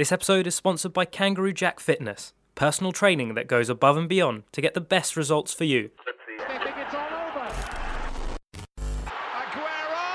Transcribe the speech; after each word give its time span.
This 0.00 0.12
episode 0.12 0.46
is 0.46 0.54
sponsored 0.54 0.94
by 0.94 1.04
Kangaroo 1.04 1.52
Jack 1.52 1.78
Fitness, 1.78 2.32
personal 2.54 2.90
training 2.90 3.34
that 3.34 3.46
goes 3.46 3.68
above 3.68 3.98
and 3.98 4.08
beyond 4.08 4.44
to 4.52 4.62
get 4.62 4.72
the 4.72 4.80
best 4.80 5.14
results 5.14 5.52
for 5.52 5.64
you. 5.64 5.90
They 6.38 6.56
think 6.56 6.74
it's 6.78 6.94
all 6.94 7.06
over. 7.06 7.46
Aguero! 9.36 10.06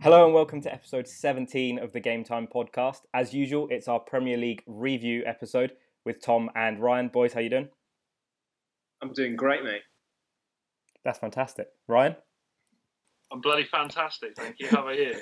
Hello 0.00 0.24
and 0.24 0.32
welcome 0.32 0.62
to 0.62 0.72
episode 0.72 1.06
17 1.06 1.78
of 1.78 1.92
the 1.92 2.00
Game 2.00 2.24
Time 2.24 2.46
podcast. 2.46 3.00
As 3.12 3.34
usual, 3.34 3.68
it's 3.68 3.86
our 3.86 4.00
Premier 4.00 4.38
League 4.38 4.62
review 4.66 5.24
episode 5.26 5.72
with 6.06 6.22
Tom 6.22 6.48
and 6.54 6.80
Ryan. 6.80 7.08
Boys, 7.08 7.34
how 7.34 7.40
you 7.40 7.50
doing? 7.50 7.68
I'm 9.02 9.12
doing 9.12 9.36
great, 9.36 9.62
mate. 9.62 9.82
That's 11.04 11.18
fantastic. 11.18 11.68
Ryan? 11.88 12.16
I'm 13.32 13.40
bloody 13.40 13.64
fantastic, 13.64 14.36
thank 14.36 14.56
you. 14.58 14.68
How 14.68 14.82
about 14.82 14.96
you? 14.96 15.14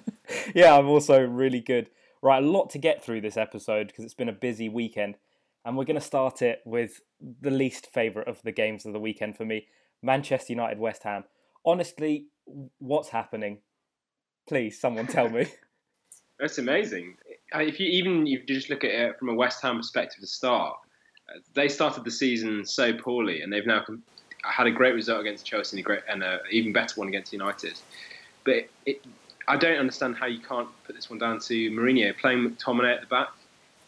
yeah, 0.54 0.76
I'm 0.76 0.88
also 0.88 1.20
really 1.24 1.60
good. 1.60 1.88
Right, 2.20 2.42
a 2.42 2.46
lot 2.46 2.70
to 2.70 2.78
get 2.78 3.02
through 3.04 3.20
this 3.20 3.36
episode 3.36 3.88
because 3.88 4.04
it's 4.04 4.14
been 4.14 4.28
a 4.28 4.32
busy 4.32 4.68
weekend. 4.68 5.16
And 5.64 5.76
we're 5.76 5.84
going 5.84 5.98
to 5.98 6.00
start 6.00 6.42
it 6.42 6.60
with 6.64 7.00
the 7.20 7.50
least 7.50 7.86
favourite 7.92 8.26
of 8.26 8.42
the 8.42 8.52
games 8.52 8.84
of 8.84 8.92
the 8.92 9.00
weekend 9.00 9.36
for 9.36 9.44
me 9.44 9.66
Manchester 10.02 10.52
United 10.52 10.78
West 10.78 11.04
Ham. 11.04 11.24
Honestly, 11.64 12.26
what's 12.78 13.08
happening? 13.08 13.58
Please, 14.48 14.80
someone 14.80 15.06
tell 15.06 15.28
me. 15.28 15.46
That's 16.40 16.58
amazing. 16.58 17.16
If 17.54 17.78
you 17.78 17.86
even 17.86 18.26
if 18.26 18.40
you 18.40 18.54
just 18.56 18.70
look 18.70 18.82
at 18.82 18.90
it 18.90 19.18
from 19.18 19.28
a 19.28 19.34
West 19.34 19.62
Ham 19.62 19.76
perspective 19.76 20.20
to 20.20 20.26
start, 20.26 20.74
uh, 21.28 21.38
they 21.54 21.68
started 21.68 22.02
the 22.04 22.10
season 22.10 22.66
so 22.66 22.92
poorly, 22.92 23.42
and 23.42 23.52
they've 23.52 23.66
now 23.66 23.84
com- 23.86 24.02
had 24.42 24.66
a 24.66 24.70
great 24.70 24.94
result 24.94 25.20
against 25.20 25.46
Chelsea 25.46 25.76
and 25.76 25.84
a 25.84 25.86
great 25.86 26.00
and 26.08 26.22
an 26.22 26.40
even 26.50 26.72
better 26.72 26.98
one 26.98 27.08
against 27.08 27.32
United. 27.32 27.78
But 28.44 28.54
it, 28.54 28.70
it, 28.86 29.04
I 29.48 29.56
don't 29.56 29.78
understand 29.78 30.16
how 30.16 30.26
you 30.26 30.40
can't 30.40 30.68
put 30.84 30.94
this 30.96 31.10
one 31.10 31.18
down 31.18 31.40
to 31.40 31.70
Mourinho 31.70 32.16
playing 32.18 32.50
McTominay 32.50 32.94
at 32.94 33.00
the 33.00 33.06
back. 33.06 33.28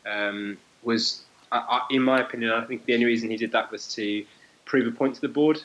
Um, 0.06 0.58
was, 0.82 1.22
I, 1.50 1.58
I, 1.58 1.80
in 1.90 2.02
my 2.02 2.20
opinion, 2.20 2.50
I 2.52 2.64
think 2.64 2.84
the 2.84 2.94
only 2.94 3.06
reason 3.06 3.30
he 3.30 3.36
did 3.36 3.52
that 3.52 3.70
was 3.70 3.92
to 3.94 4.24
prove 4.64 4.86
a 4.86 4.90
point 4.90 5.14
to 5.16 5.20
the 5.20 5.28
board, 5.28 5.62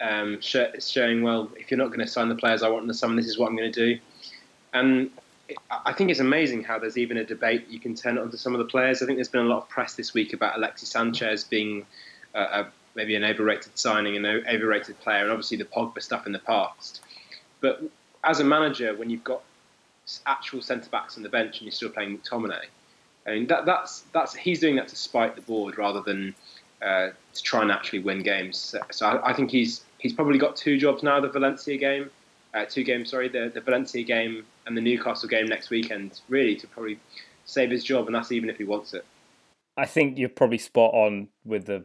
um, 0.00 0.40
show, 0.40 0.70
showing 0.78 1.22
well 1.22 1.50
if 1.56 1.70
you're 1.70 1.78
not 1.78 1.88
going 1.88 2.00
to 2.00 2.06
sign 2.06 2.28
the 2.28 2.34
players 2.34 2.62
I 2.62 2.68
want 2.68 2.82
in 2.82 2.88
the 2.88 2.94
summer, 2.94 3.16
this 3.16 3.26
is 3.26 3.38
what 3.38 3.48
I'm 3.48 3.56
going 3.56 3.72
to 3.72 3.94
do. 3.94 4.00
And 4.74 5.10
I 5.70 5.92
think 5.92 6.10
it's 6.10 6.20
amazing 6.20 6.64
how 6.64 6.78
there's 6.78 6.98
even 6.98 7.16
a 7.16 7.24
debate 7.24 7.68
you 7.68 7.80
can 7.80 7.94
turn 7.94 8.18
it 8.18 8.20
onto 8.20 8.36
some 8.36 8.54
of 8.54 8.58
the 8.58 8.66
players. 8.66 9.02
I 9.02 9.06
think 9.06 9.16
there's 9.16 9.28
been 9.28 9.46
a 9.46 9.48
lot 9.48 9.62
of 9.62 9.68
press 9.68 9.94
this 9.94 10.12
week 10.12 10.32
about 10.32 10.56
Alexis 10.56 10.90
Sanchez 10.90 11.44
being 11.44 11.86
a, 12.34 12.40
a, 12.40 12.72
maybe 12.98 13.14
an 13.14 13.22
overrated 13.24 13.78
signing, 13.78 14.16
an 14.16 14.26
overrated 14.26 14.98
player, 14.98 15.22
and 15.22 15.30
obviously 15.30 15.56
the 15.56 15.64
Pogba 15.64 16.02
stuff 16.02 16.26
in 16.26 16.32
the 16.32 16.40
past. 16.40 17.00
But 17.60 17.80
as 18.24 18.40
a 18.40 18.44
manager, 18.44 18.94
when 18.96 19.08
you've 19.08 19.22
got 19.22 19.42
actual 20.26 20.60
centre 20.60 20.90
backs 20.90 21.16
on 21.16 21.22
the 21.22 21.28
bench 21.28 21.58
and 21.58 21.62
you're 21.62 21.72
still 21.72 21.90
playing 21.90 22.18
McTominay, 22.18 22.64
I 23.26 23.30
mean 23.30 23.46
that, 23.46 23.66
that's 23.66 24.00
that's 24.12 24.34
he's 24.34 24.58
doing 24.58 24.76
that 24.76 24.88
to 24.88 24.96
spite 24.96 25.36
the 25.36 25.42
board 25.42 25.78
rather 25.78 26.00
than 26.00 26.34
uh, 26.82 27.10
to 27.34 27.42
try 27.42 27.62
and 27.62 27.70
actually 27.70 28.00
win 28.00 28.22
games. 28.22 28.74
So, 28.90 29.06
I, 29.06 29.30
I 29.30 29.32
think 29.32 29.52
he's 29.52 29.84
he's 29.98 30.12
probably 30.12 30.38
got 30.38 30.56
two 30.56 30.76
jobs 30.76 31.04
now: 31.04 31.20
the 31.20 31.28
Valencia 31.28 31.76
game, 31.76 32.10
uh, 32.54 32.64
two 32.64 32.82
games, 32.82 33.10
sorry, 33.10 33.28
the, 33.28 33.50
the 33.54 33.60
Valencia 33.60 34.02
game 34.02 34.44
and 34.66 34.76
the 34.76 34.80
Newcastle 34.80 35.28
game 35.28 35.46
next 35.46 35.70
weekend, 35.70 36.20
really 36.28 36.56
to 36.56 36.66
probably 36.66 36.98
save 37.44 37.70
his 37.70 37.84
job, 37.84 38.06
and 38.06 38.14
that's 38.14 38.32
even 38.32 38.50
if 38.50 38.58
he 38.58 38.64
wants 38.64 38.92
it. 38.92 39.04
I 39.76 39.86
think 39.86 40.18
you're 40.18 40.28
probably 40.28 40.58
spot 40.58 40.92
on 40.94 41.28
with 41.44 41.66
the. 41.66 41.84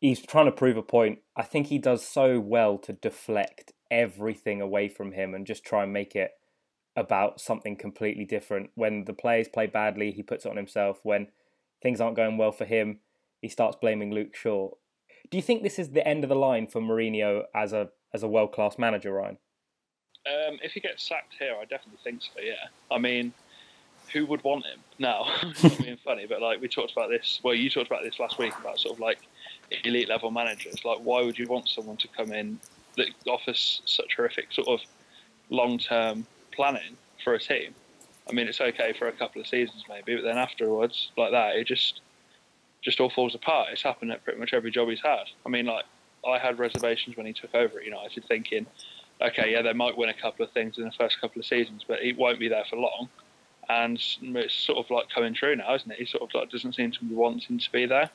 He's 0.00 0.20
trying 0.20 0.46
to 0.46 0.52
prove 0.52 0.76
a 0.76 0.82
point. 0.82 1.20
I 1.36 1.42
think 1.42 1.68
he 1.68 1.78
does 1.78 2.06
so 2.06 2.38
well 2.38 2.78
to 2.78 2.92
deflect 2.92 3.72
everything 3.90 4.60
away 4.60 4.88
from 4.88 5.12
him 5.12 5.34
and 5.34 5.46
just 5.46 5.64
try 5.64 5.84
and 5.84 5.92
make 5.92 6.14
it 6.14 6.32
about 6.96 7.40
something 7.40 7.76
completely 7.76 8.24
different. 8.24 8.70
When 8.74 9.04
the 9.04 9.12
players 9.12 9.48
play 9.48 9.66
badly, 9.66 10.12
he 10.12 10.22
puts 10.22 10.44
it 10.44 10.50
on 10.50 10.56
himself. 10.56 11.00
When 11.02 11.28
things 11.82 12.00
aren't 12.00 12.16
going 12.16 12.38
well 12.38 12.52
for 12.52 12.64
him, 12.64 13.00
he 13.40 13.48
starts 13.48 13.76
blaming 13.80 14.12
Luke 14.12 14.34
Shaw. 14.34 14.70
Do 15.30 15.36
you 15.36 15.42
think 15.42 15.62
this 15.62 15.78
is 15.78 15.90
the 15.90 16.06
end 16.06 16.24
of 16.24 16.28
the 16.28 16.36
line 16.36 16.66
for 16.66 16.80
Mourinho 16.80 17.44
as 17.54 17.72
a 17.72 17.90
as 18.14 18.22
a 18.22 18.28
world 18.28 18.52
class 18.52 18.78
manager, 18.78 19.12
Ryan? 19.12 19.38
Um, 20.26 20.58
if 20.62 20.72
he 20.72 20.80
gets 20.80 21.06
sacked 21.06 21.34
here, 21.38 21.54
I 21.60 21.64
definitely 21.64 22.00
think 22.02 22.22
so. 22.22 22.40
Yeah, 22.40 22.54
I 22.90 22.98
mean, 22.98 23.32
who 24.12 24.26
would 24.26 24.42
want 24.44 24.64
him 24.64 24.80
now? 24.98 25.26
Being 25.78 25.98
funny, 26.04 26.26
but 26.26 26.40
like 26.40 26.60
we 26.60 26.68
talked 26.68 26.92
about 26.92 27.10
this. 27.10 27.40
Well, 27.42 27.54
you 27.54 27.68
talked 27.68 27.88
about 27.88 28.02
this 28.02 28.18
last 28.18 28.38
week 28.38 28.54
about 28.58 28.78
sort 28.78 28.94
of 28.94 29.00
like 29.00 29.18
elite 29.84 30.08
level 30.08 30.30
managers. 30.30 30.84
Like, 30.84 30.98
why 30.98 31.22
would 31.22 31.38
you 31.38 31.46
want 31.46 31.68
someone 31.68 31.96
to 31.98 32.08
come 32.08 32.32
in 32.32 32.58
that 32.96 33.08
offers 33.26 33.82
such 33.84 34.14
horrific 34.16 34.52
sort 34.52 34.68
of 34.68 34.80
long 35.50 35.78
term 35.78 36.26
planning 36.52 36.96
for 37.22 37.34
a 37.34 37.38
team? 37.38 37.74
I 38.28 38.32
mean, 38.32 38.48
it's 38.48 38.60
okay 38.60 38.92
for 38.92 39.08
a 39.08 39.12
couple 39.12 39.40
of 39.40 39.46
seasons 39.46 39.84
maybe, 39.88 40.16
but 40.16 40.24
then 40.24 40.38
afterwards, 40.38 41.10
like 41.16 41.30
that, 41.30 41.56
it 41.56 41.66
just 41.66 42.00
just 42.82 43.00
all 43.00 43.10
falls 43.10 43.34
apart. 43.34 43.68
It's 43.72 43.82
happened 43.82 44.12
at 44.12 44.22
pretty 44.24 44.38
much 44.38 44.52
every 44.52 44.70
job 44.70 44.88
he's 44.88 45.00
had. 45.00 45.24
I 45.44 45.48
mean, 45.48 45.66
like 45.66 45.84
I 46.26 46.38
had 46.38 46.58
reservations 46.58 47.16
when 47.16 47.26
he 47.26 47.32
took 47.32 47.54
over 47.54 47.78
at 47.78 47.84
United, 47.84 48.24
thinking, 48.26 48.66
okay, 49.20 49.52
yeah, 49.52 49.62
they 49.62 49.72
might 49.72 49.96
win 49.96 50.08
a 50.08 50.14
couple 50.14 50.44
of 50.44 50.52
things 50.52 50.78
in 50.78 50.84
the 50.84 50.92
first 50.92 51.20
couple 51.20 51.40
of 51.40 51.46
seasons, 51.46 51.84
but 51.86 52.00
he 52.00 52.12
won't 52.12 52.38
be 52.38 52.48
there 52.48 52.64
for 52.68 52.76
long. 52.76 53.08
And 53.68 54.00
it's 54.20 54.54
sort 54.54 54.78
of 54.78 54.90
like 54.90 55.10
coming 55.10 55.34
true 55.34 55.56
now, 55.56 55.74
isn't 55.74 55.90
it? 55.90 55.98
He 55.98 56.06
sort 56.06 56.22
of 56.22 56.30
like 56.34 56.50
doesn't 56.50 56.74
seem 56.74 56.92
to 56.92 57.04
be 57.04 57.14
wanting 57.14 57.58
to 57.58 57.72
be 57.72 57.86
there. 57.86 58.10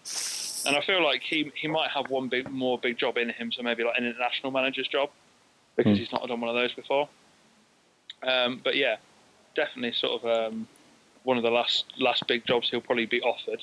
And 0.66 0.78
I 0.78 0.82
feel 0.86 1.04
like 1.04 1.22
he 1.22 1.52
he 1.56 1.68
might 1.68 1.90
have 1.90 2.10
one 2.10 2.30
big 2.30 2.50
more 2.50 2.78
big 2.78 2.98
job 2.98 3.18
in 3.18 3.30
him, 3.30 3.52
so 3.52 3.62
maybe 3.62 3.84
like 3.84 3.98
an 3.98 4.06
international 4.06 4.52
manager's 4.52 4.88
job, 4.88 5.10
because 5.76 5.98
Hmm. 5.98 6.02
he's 6.02 6.12
not 6.12 6.26
done 6.28 6.40
one 6.40 6.50
of 6.50 6.56
those 6.56 6.74
before. 6.74 7.10
Um, 8.24 8.62
but 8.64 8.76
yeah, 8.76 8.98
definitely 9.56 9.94
sort 9.94 10.24
of 10.24 10.54
um, 10.54 10.68
one 11.24 11.38
of 11.38 11.44
the 11.44 11.50
last 11.50 11.86
last 11.98 12.26
big 12.28 12.46
jobs 12.46 12.70
he'll 12.70 12.82
probably 12.82 13.08
be 13.08 13.22
offered, 13.22 13.62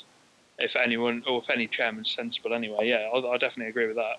if 0.59 0.77
anyone 0.77 1.23
or 1.27 1.43
if 1.43 1.49
any 1.49 1.69
chairman's 1.69 2.13
sensible. 2.15 2.53
Anyway, 2.53 2.89
yeah, 2.89 3.09
I, 3.15 3.19
I 3.19 3.39
definitely 3.39 3.71
agree 3.71 3.87
with 3.87 3.97
that. 3.97 4.17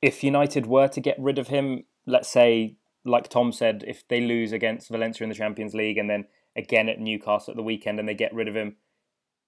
If 0.00 0.24
United 0.24 0.66
were 0.66 0.88
to 0.88 1.00
get 1.00 1.16
rid 1.18 1.38
of 1.38 1.48
him, 1.48 1.84
let's 2.06 2.28
say, 2.28 2.76
like 3.04 3.28
Tom 3.28 3.52
said, 3.52 3.84
if 3.86 4.06
they 4.08 4.20
lose 4.20 4.52
against 4.52 4.88
Valencia 4.88 5.24
in 5.24 5.28
the 5.28 5.34
Champions 5.34 5.74
League 5.74 5.98
and 5.98 6.08
then 6.08 6.26
again 6.60 6.88
at 6.88 7.00
Newcastle 7.00 7.52
at 7.52 7.56
the 7.56 7.62
weekend 7.62 7.98
and 7.98 8.08
they 8.08 8.14
get 8.14 8.34
rid 8.34 8.48
of 8.48 8.54
him, 8.54 8.76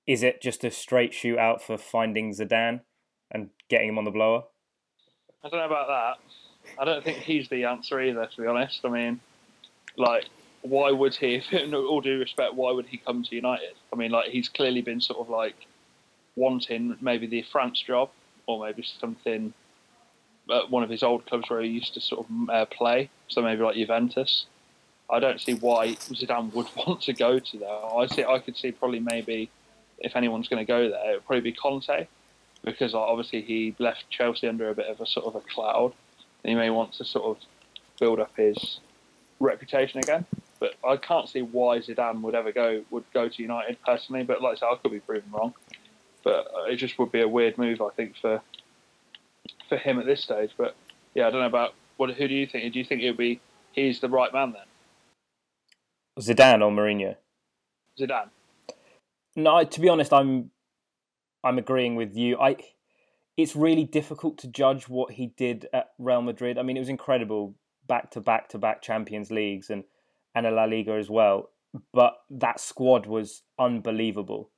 is 0.06 0.22
it 0.22 0.42
just 0.42 0.64
a 0.64 0.70
straight 0.70 1.12
shootout 1.12 1.60
for 1.60 1.78
finding 1.78 2.32
Zidane 2.32 2.80
and 3.30 3.50
getting 3.68 3.88
him 3.88 3.98
on 3.98 4.04
the 4.04 4.10
blower? 4.10 4.44
I 5.44 5.48
don't 5.48 5.60
know 5.60 5.66
about 5.66 5.88
that. 5.88 6.80
I 6.80 6.84
don't 6.84 7.04
think 7.04 7.18
he's 7.18 7.48
the 7.48 7.64
answer 7.64 8.00
either, 8.00 8.26
to 8.26 8.40
be 8.40 8.46
honest. 8.46 8.80
I 8.84 8.88
mean, 8.88 9.20
like, 9.96 10.24
why 10.62 10.90
would 10.90 11.14
he, 11.14 11.42
in 11.52 11.74
all 11.74 12.00
due 12.00 12.18
respect, 12.18 12.54
why 12.54 12.72
would 12.72 12.86
he 12.86 12.98
come 12.98 13.22
to 13.22 13.34
United? 13.34 13.74
I 13.92 13.96
mean, 13.96 14.10
like, 14.10 14.30
he's 14.30 14.48
clearly 14.48 14.82
been 14.82 15.00
sort 15.00 15.20
of 15.20 15.28
like 15.28 15.56
wanting 16.34 16.96
maybe 17.00 17.26
the 17.26 17.44
France 17.52 17.80
job 17.80 18.10
or 18.46 18.64
maybe 18.64 18.84
something 19.00 19.52
at 20.50 20.70
one 20.70 20.82
of 20.82 20.90
his 20.90 21.02
old 21.02 21.26
clubs 21.26 21.48
where 21.48 21.60
he 21.60 21.68
used 21.68 21.94
to 21.94 22.00
sort 22.00 22.26
of 22.26 22.50
uh, 22.50 22.66
play, 22.66 23.10
so 23.28 23.42
maybe 23.42 23.62
like 23.62 23.76
Juventus. 23.76 24.46
I 25.12 25.20
don't 25.20 25.40
see 25.40 25.54
why 25.54 25.88
Zidane 25.88 26.52
would 26.54 26.68
want 26.76 27.02
to 27.02 27.12
go 27.12 27.38
to 27.38 27.58
there. 27.58 27.68
I 27.68 28.06
see, 28.06 28.24
I 28.24 28.38
could 28.38 28.56
see 28.56 28.72
probably 28.72 29.00
maybe 29.00 29.50
if 29.98 30.16
anyone's 30.16 30.48
going 30.48 30.64
to 30.64 30.70
go 30.70 30.88
there, 30.88 31.12
it 31.12 31.14
would 31.14 31.26
probably 31.26 31.42
be 31.42 31.52
Conte 31.52 32.06
because 32.64 32.94
obviously 32.94 33.42
he 33.42 33.74
left 33.78 34.08
Chelsea 34.08 34.48
under 34.48 34.68
a 34.68 34.74
bit 34.74 34.86
of 34.86 35.00
a 35.00 35.06
sort 35.06 35.26
of 35.26 35.36
a 35.36 35.40
cloud. 35.40 35.92
And 36.42 36.50
he 36.50 36.54
may 36.54 36.70
want 36.70 36.94
to 36.94 37.04
sort 37.04 37.24
of 37.36 37.42
build 38.00 38.20
up 38.20 38.32
his 38.36 38.80
reputation 39.38 40.00
again. 40.00 40.24
But 40.58 40.74
I 40.86 40.96
can't 40.96 41.28
see 41.28 41.42
why 41.42 41.78
Zidane 41.78 42.20
would 42.22 42.34
ever 42.34 42.52
go 42.52 42.84
would 42.90 43.04
go 43.12 43.28
to 43.28 43.42
United 43.42 43.78
personally. 43.84 44.22
But 44.22 44.40
like 44.42 44.56
I 44.56 44.60
said, 44.60 44.66
I 44.66 44.76
could 44.76 44.92
be 44.92 45.00
proven 45.00 45.30
wrong. 45.32 45.54
But 46.24 46.46
uh, 46.56 46.64
it 46.64 46.76
just 46.76 46.98
would 46.98 47.10
be 47.10 47.20
a 47.20 47.28
weird 47.28 47.58
move, 47.58 47.80
I 47.80 47.90
think, 47.90 48.16
for 48.16 48.40
for 49.68 49.76
him 49.76 49.98
at 49.98 50.06
this 50.06 50.22
stage. 50.22 50.50
But 50.56 50.76
yeah, 51.14 51.26
I 51.26 51.30
don't 51.30 51.40
know 51.40 51.46
about 51.46 51.74
what. 51.96 52.10
Who 52.10 52.28
do 52.28 52.34
you 52.34 52.46
think? 52.46 52.72
Do 52.72 52.78
you 52.78 52.84
think 52.84 53.02
it 53.02 53.10
would 53.10 53.18
be 53.18 53.40
he's 53.72 54.00
the 54.00 54.08
right 54.08 54.32
man 54.32 54.52
then, 54.52 54.62
Zidane 56.20 56.62
or 56.62 56.70
Mourinho? 56.70 57.16
Zidane? 57.98 58.30
No, 59.36 59.64
to 59.64 59.80
be 59.80 59.88
honest, 59.88 60.12
I'm 60.12 60.50
I'm 61.44 61.58
agreeing 61.58 61.96
with 61.96 62.16
you. 62.16 62.38
I 62.38 62.56
it's 63.36 63.56
really 63.56 63.84
difficult 63.84 64.38
to 64.38 64.48
judge 64.48 64.88
what 64.88 65.12
he 65.12 65.28
did 65.36 65.66
at 65.72 65.92
Real 65.98 66.22
Madrid. 66.22 66.58
I 66.58 66.62
mean, 66.62 66.76
it 66.76 66.80
was 66.80 66.88
incredible, 66.88 67.54
back 67.88 68.10
to 68.12 68.20
back 68.20 68.48
to 68.50 68.58
back 68.58 68.82
Champions 68.82 69.30
Leagues 69.30 69.70
and 69.70 69.84
and 70.34 70.46
a 70.46 70.50
La 70.50 70.64
Liga 70.64 70.92
as 70.92 71.08
well. 71.08 71.50
But 71.92 72.18
that 72.30 72.60
squad 72.60 73.06
was 73.06 73.42
unbelievable. 73.58 74.50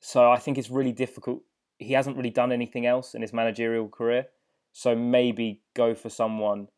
So 0.00 0.30
I 0.30 0.38
think 0.38 0.58
it's 0.58 0.70
really 0.70 0.92
difficult. 0.92 1.42
He 1.78 1.94
hasn't 1.94 2.16
really 2.16 2.30
done 2.30 2.52
anything 2.52 2.86
else 2.86 3.14
in 3.14 3.22
his 3.22 3.32
managerial 3.32 3.88
career. 3.88 4.26
So 4.72 4.94
maybe 4.94 5.62
go 5.74 5.94
for 5.94 6.08
someone 6.08 6.68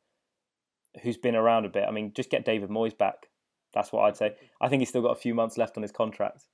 who's 1.02 1.18
been 1.18 1.36
around 1.36 1.66
a 1.66 1.68
bit. 1.68 1.84
I 1.86 1.90
mean, 1.90 2.12
just 2.14 2.30
get 2.30 2.44
David 2.44 2.70
Moyes 2.70 2.96
back. 2.96 3.28
That's 3.76 3.92
what 3.92 4.04
I'd 4.04 4.16
say. 4.16 4.34
I 4.58 4.68
think 4.68 4.80
he's 4.80 4.88
still 4.88 5.02
got 5.02 5.10
a 5.10 5.20
few 5.20 5.34
months 5.34 5.58
left 5.58 5.76
on 5.76 5.82
his 5.82 5.92
contract. 5.92 6.44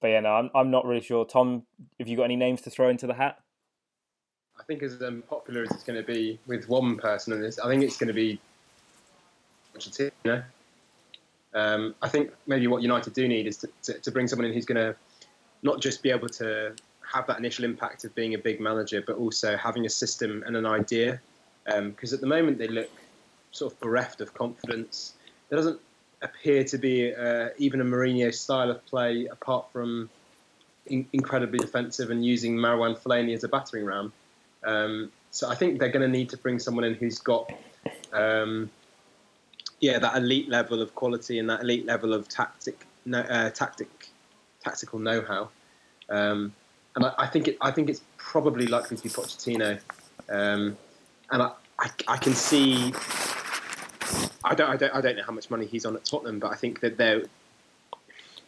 But 0.00 0.08
yeah, 0.08 0.20
no, 0.20 0.30
I'm 0.30 0.50
I'm 0.56 0.72
not 0.72 0.84
really 0.84 1.00
sure. 1.00 1.24
Tom, 1.24 1.62
have 2.00 2.08
you 2.08 2.16
got 2.16 2.24
any 2.24 2.34
names 2.34 2.62
to 2.62 2.70
throw 2.70 2.88
into 2.88 3.06
the 3.06 3.14
hat? 3.14 3.38
I 4.58 4.64
think 4.64 4.82
as 4.82 5.00
unpopular 5.00 5.62
as 5.62 5.70
it's 5.70 5.84
going 5.84 6.04
to 6.04 6.06
be 6.06 6.40
with 6.48 6.68
one 6.68 6.96
person 6.96 7.32
in 7.32 7.40
this, 7.40 7.60
I 7.60 7.68
think 7.68 7.84
it's 7.84 7.96
going 7.96 8.08
to 8.08 8.12
be 8.12 8.40
know. 10.24 10.42
Um, 11.54 11.94
I 12.02 12.08
think 12.08 12.32
maybe 12.48 12.66
what 12.66 12.82
United 12.82 13.14
do 13.14 13.28
need 13.28 13.46
is 13.46 13.56
to, 13.58 13.68
to, 13.84 14.00
to 14.00 14.10
bring 14.10 14.26
someone 14.26 14.46
in 14.46 14.52
who's 14.52 14.64
going 14.64 14.84
to 14.84 14.96
not 15.62 15.80
just 15.80 16.02
be 16.02 16.10
able 16.10 16.28
to 16.30 16.74
have 17.12 17.28
that 17.28 17.38
initial 17.38 17.64
impact 17.64 18.04
of 18.04 18.12
being 18.16 18.34
a 18.34 18.38
big 18.38 18.60
manager, 18.60 19.00
but 19.06 19.16
also 19.16 19.56
having 19.56 19.86
a 19.86 19.88
system 19.88 20.42
and 20.44 20.56
an 20.56 20.66
idea. 20.66 21.20
Because 21.64 22.12
um, 22.12 22.16
at 22.16 22.20
the 22.20 22.26
moment 22.26 22.58
they 22.58 22.66
look 22.66 22.90
sort 23.52 23.72
of 23.72 23.78
bereft 23.78 24.20
of 24.20 24.34
confidence. 24.34 25.14
There 25.48 25.56
doesn't 25.56 25.80
appear 26.24 26.64
to 26.64 26.78
be 26.78 27.14
uh, 27.14 27.50
even 27.58 27.80
a 27.80 27.84
Mourinho 27.84 28.34
style 28.34 28.70
of 28.70 28.84
play 28.86 29.26
apart 29.26 29.70
from 29.72 30.10
in- 30.86 31.06
incredibly 31.12 31.58
defensive 31.58 32.10
and 32.10 32.24
using 32.24 32.56
Marouane 32.56 32.98
Fellaini 32.98 33.34
as 33.34 33.44
a 33.44 33.48
battering 33.48 33.84
ram. 33.84 34.12
Um, 34.64 35.12
so 35.30 35.48
I 35.48 35.54
think 35.54 35.78
they're 35.78 35.90
going 35.90 36.02
to 36.02 36.08
need 36.18 36.30
to 36.30 36.36
bring 36.36 36.58
someone 36.58 36.84
in 36.84 36.94
who's 36.94 37.18
got, 37.18 37.52
um, 38.12 38.70
yeah, 39.80 39.98
that 39.98 40.16
elite 40.16 40.48
level 40.48 40.80
of 40.80 40.94
quality 40.94 41.38
and 41.38 41.50
that 41.50 41.60
elite 41.60 41.86
level 41.86 42.14
of 42.14 42.28
tactic, 42.28 42.86
uh, 43.12 43.50
tactic, 43.50 44.08
tactical 44.62 44.98
know-how. 44.98 45.50
Um, 46.08 46.54
and 46.96 47.06
I, 47.06 47.12
I, 47.18 47.26
think 47.26 47.48
it, 47.48 47.58
I 47.60 47.70
think 47.70 47.90
it's 47.90 48.02
probably 48.16 48.66
likely 48.66 48.96
to 48.96 49.02
be 49.02 49.08
Pochettino. 49.08 49.80
Um, 50.28 50.76
and 51.30 51.42
I, 51.42 51.50
I, 51.78 51.90
I, 52.08 52.16
can 52.16 52.34
see. 52.34 52.92
I 54.44 54.54
don't, 54.54 54.70
I 54.70 54.76
don't, 54.76 54.94
I 54.94 55.00
don't 55.00 55.16
know 55.16 55.22
how 55.24 55.32
much 55.32 55.50
money 55.50 55.66
he's 55.66 55.86
on 55.86 55.96
at 55.96 56.04
Tottenham, 56.04 56.38
but 56.38 56.52
I 56.52 56.56
think 56.56 56.80
that 56.80 56.96
they're. 56.96 57.24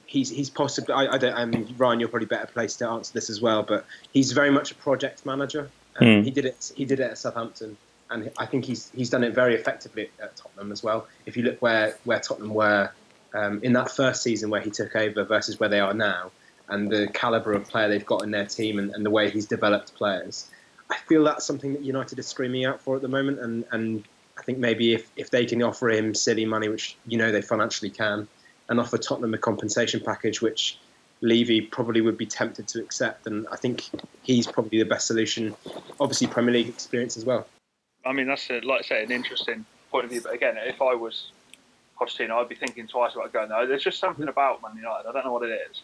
He's, 0.08 0.30
he's 0.30 0.50
possibly. 0.50 0.94
I, 0.94 1.14
I 1.14 1.18
don't. 1.18 1.34
I 1.34 1.44
mean, 1.44 1.74
Ryan, 1.76 2.00
you're 2.00 2.08
probably 2.08 2.26
better 2.26 2.46
placed 2.46 2.78
to 2.78 2.88
answer 2.88 3.12
this 3.12 3.30
as 3.30 3.40
well. 3.40 3.62
But 3.62 3.86
he's 4.12 4.32
very 4.32 4.50
much 4.50 4.70
a 4.70 4.74
project 4.74 5.26
manager. 5.26 5.70
Um, 5.98 6.06
mm. 6.06 6.24
He 6.24 6.30
did 6.30 6.44
it. 6.44 6.72
He 6.76 6.84
did 6.84 7.00
it 7.00 7.10
at 7.10 7.18
Southampton, 7.18 7.76
and 8.10 8.30
I 8.38 8.46
think 8.46 8.64
he's 8.64 8.90
he's 8.94 9.10
done 9.10 9.24
it 9.24 9.34
very 9.34 9.54
effectively 9.54 10.10
at 10.22 10.36
Tottenham 10.36 10.70
as 10.70 10.82
well. 10.82 11.08
If 11.24 11.36
you 11.36 11.42
look 11.42 11.60
where 11.60 11.96
where 12.04 12.20
Tottenham 12.20 12.54
were 12.54 12.90
um, 13.34 13.60
in 13.62 13.72
that 13.72 13.90
first 13.90 14.22
season 14.22 14.50
where 14.50 14.60
he 14.60 14.70
took 14.70 14.94
over 14.94 15.24
versus 15.24 15.58
where 15.58 15.68
they 15.68 15.80
are 15.80 15.94
now, 15.94 16.30
and 16.68 16.90
the 16.90 17.08
caliber 17.08 17.52
of 17.52 17.68
player 17.68 17.88
they've 17.88 18.06
got 18.06 18.22
in 18.22 18.30
their 18.30 18.46
team 18.46 18.78
and, 18.78 18.94
and, 18.94 19.04
the 19.04 19.10
way 19.10 19.30
he's 19.30 19.46
developed 19.46 19.94
players. 19.94 20.48
I 20.90 20.96
feel 21.08 21.24
that's 21.24 21.44
something 21.44 21.72
that 21.72 21.82
United 21.82 22.18
is 22.18 22.26
screaming 22.26 22.64
out 22.64 22.80
for 22.80 22.96
at 22.96 23.02
the 23.02 23.08
moment, 23.08 23.40
and, 23.40 23.64
and 23.72 24.04
I 24.38 24.42
think 24.42 24.58
maybe 24.58 24.94
if, 24.94 25.10
if 25.16 25.30
they 25.30 25.46
can 25.46 25.62
offer 25.62 25.90
him 25.90 26.14
silly 26.14 26.44
money, 26.44 26.68
which 26.68 26.96
you 27.06 27.18
know 27.18 27.32
they 27.32 27.42
financially 27.42 27.90
can, 27.90 28.28
and 28.68 28.80
offer 28.80 28.98
Tottenham 28.98 29.34
a 29.34 29.38
compensation 29.38 30.00
package, 30.00 30.42
which 30.42 30.78
Levy 31.20 31.60
probably 31.60 32.00
would 32.00 32.18
be 32.18 32.26
tempted 32.26 32.68
to 32.68 32.80
accept, 32.80 33.26
and 33.26 33.46
I 33.50 33.56
think 33.56 33.88
he's 34.22 34.46
probably 34.46 34.78
the 34.78 34.84
best 34.84 35.06
solution. 35.06 35.54
Obviously, 36.00 36.26
Premier 36.26 36.52
League 36.52 36.68
experience 36.68 37.16
as 37.16 37.24
well. 37.24 37.46
I 38.04 38.12
mean, 38.12 38.26
that's 38.26 38.48
a, 38.50 38.60
like 38.60 38.80
I 38.80 38.82
say, 38.82 39.02
an 39.02 39.10
interesting 39.10 39.64
point 39.90 40.04
of 40.04 40.10
view. 40.10 40.20
But 40.20 40.34
again, 40.34 40.56
if 40.58 40.80
I 40.82 40.94
was 40.94 41.32
Pochettino, 41.98 42.32
I'd 42.32 42.48
be 42.48 42.54
thinking 42.54 42.86
twice 42.86 43.14
about 43.14 43.32
going 43.32 43.48
there. 43.48 43.66
There's 43.66 43.82
just 43.82 43.98
something 43.98 44.28
about 44.28 44.62
Man 44.62 44.76
United. 44.76 45.08
I 45.08 45.12
don't 45.12 45.24
know 45.24 45.32
what 45.32 45.42
it 45.42 45.60
is 45.70 45.82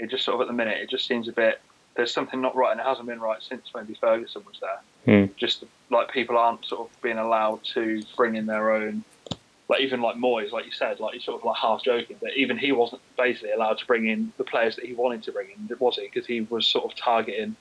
it 0.00 0.10
just 0.10 0.24
sort 0.24 0.36
of 0.36 0.40
at 0.40 0.46
the 0.48 0.52
minute, 0.54 0.78
it 0.78 0.88
just 0.88 1.06
seems 1.06 1.28
a 1.28 1.32
bit. 1.32 1.60
There's 1.94 2.12
something 2.12 2.40
not 2.40 2.56
right, 2.56 2.72
and 2.72 2.80
it 2.80 2.86
hasn't 2.86 3.06
been 3.06 3.20
right 3.20 3.42
since 3.42 3.70
maybe 3.74 3.94
Ferguson 3.94 4.42
was 4.46 4.58
there. 4.60 4.80
Hmm. 5.04 5.26
Just 5.36 5.64
like 5.90 6.10
people 6.10 6.36
aren't 6.36 6.64
sort 6.64 6.88
of 6.88 7.02
being 7.02 7.18
allowed 7.18 7.64
to 7.74 8.02
bring 8.16 8.36
in 8.36 8.46
their 8.46 8.72
own. 8.72 9.04
Like 9.68 9.80
even 9.80 10.00
like 10.00 10.16
Moyes, 10.16 10.50
like 10.50 10.66
you 10.66 10.72
said, 10.72 10.98
like 10.98 11.14
he's 11.14 11.24
sort 11.24 11.40
of 11.40 11.44
like 11.44 11.56
half 11.56 11.82
joking, 11.84 12.16
but 12.20 12.36
even 12.36 12.58
he 12.58 12.72
wasn't 12.72 13.02
basically 13.16 13.52
allowed 13.52 13.78
to 13.78 13.86
bring 13.86 14.08
in 14.08 14.32
the 14.36 14.44
players 14.44 14.76
that 14.76 14.84
he 14.84 14.94
wanted 14.94 15.22
to 15.24 15.32
bring 15.32 15.48
in, 15.50 15.76
was 15.78 15.96
he? 15.96 16.08
Because 16.12 16.26
he 16.26 16.40
was 16.42 16.66
sort 16.66 16.84
of 16.84 16.96
targeting 16.96 17.54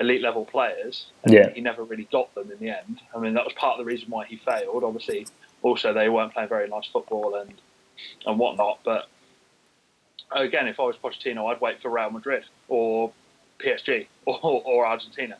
elite 0.00 0.22
level 0.22 0.44
players. 0.44 1.06
And 1.24 1.32
yeah. 1.32 1.50
He 1.50 1.60
never 1.60 1.84
really 1.84 2.08
got 2.12 2.34
them 2.34 2.50
in 2.50 2.58
the 2.58 2.70
end. 2.76 3.00
I 3.14 3.18
mean, 3.18 3.34
that 3.34 3.44
was 3.44 3.54
part 3.54 3.78
of 3.78 3.84
the 3.84 3.90
reason 3.90 4.10
why 4.10 4.26
he 4.26 4.36
failed. 4.36 4.84
Obviously, 4.84 5.26
also 5.62 5.92
they 5.92 6.08
weren't 6.08 6.32
playing 6.32 6.48
very 6.48 6.68
nice 6.68 6.86
football 6.86 7.34
and 7.34 7.54
and 8.26 8.38
whatnot. 8.38 8.80
But 8.84 9.08
again, 10.30 10.68
if 10.68 10.78
I 10.78 10.84
was 10.84 10.96
Pochettino, 10.96 11.52
I'd 11.52 11.60
wait 11.60 11.80
for 11.82 11.90
Real 11.90 12.10
Madrid 12.10 12.44
or 12.68 13.12
PSG 13.58 14.06
or, 14.26 14.38
or 14.42 14.86
Argentina. 14.86 15.36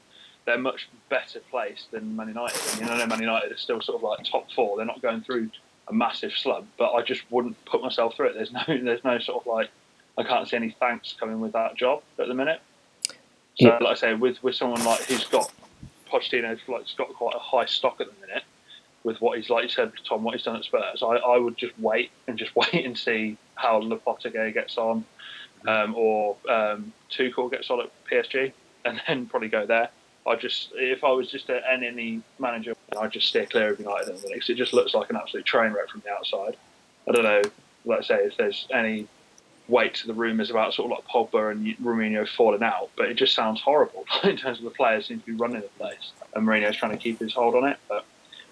They're 0.48 0.56
much 0.56 0.88
better 1.10 1.40
placed 1.50 1.90
than 1.90 2.16
Man 2.16 2.28
United. 2.28 2.58
I 2.58 2.80
mean, 2.80 2.88
I 2.88 2.96
know 2.96 3.06
Man 3.06 3.20
United 3.20 3.52
are 3.52 3.58
still 3.58 3.82
sort 3.82 3.96
of 3.96 4.02
like 4.02 4.24
top 4.24 4.50
four. 4.52 4.78
They're 4.78 4.86
not 4.86 5.02
going 5.02 5.20
through 5.20 5.50
a 5.88 5.92
massive 5.92 6.32
slump, 6.32 6.68
but 6.78 6.94
I 6.94 7.02
just 7.02 7.30
wouldn't 7.30 7.62
put 7.66 7.82
myself 7.82 8.16
through 8.16 8.28
it. 8.28 8.34
There's 8.34 8.50
no, 8.50 8.62
there's 8.66 9.04
no 9.04 9.18
sort 9.18 9.42
of 9.42 9.46
like, 9.46 9.68
I 10.16 10.22
can't 10.22 10.48
see 10.48 10.56
any 10.56 10.74
thanks 10.80 11.14
coming 11.20 11.40
with 11.40 11.52
that 11.52 11.74
job 11.76 12.02
at 12.18 12.28
the 12.28 12.34
minute. 12.34 12.62
So, 13.60 13.66
yeah. 13.66 13.76
like 13.78 13.90
I 13.90 13.94
say, 13.94 14.14
with 14.14 14.42
with 14.42 14.54
someone 14.54 14.82
like 14.86 15.02
who's 15.02 15.26
got 15.26 15.52
Pochettino's 16.10 16.60
like 16.66 16.86
got 16.96 17.12
quite 17.12 17.34
a 17.34 17.38
high 17.38 17.66
stock 17.66 18.00
at 18.00 18.06
the 18.06 18.26
minute, 18.26 18.44
with 19.04 19.20
what 19.20 19.36
he's 19.36 19.50
like 19.50 19.64
you 19.64 19.68
said, 19.68 19.92
Tom, 20.08 20.22
what 20.22 20.34
he's 20.34 20.44
done 20.44 20.56
at 20.56 20.64
Spurs, 20.64 21.02
I, 21.02 21.16
I 21.16 21.36
would 21.36 21.58
just 21.58 21.78
wait 21.78 22.10
and 22.26 22.38
just 22.38 22.56
wait 22.56 22.86
and 22.86 22.96
see 22.96 23.36
how 23.54 23.82
Lopetegui 23.82 24.54
gets 24.54 24.78
on, 24.78 25.04
um, 25.66 25.94
or 25.94 26.36
um, 26.48 26.94
Tuchel 27.10 27.50
gets 27.50 27.68
on 27.68 27.82
at 27.82 27.90
PSG, 28.10 28.52
and 28.86 29.02
then 29.06 29.26
probably 29.26 29.48
go 29.48 29.66
there. 29.66 29.90
I 30.28 30.36
just, 30.36 30.70
if 30.74 31.02
I 31.04 31.10
was 31.10 31.30
just 31.30 31.48
a, 31.48 31.60
any 31.70 32.22
manager, 32.38 32.74
I'd 32.98 33.12
just 33.12 33.28
steer 33.28 33.46
clear 33.46 33.72
of 33.72 33.80
United 33.80 34.08
in 34.08 34.20
the 34.20 34.30
it 34.30 34.54
just 34.54 34.72
looks 34.72 34.94
like 34.94 35.10
an 35.10 35.16
absolute 35.16 35.46
train 35.46 35.72
wreck 35.72 35.88
from 35.88 36.02
the 36.04 36.12
outside. 36.12 36.56
I 37.08 37.12
don't 37.12 37.24
know, 37.24 37.42
let's 37.84 38.08
say, 38.08 38.16
if 38.16 38.36
there's 38.36 38.66
any 38.72 39.08
weight 39.68 39.94
to 39.94 40.06
the 40.06 40.14
rumours 40.14 40.50
about 40.50 40.74
sort 40.74 40.90
of 40.90 40.98
like 40.98 41.08
Pogba 41.08 41.52
and 41.52 41.66
Mourinho 41.78 42.28
falling 42.28 42.62
out, 42.62 42.90
but 42.96 43.08
it 43.08 43.14
just 43.14 43.34
sounds 43.34 43.60
horrible 43.60 44.04
in 44.24 44.36
terms 44.36 44.58
of 44.58 44.64
the 44.64 44.70
players 44.70 45.06
seem 45.06 45.20
to 45.20 45.26
be 45.26 45.32
running 45.32 45.60
the 45.60 45.68
place, 45.78 46.12
and 46.34 46.46
Mourinho's 46.46 46.76
trying 46.76 46.92
to 46.92 46.98
keep 46.98 47.20
his 47.20 47.34
hold 47.34 47.54
on 47.54 47.68
it. 47.68 47.78
But 47.88 48.04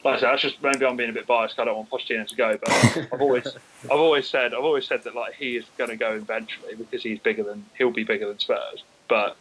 like 0.05 0.17
I 0.17 0.21
said, 0.21 0.29
that's 0.29 0.43
just 0.43 0.63
maybe 0.63 0.87
I'm 0.87 0.97
being 0.97 1.11
a 1.11 1.15
bit 1.15 1.27
biased. 1.27 1.59
I 1.59 1.65
don't 1.65 1.77
want 1.77 1.91
Pochettino 1.91 2.27
to 2.27 2.37
go, 2.37 2.59
but 2.59 2.71
I've 3.13 3.21
always, 3.21 3.47
I've 3.85 3.91
always 3.91 4.29
said, 4.29 4.55
I've 4.55 4.65
always 4.65 4.87
said 4.87 5.05
that 5.05 5.15
like 5.15 5.35
he 5.35 5.57
is 5.57 5.65
going 5.77 5.91
to 5.91 5.97
go 5.97 6.13
eventually 6.13 6.75
because 6.75 7.03
he's 7.03 7.19
bigger 7.19 7.43
than 7.43 7.65
he'll 7.77 7.91
be 7.91 8.05
bigger 8.05 8.29
than 8.29 8.39
Spurs. 8.39 8.85
But 9.09 9.37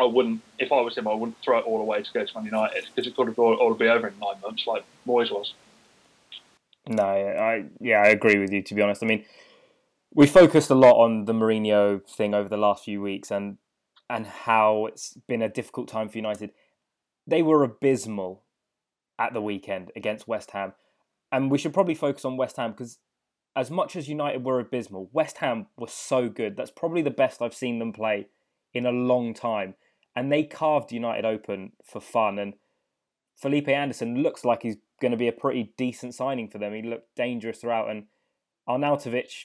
I 0.00 0.04
wouldn't, 0.04 0.40
if 0.58 0.72
I 0.72 0.80
was 0.80 0.96
him, 0.96 1.06
I 1.06 1.14
wouldn't 1.14 1.36
throw 1.44 1.58
it 1.58 1.64
all 1.66 1.80
away 1.80 2.02
to 2.02 2.12
go 2.12 2.24
to 2.24 2.34
Man 2.34 2.46
United 2.46 2.86
because 2.86 3.06
it 3.06 3.14
could 3.14 3.28
have 3.28 3.38
all, 3.38 3.54
all 3.54 3.74
be 3.74 3.86
over 3.86 4.08
in 4.08 4.14
nine 4.18 4.40
months, 4.42 4.66
like 4.66 4.84
Moyes 5.06 5.30
was. 5.30 5.54
No, 6.88 7.04
I 7.04 7.66
yeah, 7.80 8.02
I 8.02 8.08
agree 8.08 8.38
with 8.38 8.52
you. 8.52 8.62
To 8.62 8.74
be 8.74 8.82
honest, 8.82 9.02
I 9.02 9.06
mean, 9.06 9.24
we 10.14 10.26
focused 10.26 10.70
a 10.70 10.74
lot 10.74 10.96
on 10.96 11.26
the 11.26 11.34
Mourinho 11.34 12.02
thing 12.08 12.34
over 12.34 12.48
the 12.48 12.56
last 12.56 12.84
few 12.84 13.02
weeks 13.02 13.30
and 13.30 13.58
and 14.08 14.26
how 14.26 14.86
it's 14.86 15.16
been 15.28 15.42
a 15.42 15.48
difficult 15.48 15.88
time 15.88 16.08
for 16.08 16.18
United. 16.18 16.50
They 17.26 17.42
were 17.42 17.62
abysmal 17.62 18.42
at 19.20 19.34
the 19.34 19.42
weekend 19.42 19.92
against 19.94 20.26
West 20.26 20.50
Ham. 20.52 20.72
And 21.30 21.50
we 21.50 21.58
should 21.58 21.74
probably 21.74 21.94
focus 21.94 22.24
on 22.24 22.36
West 22.36 22.56
Ham 22.56 22.72
because, 22.72 22.98
as 23.54 23.70
much 23.70 23.94
as 23.94 24.08
United 24.08 24.44
were 24.44 24.58
abysmal, 24.58 25.10
West 25.12 25.36
Ham 25.38 25.66
was 25.76 25.92
so 25.92 26.28
good. 26.28 26.56
That's 26.56 26.72
probably 26.72 27.02
the 27.02 27.10
best 27.10 27.40
I've 27.40 27.54
seen 27.54 27.78
them 27.78 27.92
play 27.92 28.26
in 28.74 28.86
a 28.86 28.90
long 28.90 29.34
time. 29.34 29.74
And 30.14 30.30
they 30.30 30.42
carved 30.44 30.92
United 30.92 31.24
open 31.24 31.72
for 31.84 32.00
fun. 32.00 32.38
And 32.38 32.54
Felipe 33.36 33.68
Anderson 33.68 34.22
looks 34.22 34.44
like 34.44 34.62
he's 34.62 34.76
going 35.00 35.12
to 35.12 35.16
be 35.16 35.28
a 35.28 35.32
pretty 35.32 35.72
decent 35.76 36.14
signing 36.14 36.48
for 36.48 36.58
them. 36.58 36.74
He 36.74 36.82
looked 36.82 37.14
dangerous 37.16 37.58
throughout. 37.58 37.90
And 37.90 38.06
Arnautovic 38.68 39.44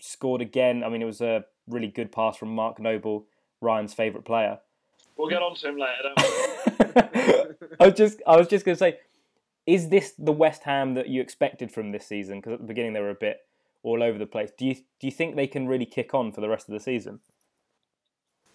scored 0.00 0.40
again. 0.40 0.82
I 0.84 0.88
mean, 0.88 1.02
it 1.02 1.06
was 1.06 1.20
a 1.20 1.44
really 1.68 1.88
good 1.88 2.12
pass 2.12 2.36
from 2.36 2.54
Mark 2.54 2.78
Noble, 2.78 3.26
Ryan's 3.60 3.94
favourite 3.94 4.24
player. 4.24 4.60
We'll 5.16 5.28
get 5.28 5.42
on 5.42 5.54
to 5.54 5.68
him 5.68 5.78
later, 5.78 6.02
don't 6.02 7.58
we? 7.58 7.66
I 7.80 7.86
was 7.86 7.94
just, 7.94 8.22
I 8.26 8.36
was 8.36 8.48
just 8.48 8.64
going 8.64 8.74
to 8.74 8.78
say, 8.78 8.98
is 9.66 9.88
this 9.88 10.12
the 10.18 10.32
West 10.32 10.64
Ham 10.64 10.94
that 10.94 11.08
you 11.08 11.20
expected 11.20 11.72
from 11.72 11.92
this 11.92 12.06
season? 12.06 12.38
Because 12.38 12.54
at 12.54 12.58
the 12.60 12.66
beginning 12.66 12.92
they 12.92 13.00
were 13.00 13.10
a 13.10 13.14
bit 13.14 13.38
all 13.82 14.02
over 14.02 14.18
the 14.18 14.26
place. 14.26 14.50
Do 14.56 14.66
you 14.66 14.74
do 14.74 15.06
you 15.06 15.10
think 15.10 15.36
they 15.36 15.46
can 15.46 15.66
really 15.66 15.86
kick 15.86 16.14
on 16.14 16.32
for 16.32 16.40
the 16.40 16.48
rest 16.48 16.68
of 16.68 16.72
the 16.72 16.80
season? 16.80 17.20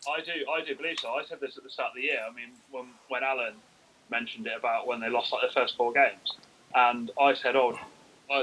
I 0.10 0.22
do, 0.22 0.32
I 0.51 0.63
do 0.63 0.75
believe 0.75 1.00
so. 1.00 1.10
I 1.10 1.24
said 1.24 1.39
this 1.39 1.58
at 1.58 1.63
the 1.63 1.70
start 1.70 1.89
of 1.89 1.96
the 1.96 2.01
year. 2.01 2.20
I 2.28 2.34
mean, 2.34 2.50
when 2.72 2.86
when 3.08 3.24
Alan 3.24 3.54
mentioned 4.10 4.48
it 4.48 4.54
about 4.58 4.88
when 4.88 5.00
they 5.00 5.10
lost 5.10 5.32
like 5.32 5.42
their 5.42 5.51
first 5.51 5.78
four 5.78 5.94
games, 5.94 6.38
and 6.75 7.12
I 7.20 7.34
said, 7.34 7.56
"Oh, 7.56 7.78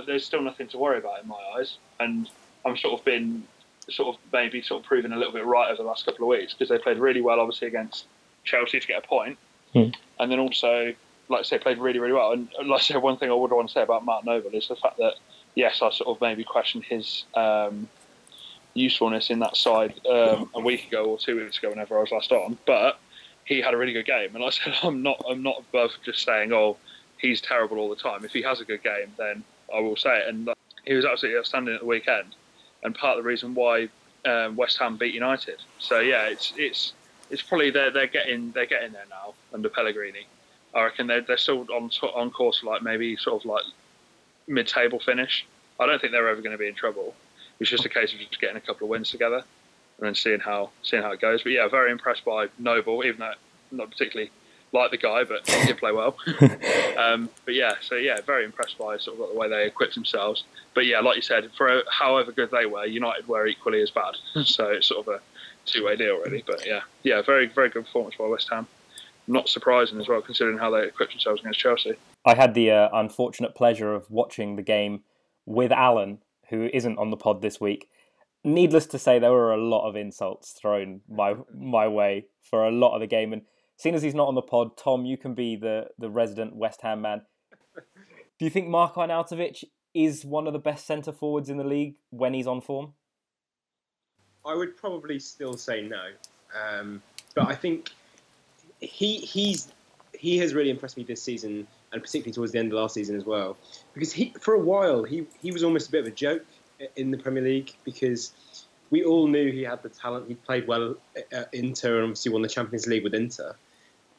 there's 0.07 0.25
still 0.25 0.43
nothing 0.43 0.69
to 0.69 0.79
worry 0.79 0.99
about 0.99 1.23
in 1.23 1.29
my 1.29 1.41
eyes," 1.57 1.79
and 2.01 2.29
I'm 2.65 2.77
sort 2.77 2.99
of 2.99 3.05
been 3.05 3.45
sort 3.89 4.15
of 4.15 4.21
maybe 4.33 4.63
sort 4.63 4.83
of 4.83 4.87
proven 4.87 5.13
a 5.13 5.17
little 5.17 5.33
bit 5.33 5.47
right 5.47 5.71
over 5.71 5.83
the 5.83 5.89
last 5.89 6.05
couple 6.05 6.25
of 6.25 6.29
weeks 6.29 6.53
because 6.53 6.69
they 6.69 6.79
played 6.79 6.99
really 6.99 7.21
well, 7.21 7.39
obviously 7.39 7.69
against 7.69 8.07
Chelsea 8.45 8.81
to 8.81 8.87
get 8.87 9.05
a 9.05 9.07
point, 9.07 9.39
hmm. 9.73 9.91
and 10.19 10.31
then 10.31 10.41
also 10.41 10.93
like 11.29 11.41
I 11.41 11.43
say, 11.43 11.59
played 11.59 11.79
really, 11.79 11.99
really 11.99 12.13
well. 12.13 12.33
And 12.33 12.49
like 12.65 12.81
I 12.81 12.83
say, 12.83 12.97
one 12.97 13.17
thing 13.17 13.31
I 13.31 13.35
would 13.35 13.51
want 13.51 13.69
to 13.69 13.73
say 13.73 13.83
about 13.83 14.05
Mark 14.05 14.25
Noble 14.25 14.51
is 14.51 14.69
the 14.69 14.77
fact 14.77 14.99
that, 14.99 15.15
yes, 15.55 15.83
I 15.83 15.91
sort 15.91 16.09
of 16.09 16.21
maybe 16.21 16.45
questioned 16.45 16.85
his 16.85 17.25
um, 17.35 17.89
usefulness 18.77 19.31
in 19.31 19.39
that 19.41 19.57
side 19.57 19.95
um, 20.09 20.51
a 20.55 20.61
week 20.61 20.89
ago 20.89 21.05
or 21.05 21.19
two 21.19 21.37
weeks 21.37 21.59
ago, 21.59 21.71
whenever 21.71 21.97
I 21.97 22.01
was 22.01 22.13
last 22.13 22.33
on. 22.33 22.59
But 22.67 22.99
he 23.45 23.61
had 23.61 23.75
a 23.75 23.77
really 23.77 23.93
good 23.93 24.07
game, 24.07 24.35
and 24.35 24.45
I 24.45 24.51
said, 24.51 24.75
I'm 24.83 25.03
not, 25.03 25.25
I'm 25.29 25.43
not 25.43 25.65
above 25.71 25.93
just 26.05 26.25
saying, 26.25 26.53
oh, 26.53 26.77
he's 27.19 27.41
terrible 27.41 27.79
all 27.79 27.89
the 27.89 27.97
time. 27.97 28.25
If 28.25 28.33
he 28.33 28.43
has 28.43 28.61
a 28.61 28.65
good 28.65 28.83
game, 28.83 29.13
then 29.17 29.43
I 29.75 29.81
will 29.81 29.97
say 29.97 30.19
it. 30.19 30.29
And 30.29 30.49
uh, 30.49 30.55
he 30.85 30.95
was 30.95 31.05
absolutely 31.05 31.39
outstanding 31.39 31.75
at 31.75 31.81
the 31.81 31.87
weekend, 31.87 32.35
and 32.83 32.95
part 32.95 33.19
of 33.19 33.25
the 33.25 33.29
reason 33.29 33.55
why 33.55 33.89
um, 34.27 34.57
West 34.57 34.79
Ham 34.79 34.97
beat 34.97 35.15
United. 35.15 35.61
So 35.79 36.01
yeah, 36.01 36.27
it's 36.27 36.53
it's 36.57 36.93
it's 37.31 37.43
probably 37.43 37.71
they're 37.71 37.91
they're 37.91 38.07
getting 38.07 38.53
they're 38.53 38.67
getting 38.67 38.93
there 38.93 39.07
now 39.11 39.35
under 39.53 39.69
Pellegrini. 39.69 40.27
I 40.75 40.85
reckon 40.85 41.07
they're 41.07 41.23
they're 41.23 41.39
still 41.39 41.67
on 41.73 41.91
on 42.15 42.31
course 42.31 42.61
for 42.61 42.67
like 42.67 42.83
maybe 42.83 43.17
sort 43.17 43.43
of 43.43 43.47
like 43.47 43.65
mid 44.47 44.67
table 44.67 45.01
finish. 45.01 45.47
I 45.79 45.87
don't 45.87 46.01
think 46.01 46.13
they're 46.13 46.29
ever 46.29 46.41
going 46.41 46.53
to 46.53 46.59
be 46.59 46.69
in 46.69 46.75
trouble. 46.75 47.15
It's 47.61 47.71
just 47.71 47.85
a 47.85 47.89
case 47.89 48.13
of 48.13 48.19
just 48.19 48.41
getting 48.41 48.57
a 48.57 48.61
couple 48.61 48.85
of 48.85 48.91
wins 48.91 49.11
together 49.11 49.43
and 49.99 50.07
then 50.07 50.15
seeing 50.15 50.41
how 50.41 50.71
seeing 50.83 51.03
how 51.03 51.13
it 51.13 51.21
goes. 51.21 51.43
But 51.43 51.53
yeah, 51.53 51.69
very 51.69 51.91
impressed 51.91 52.25
by 52.25 52.49
Noble, 52.59 53.05
even 53.05 53.21
though 53.21 53.33
not 53.71 53.91
particularly 53.91 54.31
like 54.73 54.91
the 54.91 54.97
guy, 54.97 55.25
but 55.25 55.49
he 55.49 55.67
did 55.67 55.79
play 55.79 55.93
well. 55.93 56.17
um, 56.99 57.29
but 57.45 57.55
yeah, 57.55 57.75
so 57.81 57.95
yeah, 57.95 58.21
very 58.21 58.45
impressed 58.45 58.79
by 58.79 58.99
sort 58.99 59.21
of 59.21 59.29
the 59.29 59.39
way 59.39 59.49
they 59.49 59.67
equipped 59.67 59.95
themselves. 59.95 60.45
But 60.75 60.87
yeah, 60.87 61.01
like 61.01 61.17
you 61.17 61.23
said, 61.23 61.51
for 61.57 61.83
however 61.91 62.33
good 62.33 62.51
they 62.51 62.67
were, 62.67 62.85
United 62.85 63.27
were 63.27 63.47
equally 63.47 63.81
as 63.83 63.91
bad. 63.91 64.15
so 64.45 64.69
it's 64.69 64.89
sort 64.89 65.07
of 65.07 65.15
a 65.15 65.21
two-way 65.65 65.97
deal, 65.97 66.19
really. 66.19 66.45
But 66.47 66.67
yeah, 66.67 66.81
yeah, 67.03 67.23
very 67.23 67.47
very 67.47 67.71
good 67.71 67.85
performance 67.87 68.17
by 68.17 68.27
West 68.27 68.49
Ham. 68.51 68.67
Not 69.29 69.49
surprising 69.49 70.01
as 70.01 70.07
well, 70.07 70.21
considering 70.21 70.59
how 70.59 70.71
they 70.71 70.87
equipped 70.87 71.13
themselves 71.13 71.41
against 71.41 71.59
Chelsea. 71.59 71.95
I 72.25 72.35
had 72.37 72.55
the 72.55 72.71
uh, 72.71 72.89
unfortunate 72.93 73.57
pleasure 73.57 73.93
of 73.93 74.09
watching 74.09 74.55
the 74.55 74.63
game 74.63 75.03
with 75.47 75.73
Alan, 75.73 76.19
who 76.51 76.69
isn't 76.73 76.99
on 76.99 77.11
the 77.11 77.17
pod 77.17 77.43
this 77.43 77.61
week. 77.61 77.89
Needless 78.45 78.87
to 78.87 78.99
say, 78.99 79.19
there 79.19 79.33
were 79.33 79.53
a 79.53 79.57
lot 79.57 79.89
of 79.89 79.97
insults 79.97 80.53
thrown 80.53 81.01
my 81.09 81.35
my 81.53 81.89
way 81.89 82.27
for 82.43 82.65
a 82.65 82.71
lot 82.71 82.95
of 82.95 83.01
the 83.01 83.07
game, 83.07 83.33
and 83.33 83.43
seeing 83.77 83.95
as 83.95 84.03
he's 84.03 84.15
not 84.15 84.29
on 84.29 84.35
the 84.35 84.43
pod, 84.43 84.77
Tom, 84.77 85.05
you 85.05 85.17
can 85.17 85.35
be 85.35 85.57
the, 85.57 85.89
the 85.99 86.11
resident 86.11 86.55
West 86.55 86.83
Ham 86.83 87.03
man. 87.03 87.23
Do 88.39 88.45
you 88.45 88.51
think 88.51 88.69
Marko 88.69 89.01
Arnautovic 89.01 89.65
is 89.95 90.25
one 90.25 90.47
of 90.47 90.53
the 90.53 90.59
best 90.59 90.87
centre 90.87 91.13
forwards 91.13 91.49
in 91.49 91.57
the 91.57 91.65
league 91.65 91.95
when 92.11 92.35
he's 92.35 92.47
on 92.47 92.61
form? 92.61 92.93
I 94.45 94.55
would 94.55 94.77
probably 94.77 95.19
still 95.19 95.57
say 95.57 95.83
no, 95.83 96.11
um, 96.55 97.03
but 97.35 97.49
I 97.49 97.55
think 97.55 97.91
he 98.81 99.17
he's 99.17 99.73
he 100.13 100.39
has 100.39 100.55
really 100.55 100.71
impressed 100.71 100.97
me 100.97 101.03
this 101.03 101.23
season, 101.23 101.67
and 101.97 102.05
particularly 102.05 102.33
towards 102.33 102.53
the 102.53 102.59
end 102.59 102.73
of 102.73 102.79
last 102.79 102.95
season 102.95 103.17
as 103.17 103.25
well, 103.25 103.57
because 103.95 104.13
he 104.13 104.33
for 104.41 104.55
a 104.55 104.61
while 104.61 105.03
he 105.03 105.27
he 105.43 105.51
was 105.51 105.65
almost 105.65 105.89
a 105.89 105.91
bit 105.91 106.01
of 106.03 106.07
a 106.07 106.15
joke 106.15 106.45
in 106.97 107.11
the 107.11 107.19
Premier 107.19 107.43
League 107.43 107.75
because 107.85 108.33
we 108.91 109.05
all 109.05 109.27
knew 109.27 109.51
he 109.51 109.63
had 109.63 109.83
the 109.83 109.89
talent. 109.89 110.29
He 110.29 110.35
played 110.35 110.69
well 110.69 110.97
at 111.33 111.53
Inter 111.53 111.97
and 111.97 112.05
obviously 112.05 112.33
won 112.33 112.43
the 112.43 112.49
Champions 112.49 112.87
League 112.87 113.03
with 113.03 113.15
Inter. 113.15 113.57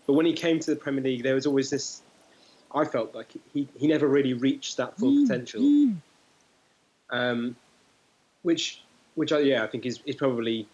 But 0.05 0.13
when 0.13 0.25
he 0.25 0.33
came 0.33 0.59
to 0.59 0.71
the 0.71 0.75
Premier 0.75 1.03
League, 1.03 1.23
there 1.23 1.35
was 1.35 1.45
always 1.45 1.69
this. 1.69 2.01
I 2.73 2.83
felt 2.83 3.15
like 3.15 3.31
he, 3.53 3.67
he 3.77 3.87
never 3.87 4.07
really 4.07 4.33
reached 4.33 4.77
that 4.77 4.97
full 4.97 5.11
mm, 5.11 5.27
potential. 5.27 5.61
Mm. 5.61 5.95
Um, 7.09 7.55
which, 8.41 8.81
which 9.15 9.31
I, 9.31 9.39
yeah, 9.39 9.63
I 9.63 9.67
think 9.67 9.85
is, 9.85 10.01
is 10.05 10.15
probably. 10.15 10.67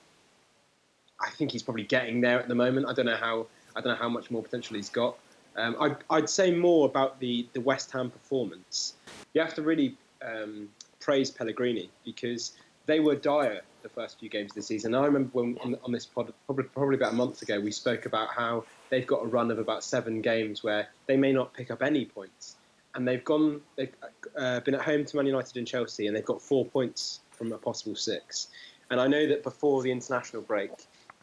I 1.22 1.29
think 1.31 1.51
he's 1.51 1.63
probably 1.63 1.83
getting 1.83 2.22
there 2.22 2.39
at 2.39 2.48
the 2.48 2.55
moment. 2.55 2.88
I 2.88 2.93
don't 2.93 3.05
know 3.05 3.15
how 3.15 3.48
I 3.75 3.81
don't 3.81 3.93
know 3.93 4.01
how 4.01 4.10
much 4.10 4.31
more 4.31 4.41
potential 4.41 4.75
he's 4.75 4.89
got. 4.89 5.17
Um, 5.55 5.75
I, 5.79 6.15
I'd 6.15 6.29
say 6.29 6.51
more 6.51 6.86
about 6.86 7.19
the, 7.19 7.48
the 7.53 7.62
West 7.62 7.91
Ham 7.91 8.10
performance. 8.10 8.95
You 9.33 9.41
have 9.41 9.53
to 9.55 9.62
really 9.62 9.95
um, 10.22 10.69
praise 11.00 11.29
Pellegrini 11.29 11.89
because 12.05 12.53
they 12.86 13.00
were 13.00 13.15
dire 13.15 13.62
the 13.81 13.89
first 13.89 14.19
few 14.19 14.29
games 14.29 14.51
of 14.51 14.55
the 14.55 14.62
season. 14.62 14.95
I 14.95 15.05
remember 15.05 15.29
when 15.33 15.57
on, 15.63 15.77
on 15.83 15.91
this 15.91 16.05
pod, 16.05 16.33
probably, 16.45 16.65
probably 16.65 16.95
about 16.95 17.13
a 17.13 17.15
month 17.15 17.41
ago, 17.41 17.60
we 17.60 17.72
spoke 17.72 18.05
about 18.05 18.29
how 18.29 18.63
they've 18.89 19.05
got 19.05 19.24
a 19.24 19.27
run 19.27 19.51
of 19.51 19.60
about 19.60 19.83
seven 19.83 20.22
games 20.22 20.63
where 20.63 20.88
they 21.07 21.17
may 21.17 21.31
not 21.31 21.53
pick 21.53 21.69
up 21.69 21.81
any 21.81 22.05
points, 22.05 22.55
and 22.95 23.07
they've 23.07 23.24
gone 23.24 23.62
they've 23.75 23.93
uh, 24.38 24.60
been 24.62 24.75
at 24.75 24.81
home 24.81 25.05
to 25.05 25.15
Man 25.17 25.25
United 25.25 25.57
and 25.57 25.67
Chelsea, 25.67 26.07
and 26.07 26.15
they've 26.15 26.25
got 26.25 26.41
four 26.41 26.65
points 26.65 27.19
from 27.31 27.51
a 27.51 27.57
possible 27.57 27.95
six. 27.95 28.48
And 28.89 29.00
I 29.00 29.07
know 29.07 29.27
that 29.27 29.43
before 29.43 29.81
the 29.81 29.91
international 29.91 30.41
break, 30.41 30.72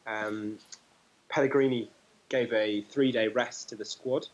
um, 0.06 0.58
Pellegrini 1.28 1.90
gave 2.30 2.52
a 2.52 2.80
three-day 2.80 3.28
rest 3.28 3.68
to 3.68 3.76
the 3.76 3.84
squad, 3.84 4.26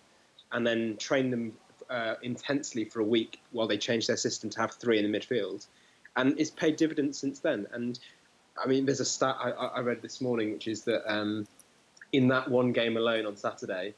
and 0.53 0.65
then 0.65 0.97
trained 0.99 1.33
them 1.33 1.53
uh, 1.91 2.15
intensely 2.23 2.85
for 2.85 3.01
a 3.01 3.05
week 3.05 3.41
while 3.51 3.67
they 3.67 3.79
changed 3.79 4.09
their 4.09 4.17
system 4.17 4.49
to 4.51 4.61
have 4.61 4.73
three 4.73 4.99
in 4.99 5.11
the 5.11 5.19
midfield, 5.19 5.67
and 6.15 6.39
it's 6.39 6.51
paid 6.51 6.77
dividends 6.77 7.19
since 7.19 7.41
then. 7.41 7.67
And 7.73 7.99
I 8.63 8.69
mean, 8.69 8.87
there's 8.87 9.01
a 9.01 9.05
stat 9.05 9.37
I, 9.39 9.51
I 9.51 9.81
read 9.81 10.01
this 10.01 10.21
morning, 10.21 10.53
which 10.53 10.69
is 10.69 10.85
that 10.85 11.11
um, 11.13 11.47
in 12.13 12.29
that 12.29 12.49
one 12.49 12.73
game 12.73 12.97
alone 12.97 13.27
on 13.27 13.37
Saturday, 13.37 13.95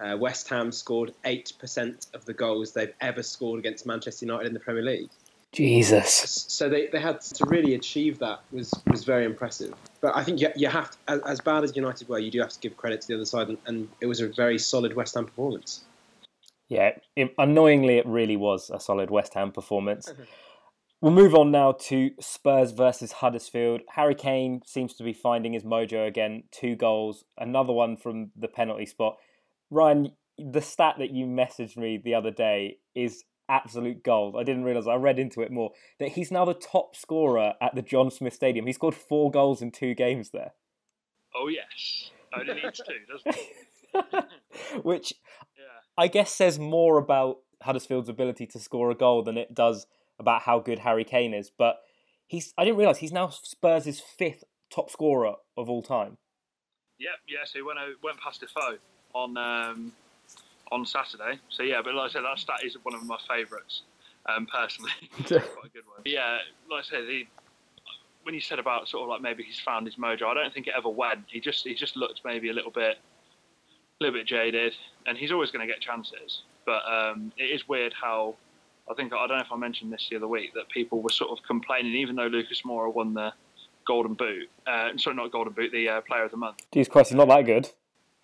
uh, 0.00 0.16
West 0.16 0.48
Ham 0.48 0.72
scored 0.72 1.12
8% 1.24 2.14
of 2.14 2.24
the 2.24 2.32
goals 2.32 2.72
they've 2.72 2.94
ever 3.00 3.22
scored 3.22 3.58
against 3.58 3.86
Manchester 3.86 4.26
United 4.26 4.48
in 4.48 4.54
the 4.54 4.60
Premier 4.60 4.82
League. 4.82 5.10
Jesus. 5.52 6.46
So 6.48 6.68
they, 6.68 6.86
they 6.86 7.00
had 7.00 7.20
to 7.20 7.44
really 7.44 7.74
achieve 7.74 8.18
that 8.20 8.40
was 8.50 8.72
was 8.90 9.04
very 9.04 9.24
impressive. 9.24 9.74
But 10.00 10.16
I 10.16 10.24
think 10.24 10.40
you, 10.40 10.48
you 10.56 10.68
have 10.68 10.92
to, 10.92 10.98
as, 11.08 11.20
as 11.20 11.40
bad 11.40 11.62
as 11.62 11.76
United 11.76 12.08
were, 12.08 12.18
you 12.18 12.30
do 12.30 12.40
have 12.40 12.50
to 12.50 12.58
give 12.58 12.76
credit 12.76 13.02
to 13.02 13.08
the 13.08 13.14
other 13.14 13.24
side, 13.24 13.48
and, 13.48 13.58
and 13.66 13.88
it 14.00 14.06
was 14.06 14.20
a 14.20 14.28
very 14.28 14.58
solid 14.58 14.94
West 14.96 15.14
Ham 15.14 15.26
performance. 15.26 15.84
Yeah, 16.68 16.92
it, 17.16 17.34
annoyingly, 17.36 17.98
it 17.98 18.06
really 18.06 18.36
was 18.36 18.70
a 18.70 18.80
solid 18.80 19.10
West 19.10 19.34
Ham 19.34 19.52
performance. 19.52 20.08
Mm-hmm. 20.08 20.22
We'll 21.02 21.12
move 21.12 21.34
on 21.34 21.50
now 21.50 21.72
to 21.72 22.12
Spurs 22.20 22.70
versus 22.70 23.12
Huddersfield. 23.12 23.82
Harry 23.90 24.14
Kane 24.14 24.62
seems 24.64 24.94
to 24.94 25.02
be 25.02 25.12
finding 25.12 25.52
his 25.52 25.64
mojo 25.64 26.06
again. 26.06 26.44
Two 26.52 26.76
goals, 26.76 27.24
another 27.36 27.72
one 27.72 27.96
from 27.96 28.30
the 28.36 28.46
penalty 28.46 28.86
spot. 28.86 29.16
Ryan, 29.68 30.12
the 30.38 30.62
stat 30.62 30.94
that 30.98 31.10
you 31.10 31.26
messaged 31.26 31.76
me 31.76 32.00
the 32.02 32.14
other 32.14 32.30
day 32.30 32.78
is 32.94 33.24
absolute 33.52 34.02
gold. 34.02 34.34
I 34.36 34.42
didn't 34.42 34.64
realise, 34.64 34.86
I 34.86 34.94
read 34.94 35.18
into 35.18 35.42
it 35.42 35.52
more, 35.52 35.72
that 35.98 36.10
he's 36.10 36.30
now 36.30 36.44
the 36.44 36.54
top 36.54 36.96
scorer 36.96 37.54
at 37.60 37.74
the 37.74 37.82
John 37.82 38.10
Smith 38.10 38.32
Stadium. 38.32 38.66
He 38.66 38.72
scored 38.72 38.94
four 38.94 39.30
goals 39.30 39.60
in 39.60 39.70
two 39.70 39.94
games 39.94 40.30
there. 40.30 40.52
Oh, 41.34 41.48
yes. 41.48 42.10
Only 42.34 42.54
needs 42.54 42.80
two, 42.86 42.94
doesn't 43.10 43.34
he? 43.34 44.78
Which 44.82 45.12
yeah. 45.56 45.64
I 45.98 46.08
guess 46.08 46.32
says 46.32 46.58
more 46.58 46.98
about 46.98 47.38
Huddersfield's 47.62 48.08
ability 48.08 48.46
to 48.48 48.58
score 48.58 48.90
a 48.90 48.94
goal 48.94 49.22
than 49.22 49.36
it 49.36 49.54
does 49.54 49.86
about 50.18 50.42
how 50.42 50.58
good 50.58 50.80
Harry 50.80 51.04
Kane 51.04 51.34
is, 51.34 51.50
but 51.56 51.76
he's 52.26 52.54
I 52.56 52.64
didn't 52.64 52.78
realise 52.78 52.98
he's 52.98 53.12
now 53.12 53.28
Spurs' 53.28 54.00
fifth 54.00 54.44
top 54.70 54.90
scorer 54.90 55.34
of 55.56 55.68
all 55.68 55.82
time. 55.82 56.16
Yep, 56.98 57.10
yeah, 57.28 57.44
so 57.44 57.58
he 57.58 57.62
went 57.62 57.78
went 58.02 58.18
past 58.18 58.40
Defoe 58.40 58.78
on 59.14 59.36
um, 59.36 59.92
on 60.72 60.86
Saturday. 60.86 61.38
So 61.50 61.62
yeah, 61.62 61.82
but 61.84 61.94
like 61.94 62.10
I 62.10 62.12
said, 62.14 62.22
that 62.24 62.38
stat 62.38 62.64
is 62.64 62.76
one 62.82 62.94
of 62.94 63.04
my 63.04 63.18
favourites 63.28 63.82
um, 64.26 64.46
personally. 64.46 64.90
quite 65.16 65.30
a 65.30 65.68
good 65.68 65.86
one. 65.86 65.98
But 65.98 66.10
yeah, 66.10 66.38
like 66.70 66.84
I 66.84 66.88
said, 66.88 67.04
he, 67.04 67.28
when 68.22 68.34
you 68.34 68.40
said 68.40 68.58
about 68.58 68.88
sort 68.88 69.02
of 69.02 69.08
like 69.10 69.20
maybe 69.20 69.42
he's 69.42 69.60
found 69.60 69.86
his 69.86 69.96
mojo, 69.96 70.24
I 70.24 70.34
don't 70.34 70.52
think 70.52 70.66
it 70.66 70.74
ever 70.76 70.88
went. 70.88 71.24
He 71.28 71.40
just 71.40 71.64
he 71.66 71.74
just 71.74 71.96
looked 71.96 72.22
maybe 72.24 72.48
a 72.48 72.52
little 72.52 72.70
bit 72.70 72.98
a 72.98 74.04
little 74.04 74.18
bit 74.18 74.26
jaded, 74.26 74.74
and 75.06 75.18
he's 75.18 75.30
always 75.30 75.50
going 75.50 75.66
to 75.66 75.72
get 75.72 75.80
chances. 75.80 76.42
But 76.64 76.82
um, 76.90 77.32
it 77.36 77.44
is 77.44 77.68
weird 77.68 77.92
how 77.92 78.36
I 78.90 78.94
think 78.94 79.12
I 79.12 79.26
don't 79.26 79.36
know 79.36 79.44
if 79.44 79.52
I 79.52 79.56
mentioned 79.56 79.92
this 79.92 80.08
the 80.10 80.16
other 80.16 80.28
week 80.28 80.54
that 80.54 80.68
people 80.70 81.02
were 81.02 81.10
sort 81.10 81.30
of 81.30 81.44
complaining, 81.46 81.94
even 81.94 82.16
though 82.16 82.26
Lucas 82.26 82.62
Moura 82.62 82.92
won 82.92 83.12
the 83.12 83.32
Golden 83.86 84.14
Boot. 84.14 84.48
Uh, 84.66 84.90
sorry, 84.96 85.16
not 85.16 85.30
Golden 85.32 85.52
Boot, 85.52 85.70
the 85.72 85.88
uh, 85.88 86.00
Player 86.00 86.24
of 86.24 86.30
the 86.30 86.36
Month. 86.36 86.58
He's 86.72 86.88
not 87.16 87.28
that 87.28 87.44
good. 87.44 87.68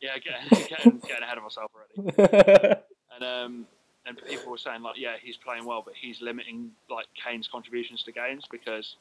Yeah, 0.01 0.17
getting, 0.19 0.69
getting, 0.69 0.99
getting 1.07 1.23
ahead 1.23 1.39
of 1.39 1.45
myself 1.45 1.71
already. 1.75 2.15
and 3.15 3.25
um, 3.25 3.67
and 4.07 4.17
people 4.27 4.51
were 4.51 4.59
saying 4.59 4.83
like, 4.83 4.97
yeah, 4.97 5.17
he's 5.21 5.37
playing 5.37 5.65
well, 5.65 5.83
but 5.85 5.95
he's 5.95 6.21
limiting 6.23 6.71
like 6.91 7.07
Kane's 7.15 7.49
contributions 7.49 8.03
to 8.05 8.13
games 8.13 8.45
because 8.51 8.97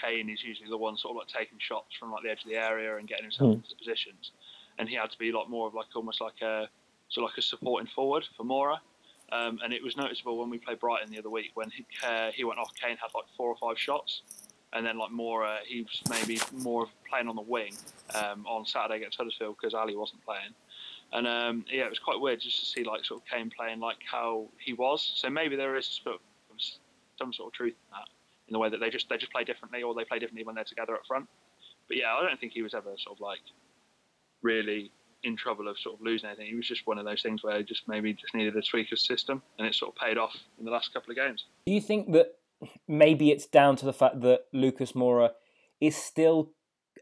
Kane 0.00 0.28
is 0.28 0.42
usually 0.42 0.68
the 0.68 0.76
one 0.76 0.96
sort 0.96 1.12
of 1.12 1.16
like 1.16 1.28
taking 1.28 1.58
shots 1.60 1.94
from 1.98 2.10
like 2.10 2.22
the 2.22 2.30
edge 2.30 2.42
of 2.44 2.50
the 2.50 2.56
area 2.56 2.96
and 2.96 3.06
getting 3.06 3.24
himself 3.24 3.50
mm. 3.50 3.54
into 3.56 3.74
positions, 3.76 4.32
and 4.78 4.88
he 4.88 4.94
had 4.94 5.10
to 5.10 5.18
be 5.18 5.30
like 5.30 5.48
more 5.48 5.68
of 5.68 5.74
like 5.74 5.86
almost 5.94 6.20
like 6.20 6.40
a 6.42 6.68
sort 7.10 7.24
of 7.24 7.30
like 7.30 7.38
a 7.38 7.42
supporting 7.42 7.88
forward 7.94 8.24
for 8.36 8.44
Moura. 8.44 8.78
Um, 9.30 9.60
and 9.64 9.72
it 9.72 9.82
was 9.82 9.96
noticeable 9.96 10.38
when 10.38 10.50
we 10.50 10.58
played 10.58 10.78
Brighton 10.78 11.10
the 11.10 11.18
other 11.18 11.30
week 11.30 11.52
when 11.54 11.70
he, 11.70 11.86
uh, 12.06 12.32
he 12.32 12.44
went 12.44 12.58
off. 12.58 12.70
Kane 12.74 12.98
had 12.98 13.08
like 13.14 13.24
four 13.36 13.48
or 13.48 13.56
five 13.56 13.78
shots, 13.78 14.22
and 14.72 14.86
then 14.86 14.98
like 14.98 15.10
more, 15.10 15.44
uh, 15.44 15.58
he 15.66 15.82
was 15.82 16.02
maybe 16.08 16.40
more 16.52 16.86
playing 17.08 17.28
on 17.28 17.36
the 17.36 17.42
wing 17.42 17.74
um, 18.14 18.46
on 18.46 18.64
Saturday 18.64 18.96
against 18.96 19.18
Huddersfield 19.18 19.56
because 19.60 19.74
Alli 19.74 19.96
wasn't 19.96 20.24
playing. 20.24 20.54
And 21.12 21.26
um, 21.26 21.64
yeah, 21.70 21.84
it 21.84 21.90
was 21.90 21.98
quite 21.98 22.20
weird 22.20 22.40
just 22.40 22.58
to 22.60 22.66
see 22.66 22.84
like 22.84 23.04
sort 23.04 23.20
of 23.20 23.28
Kane 23.28 23.50
playing 23.54 23.80
like 23.80 23.98
how 24.10 24.48
he 24.58 24.72
was. 24.72 25.12
So 25.16 25.28
maybe 25.28 25.56
there 25.56 25.76
is 25.76 26.00
some 27.18 27.32
sort 27.32 27.48
of 27.48 27.52
truth 27.52 27.74
in 27.74 27.90
that, 27.90 28.08
in 28.48 28.52
the 28.52 28.58
way 28.58 28.70
that 28.70 28.80
they 28.80 28.88
just 28.88 29.08
they 29.10 29.18
just 29.18 29.32
play 29.32 29.44
differently 29.44 29.82
or 29.82 29.94
they 29.94 30.04
play 30.04 30.18
differently 30.18 30.44
when 30.44 30.54
they're 30.54 30.64
together 30.64 30.94
up 30.94 31.06
front. 31.06 31.28
But 31.86 31.98
yeah, 31.98 32.14
I 32.14 32.26
don't 32.26 32.40
think 32.40 32.52
he 32.52 32.62
was 32.62 32.72
ever 32.72 32.94
sort 32.96 33.16
of 33.16 33.20
like 33.20 33.40
really 34.40 34.90
in 35.22 35.36
trouble 35.36 35.68
of 35.68 35.78
sort 35.78 35.96
of 35.96 36.00
losing 36.00 36.28
anything. 36.28 36.46
He 36.46 36.54
was 36.54 36.66
just 36.66 36.86
one 36.86 36.98
of 36.98 37.04
those 37.04 37.22
things 37.22 37.42
where 37.42 37.58
he 37.58 37.62
just 37.62 37.86
maybe 37.86 38.14
just 38.14 38.34
needed 38.34 38.56
a 38.56 38.62
tweak 38.62 38.90
of 38.90 38.98
system, 38.98 39.42
and 39.58 39.66
it 39.66 39.74
sort 39.74 39.94
of 39.94 40.00
paid 40.00 40.16
off 40.16 40.34
in 40.58 40.64
the 40.64 40.70
last 40.70 40.94
couple 40.94 41.10
of 41.10 41.16
games. 41.16 41.44
Do 41.66 41.72
you 41.72 41.80
think 41.80 42.12
that 42.12 42.38
maybe 42.88 43.30
it's 43.30 43.46
down 43.46 43.76
to 43.76 43.86
the 43.86 43.92
fact 43.92 44.20
that 44.22 44.42
Lucas 44.52 44.92
Moura 44.92 45.30
is 45.80 45.96
still 45.96 46.52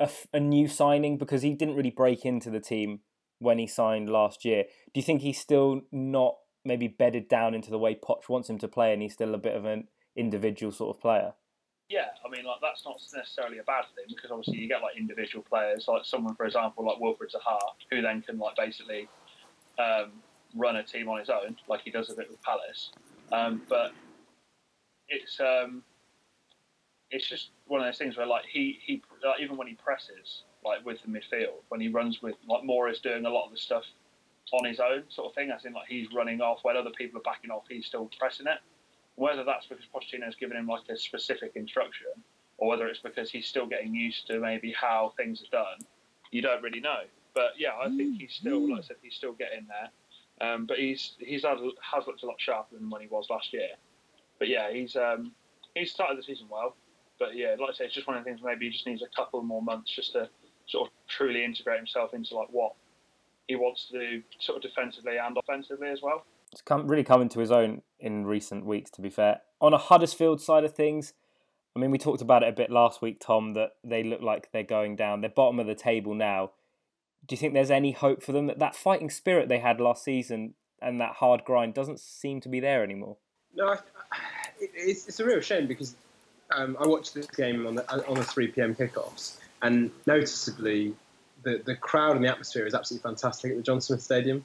a, 0.01 0.09
a 0.33 0.41
new 0.41 0.69
signing 0.69 1.19
because 1.19 1.43
he 1.43 1.55
didn't 1.55 1.77
really 1.77 1.91
break 1.91 2.25
into 2.25 2.51
the 2.51 2.61
team 2.61 3.01
when 3.39 3.59
he 3.59 3.67
signed 3.67 4.11
last 4.11 4.45
year? 4.45 4.65
Do 4.93 5.01
you 5.01 5.03
think 5.03 5.23
he's 5.23 5.41
still 5.41 5.83
not 5.91 6.37
maybe 6.65 6.89
bedded 6.89 7.29
down 7.29 7.55
into 7.55 7.71
the 7.71 7.79
way 7.79 7.95
Poch 7.95 8.29
wants 8.29 8.51
him 8.51 8.59
to 8.59 8.69
play, 8.69 8.93
and 8.93 9.01
he's 9.03 9.15
still 9.15 9.35
a 9.35 9.39
bit 9.39 9.57
of 9.57 9.65
an 9.65 9.89
individual 10.17 10.73
sort 10.73 10.97
of 10.97 11.01
player? 11.01 11.33
yeah, 11.91 12.07
I 12.25 12.31
mean, 12.31 12.45
like 12.45 12.61
that's 12.63 12.85
not 12.85 13.03
necessarily 13.15 13.59
a 13.59 13.65
bad 13.65 13.85
thing 13.97 14.05
because 14.15 14.31
obviously 14.31 14.59
you 14.59 14.69
get 14.69 14.81
like 14.81 14.97
individual 14.97 15.45
players, 15.47 15.87
like 15.89 16.05
someone, 16.05 16.37
for 16.37 16.47
example, 16.47 16.87
like 16.87 17.01
Wilfred 17.01 17.33
Zaha, 17.33 17.59
who 17.91 18.01
then 18.01 18.23
can 18.23 18.39
like 18.39 18.55
basically 18.57 19.09
um, 19.77 20.13
run 20.55 20.77
a 20.77 20.85
team 20.85 21.09
on 21.09 21.19
his 21.19 21.29
own, 21.29 21.57
like 21.69 21.81
he 21.83 21.91
does 21.91 22.09
a 22.09 22.15
bit 22.15 22.31
with 22.31 22.41
Palace. 22.43 22.93
Um, 23.33 23.63
but 23.69 23.91
it's 25.11 25.39
um, 25.41 25.83
it's 27.11 27.29
just 27.29 27.51
one 27.67 27.81
of 27.81 27.87
those 27.87 27.99
things 27.99 28.17
where 28.17 28.27
like 28.27 28.45
he 28.51 28.79
he 28.85 29.03
like, 29.25 29.41
even 29.41 29.57
when 29.57 29.69
he 29.69 29.75
presses 29.75 30.45
like 30.65 30.85
with 30.85 30.99
the 31.03 31.09
midfield, 31.09 31.63
when 31.69 31.81
he 31.81 31.89
runs 31.89 32.23
with 32.23 32.37
like 32.49 32.63
Moura 32.63 33.01
doing 33.03 33.27
a 33.27 33.31
lot 33.31 33.47
of 33.47 33.53
the 33.53 33.59
stuff 33.59 33.85
on 34.53 34.65
his 34.65 34.81
own, 34.81 35.05
sort 35.09 35.29
of 35.29 35.35
thing, 35.35 35.51
as 35.51 35.65
in 35.65 35.73
like 35.73 35.89
he's 35.89 36.09
running 36.15 36.41
off 36.41 36.61
when 36.63 36.77
other 36.77 36.91
people 36.91 37.21
are 37.21 37.23
backing 37.23 37.51
off, 37.51 37.65
he's 37.69 37.87
still 37.87 38.11
pressing 38.19 38.47
it. 38.47 38.59
Whether 39.17 39.45
that's 39.45 39.67
because 39.67 39.85
Pochettino's 39.95 40.37
given 40.37 40.57
him 40.57 40.67
like 40.67 40.89
a 40.89 40.97
specific 40.97 41.53
instruction, 41.55 42.09
or 42.59 42.69
whether 42.69 42.87
it's 42.87 43.01
because 43.01 43.31
he's 43.31 43.47
still 43.47 43.67
getting 43.67 43.95
used 43.95 44.27
to 44.29 44.39
maybe 44.39 44.73
how 44.73 45.13
things 45.17 45.43
are 45.43 45.51
done, 45.51 45.79
you 46.31 46.43
don't 46.43 46.63
really 46.63 46.81
know. 46.81 47.03
But 47.35 47.53
yeah, 47.59 47.71
I 47.81 47.89
think 47.89 48.21
he's 48.21 48.33
still, 48.33 48.71
like 48.71 48.81
I 48.81 48.87
said, 48.87 48.97
he's 49.03 49.15
still 49.15 49.33
getting 49.33 49.67
there. 49.69 49.91
Um, 50.49 50.67
but 50.67 50.79
he's 50.79 51.13
he's 51.19 51.43
had, 51.43 51.59
has 51.59 52.07
looked 52.07 52.23
a 52.23 52.27
lot 52.27 52.41
sharper 52.41 52.77
than 52.77 52.89
when 52.89 53.03
he 53.03 53.09
was 53.09 53.27
last 53.31 53.53
year. 53.53 53.69
But 54.41 54.49
yeah, 54.49 54.73
he's 54.73 54.97
um, 54.97 55.33
he's 55.75 55.93
started 55.93 56.19
the 56.19 56.25
season 56.25 56.49
well. 56.51 56.75
But 57.21 57.37
yeah, 57.37 57.55
like 57.61 57.71
I 57.71 57.73
say, 57.75 57.85
it's 57.85 57.95
just 57.95 58.09
one 58.09 58.17
of 58.17 58.25
the 58.25 58.31
things. 58.31 58.41
Maybe 58.43 58.65
he 58.67 58.73
just 58.73 58.87
needs 58.87 59.03
a 59.03 59.17
couple 59.17 59.41
more 59.43 59.63
months 59.63 59.95
just 59.95 60.13
to 60.13 60.29
sort 60.67 60.89
of 60.89 60.93
truly 61.07 61.45
integrate 61.45 61.77
himself 61.77 62.15
into 62.15 62.35
like 62.35 62.49
what 62.51 62.73
he 63.47 63.55
wants 63.55 63.89
to 63.93 63.99
do, 63.99 64.23
sort 64.41 64.57
of 64.57 64.63
defensively 64.63 65.19
and 65.19 65.37
offensively 65.37 65.89
as 65.89 66.01
well. 66.03 66.25
It's 66.51 66.63
come, 66.63 66.89
really 66.89 67.05
come 67.05 67.23
into 67.23 67.39
his 67.39 67.53
own 67.53 67.83
in 68.01 68.27
recent 68.27 68.65
weeks. 68.65 68.91
To 68.93 69.01
be 69.01 69.11
fair, 69.11 69.43
on 69.61 69.73
a 69.73 69.79
Huddersfield 69.79 70.41
side 70.41 70.65
of 70.65 70.75
things, 70.75 71.13
I 71.77 71.79
mean, 71.79 71.93
we 71.93 71.99
talked 71.99 72.23
about 72.23 72.43
it 72.43 72.49
a 72.49 72.53
bit 72.53 72.71
last 72.71 73.03
week, 73.03 73.21
Tom. 73.21 73.53
That 73.53 73.73
they 73.85 74.03
look 74.03 74.23
like 74.23 74.51
they're 74.51 74.65
going 74.65 74.97
down. 74.97 75.21
They're 75.21 75.31
bottom 75.31 75.61
of 75.61 75.67
the 75.67 75.77
table 75.77 76.15
now 76.15 76.53
do 77.27 77.35
you 77.35 77.39
think 77.39 77.55
there's 77.55 77.71
any 77.71 77.93
hope 77.93 78.23
for 78.23 78.33
them 78.33 78.47
that 78.47 78.59
that 78.59 78.75
fighting 78.75 79.11
spirit 79.11 79.49
they 79.49 79.59
had 79.59 79.81
last 79.81 80.05
season 80.05 80.55
and 80.81 81.01
that 81.01 81.15
hard 81.15 81.45
grind 81.45 81.75
doesn't 81.75 82.01
seem 82.01 82.41
to 82.41 82.49
be 82.49 82.61
there 82.61 82.83
anymore? 82.83 83.19
No, 83.55 83.69
I, 83.69 83.79
it's, 84.61 85.09
it's 85.09 85.21
a 85.21 85.25
real 85.25 85.41
shame 85.41 85.67
because 85.67 85.95
um, 86.55 86.77
I 86.81 86.87
watched 86.87 87.15
this 87.15 87.27
game 87.27 87.67
on 87.67 87.77
the 87.77 88.09
on 88.09 88.15
the 88.15 88.25
three 88.25 88.49
pm 88.49 88.75
kickoffs, 88.75 89.37
and 89.63 89.91
noticeably, 90.07 90.95
the 91.43 91.63
the 91.65 91.77
crowd 91.77 92.17
and 92.17 92.25
the 92.25 92.29
atmosphere 92.29 92.67
is 92.67 92.75
absolutely 92.75 93.09
fantastic 93.09 93.53
at 93.53 93.57
the 93.57 93.63
John 93.63 93.81
Smith 93.81 94.03
Stadium. 94.03 94.45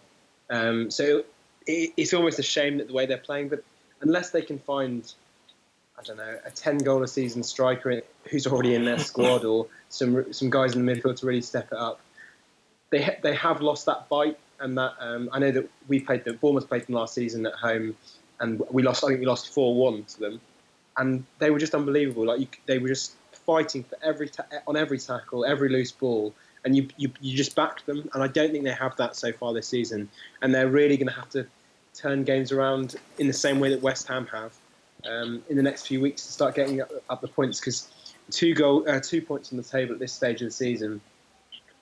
Um, 0.49 0.91
so 0.91 1.23
it, 1.65 1.93
it's 1.97 2.13
almost 2.13 2.39
a 2.39 2.43
shame 2.43 2.77
that 2.77 2.87
the 2.87 2.93
way 2.93 3.05
they're 3.05 3.17
playing, 3.17 3.49
but 3.49 3.63
unless 4.01 4.29
they 4.29 4.41
can 4.41 4.59
find 4.59 5.11
I 5.97 6.03
don't 6.03 6.17
know, 6.17 6.37
a 6.45 6.51
10 6.51 6.79
goal 6.79 7.03
a 7.03 7.07
season 7.07 7.41
striker 7.41 8.01
who's 8.29 8.47
already 8.47 8.75
in 8.75 8.83
their 8.83 8.99
squad 8.99 9.45
or 9.45 9.67
some 9.89 10.33
some 10.33 10.49
guys 10.49 10.75
in 10.75 10.85
the 10.85 10.91
midfield 10.91 11.17
to 11.17 11.25
really 11.25 11.41
step 11.41 11.71
it 11.71 11.77
up, 11.77 12.01
they 12.89 13.01
ha- 13.01 13.15
they 13.23 13.33
have 13.35 13.61
lost 13.61 13.85
that 13.85 14.09
bite, 14.09 14.37
and 14.59 14.77
that 14.77 14.93
um, 14.99 15.29
I 15.31 15.39
know 15.39 15.51
that 15.51 15.69
we 15.87 15.99
played 16.01 16.25
them. 16.25 16.37
Bournemouth 16.37 16.67
played 16.67 16.85
them 16.87 16.95
last 16.95 17.13
season 17.13 17.45
at 17.45 17.53
home, 17.53 17.95
and 18.39 18.61
we 18.71 18.83
lost. 18.83 19.03
I 19.03 19.07
think 19.07 19.19
we 19.19 19.25
lost 19.25 19.53
four 19.53 19.75
one 19.75 20.03
to 20.03 20.19
them, 20.19 20.41
and 20.97 21.25
they 21.39 21.49
were 21.49 21.59
just 21.59 21.75
unbelievable. 21.75 22.25
Like 22.25 22.39
you, 22.39 22.47
they 22.65 22.77
were 22.77 22.87
just 22.87 23.15
fighting 23.31 23.83
for 23.83 23.97
every 24.03 24.29
ta- 24.29 24.45
on 24.67 24.77
every 24.77 24.97
tackle, 24.99 25.45
every 25.45 25.69
loose 25.69 25.91
ball, 25.91 26.33
and 26.63 26.75
you, 26.75 26.87
you 26.97 27.11
you 27.21 27.35
just 27.35 27.55
backed 27.55 27.85
them. 27.85 28.09
And 28.13 28.23
I 28.23 28.27
don't 28.27 28.51
think 28.51 28.63
they 28.63 28.71
have 28.71 28.95
that 28.97 29.15
so 29.15 29.31
far 29.31 29.53
this 29.53 29.67
season, 29.67 30.09
and 30.41 30.53
they're 30.53 30.69
really 30.69 30.97
going 30.97 31.09
to 31.09 31.13
have 31.13 31.29
to 31.29 31.45
turn 31.93 32.23
games 32.23 32.51
around 32.51 32.95
in 33.19 33.27
the 33.27 33.33
same 33.33 33.59
way 33.59 33.69
that 33.69 33.81
West 33.81 34.07
Ham 34.07 34.27
have 34.27 34.53
um, 35.09 35.43
in 35.49 35.55
the 35.55 35.63
next 35.63 35.87
few 35.87 36.01
weeks 36.01 36.25
to 36.25 36.31
start 36.31 36.55
getting 36.55 36.81
up, 36.81 36.91
up 37.09 37.21
the 37.21 37.27
points 37.27 37.59
because 37.59 37.87
two 38.31 38.53
goal 38.53 38.83
uh, 38.89 38.99
two 38.99 39.21
points 39.21 39.51
on 39.51 39.57
the 39.57 39.63
table 39.63 39.93
at 39.93 39.99
this 39.99 40.11
stage 40.11 40.41
of 40.41 40.47
the 40.47 40.51
season 40.51 40.99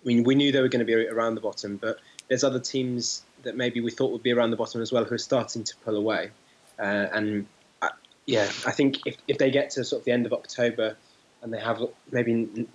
I 0.03 0.07
mean, 0.07 0.23
we 0.23 0.35
knew 0.35 0.51
they 0.51 0.61
were 0.61 0.67
going 0.67 0.85
to 0.85 0.85
be 0.85 1.07
around 1.07 1.35
the 1.35 1.41
bottom, 1.41 1.77
but 1.77 1.99
there's 2.27 2.43
other 2.43 2.59
teams 2.59 3.23
that 3.43 3.55
maybe 3.55 3.79
we 3.79 3.91
thought 3.91 4.11
would 4.11 4.23
be 4.23 4.33
around 4.33 4.51
the 4.51 4.57
bottom 4.57 4.81
as 4.81 4.91
well 4.91 5.05
who 5.05 5.15
are 5.15 5.19
starting 5.19 5.63
to 5.63 5.75
pull 5.85 5.95
away. 5.95 6.31
Uh, 6.79 7.07
and 7.13 7.45
I, 7.81 7.87
uh, 7.87 7.89
yeah, 8.25 8.45
I 8.65 8.71
think 8.71 8.99
if, 9.05 9.17
if 9.27 9.37
they 9.37 9.51
get 9.51 9.69
to 9.71 9.83
sort 9.83 10.01
of 10.01 10.05
the 10.05 10.11
end 10.11 10.25
of 10.25 10.33
October 10.33 10.95
and 11.41 11.53
they 11.53 11.59
have 11.59 11.81
maybe 12.11 12.67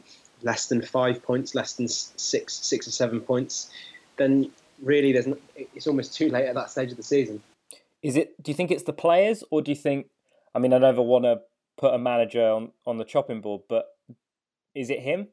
less 0.43 0.67
than 0.67 0.83
five 0.83 1.23
points, 1.23 1.55
less 1.55 1.75
than 1.75 1.89
six, 1.89 2.55
six 2.55 2.87
or 2.87 2.93
seven 2.93 3.21
points, 3.21 3.71
then 4.17 4.51
really 4.83 5.13
there's 5.13 5.27
not, 5.27 5.39
it's 5.57 5.87
almost 5.87 6.15
too 6.15 6.29
late 6.29 6.47
at 6.47 6.55
that 6.55 6.71
stage 6.71 6.91
of 6.91 6.97
the 6.97 7.03
season. 7.03 7.43
Is 8.03 8.17
it? 8.17 8.41
Do 8.41 8.51
you 8.51 8.55
think 8.55 8.71
it's 8.71 8.85
the 8.85 8.93
players, 8.93 9.43
or 9.51 9.61
do 9.61 9.73
you 9.73 9.77
think? 9.77 10.07
I 10.55 10.61
mean, 10.61 10.73
I 10.73 10.79
never 10.79 11.03
want 11.03 11.25
to 11.25 11.41
put 11.77 11.95
a 11.95 11.99
manager 11.99 12.49
on 12.49 12.71
on 12.87 12.97
the 12.97 13.05
chopping 13.05 13.41
board, 13.41 13.63
but 13.69 13.87
is 14.75 14.89
it 14.89 15.01
him? 15.01 15.27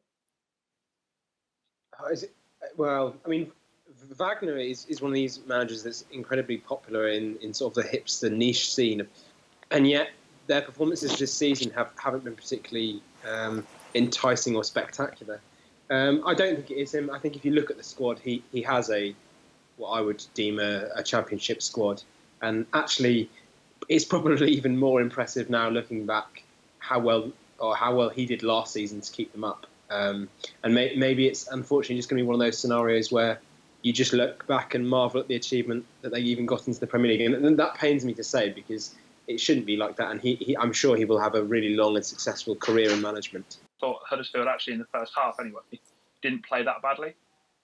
Uh, 2.00 2.08
is 2.08 2.24
it, 2.24 2.34
uh, 2.64 2.68
well, 2.76 3.16
I 3.24 3.30
mean, 3.30 3.52
Wagner 4.18 4.58
is, 4.58 4.86
is 4.88 5.02
one 5.02 5.12
of 5.12 5.16
these 5.16 5.40
managers 5.48 5.84
that's 5.84 6.06
incredibly 6.12 6.58
popular 6.58 7.10
in, 7.10 7.38
in 7.38 7.54
sort 7.54 7.78
of 7.78 7.84
the 7.84 7.90
hipster 7.90 8.32
niche 8.32 8.74
scene, 8.74 9.08
and 9.72 9.88
yet 9.88 10.10
their 10.48 10.62
performances 10.62 11.18
this 11.18 11.34
season 11.34 11.72
have 11.72 11.90
haven't 11.98 12.24
been 12.24 12.36
particularly 12.36 13.02
um, 13.28 13.66
enticing 13.96 14.56
or 14.56 14.64
spectacular. 14.64 15.40
Um, 15.90 16.24
I 16.26 16.34
don't 16.34 16.56
think 16.56 16.72
it 16.72 16.78
is 16.78 16.94
him. 16.94 17.10
I 17.10 17.20
think 17.20 17.36
if 17.36 17.46
you 17.46 17.52
look 17.52 17.70
at 17.70 17.78
the 17.78 17.84
squad, 17.84 18.20
he, 18.20 18.44
he 18.52 18.62
has 18.64 18.90
a 18.90 19.16
what 19.78 19.90
I 19.90 20.02
would 20.02 20.24
deem 20.34 20.60
a, 20.60 20.88
a 20.96 21.04
championship 21.04 21.62
squad, 21.62 22.02
and 22.42 22.66
actually, 22.74 23.30
it's 23.90 24.06
probably 24.06 24.52
even 24.58 24.78
more 24.78 25.02
impressive 25.02 25.50
now 25.50 25.70
looking 25.70 26.06
back 26.06 26.44
how 26.80 27.00
well 27.00 27.32
or 27.60 27.76
how 27.76 27.96
well 27.96 28.10
he 28.10 28.26
did 28.26 28.44
last 28.44 28.74
season 28.74 29.02
to 29.02 29.12
keep 29.12 29.32
them 29.32 29.44
up. 29.44 29.66
Um, 29.90 30.30
and 30.64 30.74
may, 30.74 30.96
maybe 30.96 31.28
it's 31.28 31.48
unfortunately 31.48 31.98
just 31.98 32.10
going 32.10 32.18
to 32.18 32.24
be 32.24 32.28
one 32.28 32.36
of 32.36 32.40
those 32.40 32.58
scenarios 32.58 33.12
where 33.12 33.40
you 33.86 33.94
just 33.94 34.14
look 34.14 34.48
back 34.48 34.74
and 34.74 34.90
marvel 34.90 35.22
at 35.22 35.28
the 35.28 35.36
achievement 35.36 35.86
that 36.02 36.12
they 36.12 36.20
even 36.20 36.48
got 36.48 36.68
into 36.68 36.80
the 36.80 36.88
Premier 36.88 37.12
League. 37.12 37.22
And, 37.22 37.60
that 37.60 37.76
pains 37.76 38.04
me 38.04 38.16
to 38.16 38.24
say 38.24 38.50
because 38.50 38.96
it 39.28 39.40
shouldn't 39.40 39.68
be 39.68 39.78
like 39.78 39.96
that. 39.98 40.10
And 40.10 40.20
he, 40.20 40.34
he, 40.38 40.58
I'm 40.58 40.74
sure 40.74 40.98
he 40.98 41.06
will 41.06 41.20
have 41.20 41.36
a 41.36 41.44
really 41.44 41.76
long 41.76 41.96
and 41.96 42.04
successful 42.04 42.56
career 42.56 42.90
in 42.90 43.00
management. 43.00 43.58
Thought 43.80 44.02
Huddersfield 44.10 44.48
actually 44.48 44.74
in 44.74 44.80
the 44.80 44.88
first 44.92 45.14
half 45.16 45.36
anyway 45.40 45.62
didn't 46.24 46.44
play 46.44 46.64
that 46.64 46.82
badly. 46.82 47.14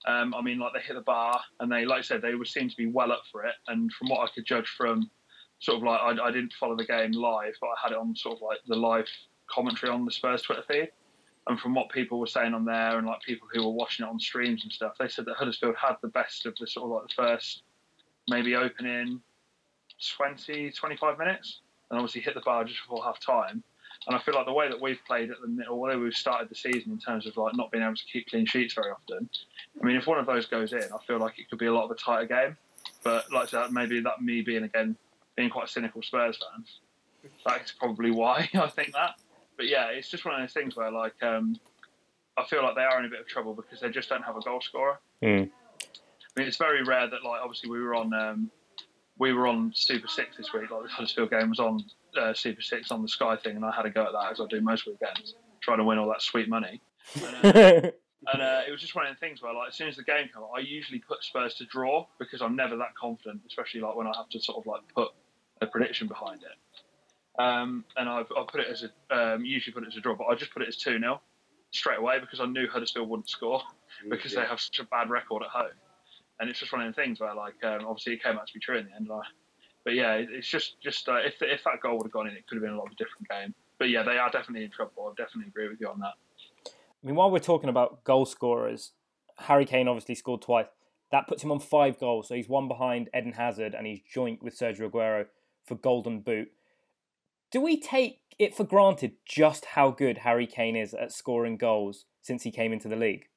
Um, 0.05 0.35
I 0.35 0.43
mean, 0.43 0.59
like 0.59 0.73
they 0.73 0.81
hit 0.81 0.93
the 0.93 1.01
bar 1.01 1.41
and 1.59 1.71
they, 1.71 1.85
like 1.85 1.99
I 1.99 2.01
said, 2.01 2.21
they 2.21 2.35
would 2.35 2.47
seem 2.47 2.69
to 2.69 2.77
be 2.77 2.85
well 2.85 3.11
up 3.11 3.23
for 3.31 3.43
it. 3.45 3.55
And 3.67 3.91
from 3.91 4.09
what 4.09 4.19
I 4.19 4.31
could 4.31 4.45
judge 4.45 4.67
from 4.77 5.09
sort 5.57 5.77
of 5.77 5.83
like, 5.83 6.01
I, 6.01 6.27
I 6.27 6.31
didn't 6.31 6.53
follow 6.53 6.75
the 6.75 6.85
game 6.85 7.13
live, 7.13 7.55
but 7.59 7.67
I 7.67 7.73
had 7.81 7.93
it 7.93 7.97
on 7.97 8.15
sort 8.15 8.35
of 8.35 8.43
like 8.43 8.59
the 8.67 8.75
live 8.75 9.07
commentary 9.49 9.91
on 9.91 10.05
the 10.05 10.11
Spurs 10.11 10.43
Twitter 10.43 10.63
feed 10.67 10.89
and 11.47 11.59
from 11.59 11.73
what 11.73 11.89
people 11.89 12.19
were 12.19 12.27
saying 12.27 12.53
on 12.53 12.65
there 12.65 12.97
and 12.97 13.07
like 13.07 13.21
people 13.21 13.47
who 13.51 13.63
were 13.63 13.71
watching 13.71 14.05
it 14.05 14.09
on 14.09 14.19
streams 14.19 14.63
and 14.63 14.71
stuff, 14.71 14.93
they 14.99 15.07
said 15.07 15.25
that 15.25 15.35
Huddersfield 15.35 15.75
had 15.75 15.95
the 16.01 16.07
best 16.09 16.45
of 16.45 16.55
the 16.59 16.67
sort 16.67 16.85
of 16.85 16.91
like 16.91 17.07
the 17.07 17.13
first 17.15 17.63
maybe 18.29 18.55
opening 18.55 19.21
20, 20.17 20.71
25 20.71 21.17
minutes, 21.17 21.59
and 21.89 21.99
obviously 21.99 22.21
hit 22.21 22.33
the 22.33 22.41
bar 22.41 22.63
just 22.63 22.79
before 22.81 23.03
half 23.03 23.19
time. 23.19 23.63
And 24.07 24.15
I 24.15 24.19
feel 24.19 24.33
like 24.33 24.45
the 24.45 24.53
way 24.53 24.67
that 24.67 24.81
we've 24.81 24.99
played 25.05 25.29
at 25.29 25.37
the 25.41 25.63
or 25.67 25.67
the 25.67 25.75
way 25.75 25.95
we've 25.95 26.13
started 26.13 26.49
the 26.49 26.55
season 26.55 26.91
in 26.91 26.99
terms 26.99 27.27
of 27.27 27.37
like 27.37 27.55
not 27.55 27.71
being 27.71 27.83
able 27.83 27.95
to 27.95 28.05
keep 28.11 28.27
clean 28.27 28.45
sheets 28.45 28.73
very 28.73 28.89
often. 28.89 29.29
I 29.79 29.85
mean, 29.85 29.95
if 29.95 30.07
one 30.07 30.17
of 30.17 30.25
those 30.25 30.47
goes 30.47 30.73
in, 30.73 30.83
I 30.83 31.05
feel 31.05 31.19
like 31.19 31.37
it 31.37 31.49
could 31.49 31.59
be 31.59 31.67
a 31.67 31.73
lot 31.73 31.85
of 31.85 31.91
a 31.91 31.95
tighter 31.95 32.25
game. 32.25 32.57
But 33.03 33.31
like 33.31 33.49
said, 33.49 33.71
maybe 33.71 34.01
that 34.01 34.21
me 34.21 34.41
being 34.41 34.63
again 34.63 34.95
being 35.35 35.51
quite 35.51 35.65
a 35.65 35.71
cynical 35.71 36.01
Spurs 36.01 36.37
fan, 36.37 36.65
that's 37.45 37.73
probably 37.73 38.09
why 38.09 38.49
I 38.55 38.67
think 38.67 38.93
that 38.93 39.15
but 39.57 39.67
yeah, 39.67 39.87
it's 39.87 40.09
just 40.09 40.25
one 40.25 40.35
of 40.35 40.41
those 40.41 40.53
things 40.53 40.75
where 40.75 40.91
like 40.91 41.21
um, 41.23 41.59
I 42.37 42.45
feel 42.45 42.63
like 42.63 42.75
they 42.75 42.83
are 42.83 42.99
in 42.99 43.05
a 43.05 43.09
bit 43.09 43.19
of 43.19 43.27
trouble 43.27 43.53
because 43.53 43.79
they 43.79 43.89
just 43.89 44.09
don't 44.09 44.23
have 44.23 44.37
a 44.37 44.41
goal 44.41 44.61
scorer. 44.61 44.99
Mm. 45.23 45.49
I 45.49 46.39
mean, 46.39 46.47
it's 46.47 46.57
very 46.57 46.83
rare 46.83 47.09
that 47.09 47.23
like 47.23 47.41
obviously 47.41 47.69
we 47.69 47.81
were 47.81 47.95
on 47.95 48.13
um, 48.13 48.51
we 49.17 49.33
were 49.33 49.47
on 49.47 49.71
Super 49.75 50.07
Six 50.07 50.37
this 50.37 50.53
week. 50.53 50.71
Like 50.71 50.83
the 50.83 50.89
Huddersfield 50.89 51.29
game 51.29 51.49
was 51.49 51.59
on 51.59 51.83
uh, 52.17 52.33
Super 52.33 52.61
Six 52.61 52.91
on 52.91 53.01
the 53.01 53.07
Sky 53.07 53.35
thing, 53.35 53.55
and 53.55 53.65
I 53.65 53.71
had 53.71 53.85
a 53.85 53.89
go 53.89 54.05
at 54.05 54.13
that 54.13 54.31
as 54.31 54.39
I 54.39 54.45
do 54.49 54.61
most 54.61 54.87
weekends, 54.87 55.35
trying 55.61 55.77
to 55.77 55.83
win 55.83 55.97
all 55.97 56.09
that 56.09 56.21
sweet 56.21 56.49
money. 56.49 56.81
And, 57.15 57.35
uh, 57.45 57.91
and 58.33 58.41
uh, 58.41 58.61
it 58.67 58.71
was 58.71 58.81
just 58.81 58.95
one 58.95 59.05
of 59.05 59.13
the 59.13 59.19
things 59.19 59.41
where, 59.41 59.53
like, 59.53 59.69
as 59.69 59.75
soon 59.75 59.89
as 59.89 59.97
the 59.97 60.03
game 60.03 60.29
comes, 60.33 60.47
I 60.55 60.61
usually 60.61 60.99
put 60.99 61.23
Spurs 61.23 61.55
to 61.55 61.65
draw 61.65 62.07
because 62.17 62.41
I'm 62.41 62.55
never 62.55 62.77
that 62.77 62.95
confident, 62.99 63.41
especially 63.47 63.81
like 63.81 63.95
when 63.95 64.07
I 64.07 64.13
have 64.15 64.29
to 64.29 64.39
sort 64.39 64.57
of 64.57 64.65
like 64.65 64.81
put 64.95 65.09
a 65.61 65.67
prediction 65.67 66.07
behind 66.07 66.41
it. 66.41 66.57
Um, 67.41 67.85
and 67.97 68.07
I've, 68.09 68.27
I've, 68.37 68.47
put 68.47 68.61
it 68.61 68.67
as 68.69 68.83
a 68.83 69.15
um, 69.15 69.45
usually 69.45 69.73
put 69.73 69.83
it 69.83 69.87
as 69.87 69.97
a 69.97 70.01
draw, 70.01 70.15
but 70.15 70.25
I 70.25 70.35
just 70.35 70.53
put 70.53 70.61
it 70.61 70.67
as 70.67 70.77
two 70.77 70.99
0 70.99 71.21
straight 71.71 71.99
away 71.99 72.19
because 72.19 72.39
I 72.39 72.45
knew 72.45 72.67
Huddersfield 72.67 73.09
wouldn't 73.09 73.29
score 73.29 73.61
because 74.09 74.33
yeah. 74.33 74.41
they 74.41 74.47
have 74.47 74.59
such 74.59 74.79
a 74.79 74.83
bad 74.85 75.09
record 75.09 75.43
at 75.43 75.49
home. 75.49 75.71
And 76.39 76.49
it's 76.49 76.59
just 76.59 76.71
one 76.71 76.81
of 76.81 76.93
the 76.93 77.01
things 77.01 77.19
where, 77.19 77.33
like, 77.33 77.63
um, 77.63 77.85
obviously 77.87 78.13
it 78.13 78.23
came 78.23 78.37
out 78.37 78.47
to 78.47 78.53
be 78.53 78.59
true 78.59 78.77
in 78.77 78.85
the 78.85 78.95
end. 78.95 79.07
Like, 79.07 79.27
but 79.83 79.93
yeah, 79.93 80.13
it's 80.13 80.47
just 80.47 80.79
just 80.81 81.07
uh, 81.09 81.17
if 81.17 81.35
if 81.41 81.63
that 81.63 81.81
goal 81.81 81.97
would 81.97 82.05
have 82.05 82.11
gone 82.11 82.27
in, 82.27 82.35
it 82.35 82.47
could 82.47 82.55
have 82.55 82.63
been 82.63 82.73
a 82.73 82.77
lot 82.77 82.87
of 82.87 82.93
a 82.93 82.95
different 82.95 83.27
game. 83.29 83.53
But 83.79 83.89
yeah, 83.89 84.03
they 84.03 84.17
are 84.17 84.29
definitely 84.29 84.65
in 84.65 84.71
trouble. 84.71 85.07
I 85.07 85.21
definitely 85.21 85.49
agree 85.49 85.69
with 85.69 85.79
you 85.79 85.87
on 85.87 85.99
that. 85.99 86.13
I 86.67 87.07
mean, 87.07 87.15
while 87.15 87.31
we're 87.31 87.39
talking 87.39 87.69
about 87.69 88.03
goal 88.03 88.25
scorers, 88.25 88.91
Harry 89.37 89.65
Kane 89.65 89.87
obviously 89.87 90.15
scored 90.15 90.41
twice. 90.41 90.67
That 91.11 91.27
puts 91.27 91.43
him 91.43 91.51
on 91.51 91.59
five 91.59 91.99
goals, 91.99 92.27
so 92.27 92.35
he's 92.35 92.47
one 92.47 92.67
behind 92.67 93.09
Eden 93.15 93.33
Hazard 93.33 93.73
and 93.73 93.85
he's 93.87 93.99
joint 94.01 94.41
with 94.43 94.57
Sergio 94.57 94.89
Aguero 94.89 95.25
for 95.65 95.75
Golden 95.75 96.21
Boot 96.21 96.49
do 97.51 97.61
we 97.61 97.79
take 97.79 98.19
it 98.39 98.55
for 98.55 98.63
granted 98.63 99.13
just 99.25 99.65
how 99.65 99.91
good 99.91 100.19
Harry 100.19 100.47
Kane 100.47 100.75
is 100.75 100.93
at 100.93 101.11
scoring 101.11 101.57
goals 101.57 102.05
since 102.21 102.43
he 102.43 102.51
came 102.51 102.73
into 102.73 102.87
the 102.87 102.95
league? 102.95 103.27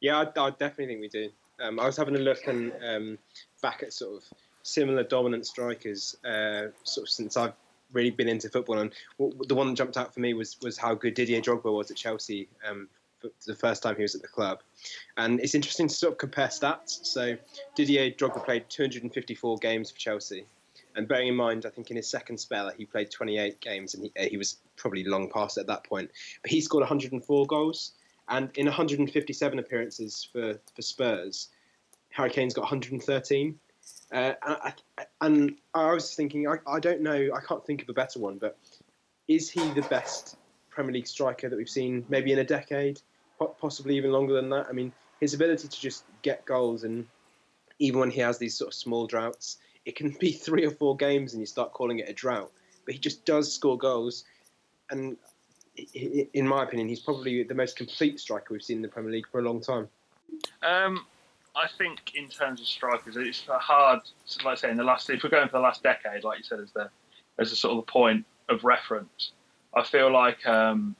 Yeah, 0.00 0.18
I, 0.18 0.40
I 0.40 0.50
definitely 0.50 0.86
think 0.86 1.00
we 1.00 1.08
do. 1.08 1.30
Um, 1.62 1.78
I 1.78 1.84
was 1.84 1.96
having 1.96 2.16
a 2.16 2.20
look 2.20 2.46
and 2.46 2.72
um, 2.82 3.18
back 3.60 3.82
at 3.82 3.92
sort 3.92 4.16
of 4.16 4.24
similar 4.62 5.02
dominant 5.02 5.46
strikers, 5.46 6.16
uh, 6.24 6.68
sort 6.84 7.06
of 7.06 7.10
since 7.10 7.36
I've 7.36 7.52
really 7.92 8.10
been 8.10 8.28
into 8.28 8.48
football. 8.48 8.78
And 8.78 8.92
the 9.18 9.54
one 9.54 9.68
that 9.68 9.76
jumped 9.76 9.98
out 9.98 10.14
for 10.14 10.20
me 10.20 10.32
was 10.32 10.56
was 10.62 10.78
how 10.78 10.94
good 10.94 11.14
Didier 11.14 11.42
Drogba 11.42 11.70
was 11.70 11.90
at 11.90 11.98
Chelsea 11.98 12.48
um, 12.66 12.88
the 13.46 13.54
first 13.54 13.82
time 13.82 13.96
he 13.96 14.02
was 14.02 14.14
at 14.14 14.22
the 14.22 14.28
club. 14.28 14.60
And 15.18 15.40
it's 15.40 15.54
interesting 15.54 15.88
to 15.88 15.94
sort 15.94 16.12
of 16.12 16.18
compare 16.18 16.48
stats. 16.48 17.04
So 17.04 17.36
Didier 17.74 18.10
Drogba 18.10 18.42
played 18.42 18.64
254 18.70 19.58
games 19.58 19.90
for 19.90 19.98
Chelsea. 19.98 20.46
And 20.96 21.06
bearing 21.06 21.28
in 21.28 21.36
mind, 21.36 21.66
I 21.66 21.70
think 21.70 21.90
in 21.90 21.96
his 21.96 22.08
second 22.08 22.38
spell 22.38 22.70
he 22.76 22.84
played 22.84 23.10
28 23.10 23.60
games, 23.60 23.94
and 23.94 24.10
he, 24.16 24.28
he 24.28 24.36
was 24.36 24.58
probably 24.76 25.04
long 25.04 25.30
past 25.30 25.58
at 25.58 25.66
that 25.68 25.84
point. 25.84 26.10
But 26.42 26.50
he 26.50 26.60
scored 26.60 26.82
104 26.82 27.46
goals. 27.46 27.92
And 28.28 28.48
in 28.56 28.66
157 28.66 29.58
appearances 29.58 30.28
for, 30.32 30.60
for 30.74 30.82
Spurs, 30.82 31.48
Harry 32.10 32.30
Kane's 32.30 32.54
got 32.54 32.62
113. 32.62 33.58
Uh, 34.12 34.14
and, 34.14 34.34
I, 34.46 34.72
and, 35.20 35.56
I, 35.74 35.92
was 35.92 36.14
thinking, 36.14 36.46
I, 36.48 36.56
I 36.66 36.78
don't 36.78 37.00
know, 37.00 37.30
I 37.34 37.40
can't 37.40 37.64
think 37.64 37.82
of 37.82 37.88
a 37.88 37.92
better 37.92 38.20
one, 38.20 38.38
but 38.38 38.56
is 39.26 39.50
he 39.50 39.68
the 39.70 39.82
best 39.82 40.36
Premier 40.70 40.92
League 40.92 41.06
striker 41.06 41.48
that 41.48 41.56
we've 41.56 41.68
seen 41.68 42.04
maybe 42.08 42.32
in 42.32 42.38
a 42.38 42.44
decade, 42.44 43.00
possibly 43.60 43.96
even 43.96 44.12
longer 44.12 44.34
than 44.34 44.48
that? 44.50 44.66
I 44.68 44.72
mean, 44.72 44.92
his 45.20 45.34
ability 45.34 45.68
to 45.68 45.80
just 45.80 46.04
get 46.22 46.44
goals, 46.44 46.84
and 46.84 47.06
even 47.78 48.00
when 48.00 48.10
he 48.10 48.20
has 48.20 48.38
these 48.38 48.56
sort 48.56 48.68
of 48.68 48.74
small 48.74 49.06
droughts, 49.06 49.58
it 49.90 49.96
can 49.96 50.10
be 50.20 50.32
three 50.46 50.64
or 50.64 50.70
four 50.70 50.96
games 50.96 51.32
and 51.32 51.40
you 51.40 51.46
start 51.46 51.72
calling 51.72 51.98
it 51.98 52.08
a 52.08 52.12
drought. 52.12 52.52
But 52.84 52.94
he 52.94 53.00
just 53.00 53.24
does 53.24 53.52
score 53.52 53.76
goals. 53.76 54.24
And 54.90 55.16
in 56.34 56.46
my 56.46 56.62
opinion, 56.62 56.88
he's 56.88 57.00
probably 57.00 57.42
the 57.42 57.54
most 57.54 57.76
complete 57.76 58.18
striker 58.20 58.54
we've 58.54 58.62
seen 58.62 58.76
in 58.76 58.82
the 58.82 58.88
Premier 58.88 59.12
League 59.12 59.26
for 59.30 59.40
a 59.40 59.42
long 59.42 59.60
time. 59.60 59.88
Um, 60.62 61.04
I 61.56 61.66
think 61.76 62.14
in 62.14 62.28
terms 62.28 62.60
of 62.60 62.66
strikers, 62.66 63.16
it's 63.16 63.44
hard. 63.48 64.00
Like 64.44 64.52
I 64.52 64.54
say, 64.54 64.70
in 64.70 64.76
the 64.76 64.84
last, 64.84 65.10
if 65.10 65.22
we're 65.22 65.30
going 65.30 65.48
for 65.48 65.58
the 65.58 65.62
last 65.62 65.82
decade, 65.82 66.22
like 66.24 66.38
you 66.38 66.44
said, 66.44 66.60
as 66.60 66.70
the 66.70 66.88
as 67.38 67.52
a 67.52 67.56
sort 67.56 67.76
of 67.76 67.86
the 67.86 67.90
point 67.90 68.24
of 68.48 68.64
reference, 68.64 69.32
I 69.74 69.82
feel 69.82 70.12
like 70.12 70.46
um, 70.46 70.94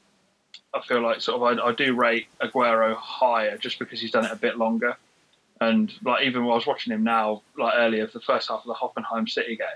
I 0.73 0.81
feel 0.81 1.01
like 1.01 1.21
sort 1.21 1.41
of 1.41 1.59
I, 1.59 1.69
I, 1.69 1.71
do 1.73 1.95
rate 1.95 2.27
Aguero 2.41 2.95
higher 2.95 3.57
just 3.57 3.79
because 3.79 4.01
he's 4.01 4.11
done 4.11 4.25
it 4.25 4.31
a 4.31 4.35
bit 4.35 4.57
longer, 4.57 4.97
and 5.61 5.93
like 6.03 6.25
even 6.25 6.43
when 6.43 6.51
I 6.51 6.55
was 6.55 6.65
watching 6.65 6.91
him 6.91 7.03
now, 7.03 7.43
like 7.57 7.75
earlier, 7.77 8.07
the 8.07 8.19
first 8.19 8.49
half 8.49 8.65
of 8.65 8.67
the 8.67 8.73
Hoffenheim 8.73 9.29
City 9.29 9.55
game, 9.55 9.67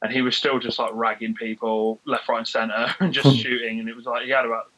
and 0.00 0.12
he 0.12 0.22
was 0.22 0.36
still 0.36 0.60
just 0.60 0.78
like 0.78 0.92
ragging 0.94 1.34
people 1.34 2.00
left, 2.06 2.28
right, 2.28 2.38
and 2.38 2.48
centre 2.48 2.94
and 3.00 3.12
just 3.12 3.36
shooting. 3.36 3.80
And 3.80 3.88
it 3.88 3.96
was 3.96 4.06
like 4.06 4.24
he 4.24 4.30
had 4.30 4.46
about 4.46 4.70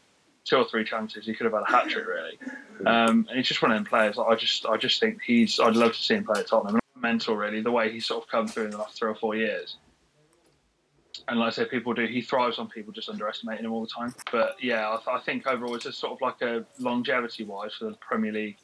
two 0.45 0.57
or 0.57 0.65
three 0.65 0.85
chances. 0.85 1.27
He 1.27 1.35
could 1.35 1.45
have 1.45 1.53
had 1.53 1.63
a 1.63 1.71
hat 1.71 1.89
trick 1.91 2.07
really. 2.07 2.39
Um, 2.87 3.27
and 3.29 3.37
he's 3.37 3.49
just 3.49 3.61
one 3.61 3.71
of 3.71 3.77
them 3.77 3.85
players. 3.85 4.19
I 4.19 4.35
just 4.35 4.65
I 4.65 4.79
just 4.79 4.99
think 4.99 5.21
he's. 5.23 5.61
I'd 5.61 5.77
love 5.77 5.93
to 5.93 6.03
see 6.03 6.15
him 6.15 6.25
play 6.25 6.41
at 6.41 6.49
Tottenham. 6.49 6.81
Mental 6.99 7.37
really, 7.37 7.61
the 7.61 7.71
way 7.71 7.93
he's 7.93 8.07
sort 8.07 8.25
of 8.25 8.31
come 8.31 8.49
through 8.49 8.65
in 8.65 8.71
the 8.71 8.79
last 8.79 8.99
three 8.99 9.11
or 9.11 9.15
four 9.15 9.37
years. 9.37 9.77
And 11.29 11.39
like 11.39 11.49
I 11.49 11.51
say, 11.51 11.65
people 11.67 11.93
do. 11.93 12.07
He 12.07 12.23
thrives 12.23 12.59
on 12.59 12.69
people 12.69 12.95
just 12.95 13.11
underestimating 13.11 13.67
him 13.67 13.73
all 13.73 13.83
the 13.83 13.89
time. 13.89 14.15
But 14.33 14.57
yeah, 14.63 14.89
I, 14.89 14.97
th- 14.97 15.09
I 15.09 15.21
think 15.21 15.47
overall 15.47 15.75
it's 15.75 15.85
just 15.85 15.99
sort 15.99 16.15
of 16.15 16.21
like 16.23 16.41
a 16.41 16.65
longevity 16.79 17.45
wise 17.45 17.75
for 17.75 17.87
the 17.87 17.97
Premier 17.97 18.33
League 18.33 18.57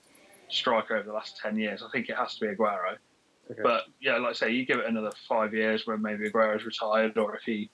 striker 0.53 0.97
over 0.97 1.07
the 1.07 1.13
last 1.13 1.39
ten 1.39 1.57
years. 1.57 1.83
I 1.83 1.91
think 1.91 2.09
it 2.09 2.17
has 2.17 2.35
to 2.37 2.41
be 2.41 2.55
Aguero. 2.55 2.97
Okay. 3.51 3.61
But 3.63 3.85
yeah, 4.01 4.19
like 4.19 4.31
I 4.31 4.33
say, 4.33 4.51
you 4.51 4.65
give 4.65 4.79
it 4.79 4.87
another 4.87 5.13
five 5.29 5.53
years 5.53 5.87
when 5.87 6.01
maybe 6.01 6.29
Aguero's 6.29 6.65
retired, 6.65 7.19
or 7.19 7.37
if 7.37 7.43
he 7.43 7.71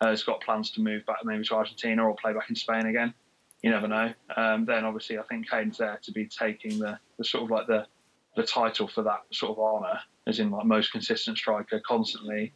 has 0.00 0.22
got 0.22 0.40
plans 0.40 0.70
to 0.72 0.80
move 0.80 1.04
back 1.06 1.18
maybe 1.24 1.44
to 1.44 1.54
Argentina 1.54 2.06
or 2.06 2.16
play 2.16 2.32
back 2.32 2.48
in 2.48 2.56
Spain 2.56 2.86
again. 2.86 3.12
You 3.62 3.70
never 3.70 3.86
know. 3.86 4.12
Um, 4.36 4.64
then 4.64 4.84
obviously, 4.84 5.18
I 5.18 5.22
think 5.24 5.50
Kane's 5.50 5.76
there 5.78 6.00
to 6.02 6.12
be 6.12 6.26
taking 6.26 6.78
the, 6.78 6.98
the 7.18 7.24
sort 7.24 7.44
of 7.44 7.50
like 7.50 7.66
the 7.66 7.86
the 8.36 8.42
title 8.44 8.88
for 8.88 9.02
that 9.02 9.20
sort 9.32 9.52
of 9.52 9.58
honour, 9.58 10.00
as 10.26 10.38
in 10.38 10.50
like 10.50 10.64
most 10.64 10.92
consistent 10.92 11.36
striker 11.36 11.80
constantly 11.86 12.52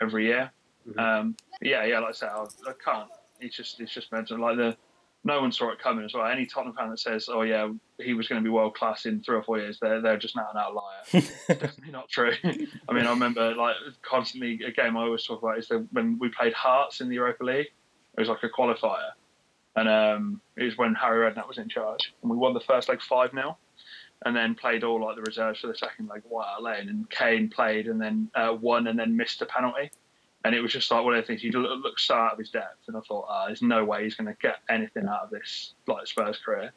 every 0.00 0.26
year. 0.26 0.50
Mm-hmm. 0.88 0.98
Um, 0.98 1.36
yeah, 1.60 1.84
yeah, 1.84 2.00
like 2.00 2.10
I 2.10 2.12
said, 2.12 2.30
I, 2.30 2.44
I, 2.68 2.72
can't. 2.84 3.08
It's 3.40 3.56
just 3.56 3.80
it's 3.80 3.94
just 3.94 4.12
mental. 4.12 4.38
Like 4.38 4.56
the 4.56 4.76
no 5.24 5.40
one 5.40 5.52
saw 5.52 5.70
it 5.70 5.78
coming 5.78 6.04
as 6.04 6.14
well. 6.14 6.26
Any 6.26 6.46
Tottenham 6.46 6.74
fan 6.74 6.90
that 6.90 6.98
says, 6.98 7.28
"Oh 7.28 7.42
yeah, 7.42 7.70
he 7.98 8.14
was 8.14 8.26
going 8.26 8.42
to 8.42 8.44
be 8.44 8.50
world 8.50 8.74
class 8.74 9.06
in 9.06 9.22
three 9.22 9.36
or 9.36 9.42
four 9.42 9.58
years," 9.58 9.78
they're 9.80 10.00
they're 10.00 10.16
just 10.16 10.36
now 10.36 10.48
an 10.52 10.58
outlier. 10.58 11.28
definitely 11.48 11.92
not 11.92 12.08
true. 12.08 12.32
I 12.44 12.92
mean, 12.92 13.06
I 13.06 13.10
remember 13.10 13.54
like 13.54 13.76
constantly 14.02 14.60
a 14.64 14.72
game 14.72 14.96
I 14.96 15.02
always 15.02 15.24
talk 15.24 15.42
about 15.42 15.58
is 15.58 15.68
that 15.68 15.86
when 15.92 16.18
we 16.18 16.28
played 16.28 16.52
Hearts 16.52 17.00
in 17.00 17.08
the 17.08 17.14
Europa 17.16 17.44
League, 17.44 17.68
it 18.16 18.20
was 18.20 18.28
like 18.28 18.42
a 18.42 18.48
qualifier, 18.48 19.10
and 19.76 19.88
um, 19.88 20.40
it 20.56 20.64
was 20.64 20.76
when 20.76 20.94
Harry 20.94 21.30
Redknapp 21.30 21.48
was 21.48 21.58
in 21.58 21.68
charge, 21.68 22.12
and 22.22 22.30
we 22.30 22.36
won 22.36 22.54
the 22.54 22.60
first 22.60 22.88
leg 22.88 23.00
five 23.00 23.30
0 23.32 23.56
and 24.24 24.36
then 24.36 24.54
played 24.54 24.84
all 24.84 25.04
like 25.04 25.16
the 25.16 25.22
reserves 25.22 25.58
for 25.58 25.66
the 25.66 25.74
second 25.74 26.08
leg 26.08 26.22
White 26.28 26.60
Lane, 26.60 26.88
and 26.88 27.08
Kane 27.10 27.48
played 27.48 27.86
and 27.86 28.00
then 28.00 28.30
uh, 28.34 28.56
won 28.60 28.86
and 28.86 28.98
then 28.98 29.16
missed 29.16 29.42
a 29.42 29.46
penalty 29.46 29.90
and 30.44 30.54
it 30.54 30.60
was 30.60 30.72
just 30.72 30.90
like 30.90 31.04
one 31.04 31.14
of 31.14 31.22
the 31.22 31.26
things 31.26 31.40
he 31.40 31.50
looked 31.50 32.00
so 32.00 32.14
out 32.14 32.32
of 32.32 32.38
his 32.38 32.50
depth, 32.50 32.88
and 32.88 32.96
I 32.96 33.00
thought, 33.00 33.26
oh, 33.28 33.44
there's 33.46 33.62
no 33.62 33.84
way 33.84 34.04
he's 34.04 34.14
going 34.14 34.26
to 34.26 34.36
get 34.40 34.56
anything 34.68 35.06
out 35.06 35.24
of 35.24 35.30
this 35.30 35.74
like 35.86 36.06
Spurs 36.06 36.38
career, 36.44 36.72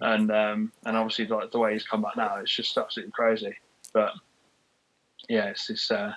and 0.00 0.30
um, 0.30 0.72
and 0.84 0.96
obviously 0.96 1.26
like 1.26 1.50
the 1.50 1.58
way 1.58 1.72
he's 1.72 1.86
come 1.86 2.02
back 2.02 2.16
now, 2.16 2.36
it's 2.36 2.54
just 2.54 2.76
absolutely 2.76 3.12
crazy. 3.12 3.54
But 3.92 4.12
yeah, 5.28 5.46
it's 5.46 5.66
this. 5.66 5.90
Uh, 5.90 6.14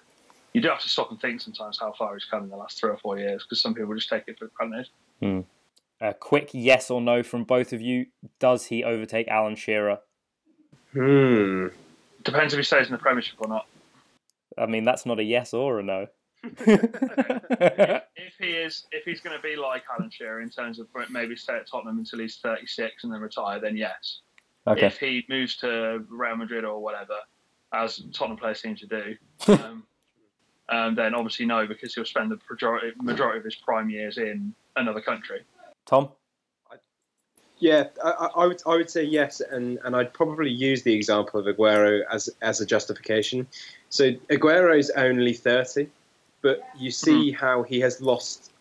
you 0.54 0.62
do 0.62 0.70
have 0.70 0.82
to 0.82 0.90
stop 0.90 1.12
and 1.12 1.20
think 1.20 1.42
sometimes 1.42 1.80
how 1.80 1.94
far 1.94 2.13
he's 2.13 2.26
come 2.26 2.44
in 2.44 2.50
the 2.50 2.58
last 2.58 2.80
three 2.80 2.90
or 2.90 2.98
four 2.98 3.20
years 3.20 3.44
because 3.44 3.62
some 3.62 3.74
people 3.74 3.94
just 3.94 4.10
take 4.10 4.24
it 4.28 4.40
for 4.40 4.50
granted. 4.56 4.88
Hmm. 5.22 5.42
A 6.00 6.13
quick 6.13 6.50
yes 6.54 6.90
or 6.90 7.02
no 7.02 7.24
from 7.24 7.44
both 7.44 7.74
of 7.74 7.82
you: 7.82 8.06
Does 8.40 8.68
he 8.68 8.84
overtake 8.84 9.28
Alan 9.30 9.56
Shearer? 9.56 10.00
Hmm. 10.94 11.68
Depends 12.24 12.54
if 12.54 12.58
he 12.58 12.63
stays 12.63 12.86
in 12.86 12.92
the 12.92 13.00
Premiership 13.00 13.36
or 13.40 13.48
not. 13.48 13.66
I 14.58 14.66
mean, 14.66 14.84
that's 14.84 15.06
not 15.06 15.20
a 15.20 15.24
yes 15.24 15.54
or 15.54 15.80
a 15.80 15.84
no 15.84 16.08
if 16.43 18.34
he 18.39 18.52
is, 18.52 18.86
if 18.91 19.04
he's 19.06 19.21
going 19.21 19.36
to 19.36 19.41
be 19.41 19.56
like 19.56 19.84
Alan 19.91 20.10
Shearer 20.10 20.41
in 20.41 20.50
terms 20.50 20.80
of 20.80 20.88
maybe 21.10 21.36
stay 21.36 21.56
at 21.56 21.67
Tottenham 21.67 21.97
until 21.97 22.19
he's 22.19 22.38
36 22.38 23.04
and 23.04 23.13
then 23.13 23.21
retire, 23.21 23.60
then 23.60 23.76
yes. 23.76 24.19
Okay. 24.67 24.86
If 24.86 25.00
he 25.00 25.26
moves 25.30 25.56
to 25.58 26.06
Real 26.10 26.36
Madrid 26.36 26.65
or 26.65 26.82
whatever, 26.82 27.15
as 27.73 28.02
Tottenham 28.13 28.38
players 28.38 28.62
seem 28.62 28.76
to 28.76 28.88
do, 28.88 29.15
um, 29.54 29.84
um, 30.69 30.95
then 30.95 31.15
obviously 31.15 31.45
no, 31.45 31.65
because 31.65 31.95
he'll 31.95 32.06
spend 32.06 32.32
the 32.32 32.39
majority, 32.50 32.91
majority 33.02 33.39
of 33.39 33.45
his 33.45 33.56
prime 33.56 33.89
years 33.89 34.17
in 34.17 34.54
another 34.76 35.02
country. 35.02 35.41
Tom. 35.86 36.10
Yeah, 37.60 37.86
I, 38.04 38.30
I, 38.36 38.45
would 38.45 38.62
I 38.67 38.76
would 38.76 38.89
say 38.89 39.04
yes, 39.04 39.41
and, 39.41 39.80
and 39.84 39.95
I'd 39.95 40.13
probably 40.13 40.52
use 40.52 40.84
the 40.84 40.93
example 40.93 41.39
of 41.39 41.47
Aguero 41.47 42.02
as 42.12 42.30
as 42.43 42.62
a 42.62 42.67
justification. 42.67 43.47
So 43.89 44.12
Aguero 44.30 44.78
is 44.78 44.91
only 44.91 45.34
thirty, 45.34 45.89
but 46.41 46.62
you 46.78 46.91
see 46.91 47.32
mm-hmm. 47.32 47.45
how 47.45 47.63
he 47.63 47.80
has 47.82 48.02
lost. 48.02 48.52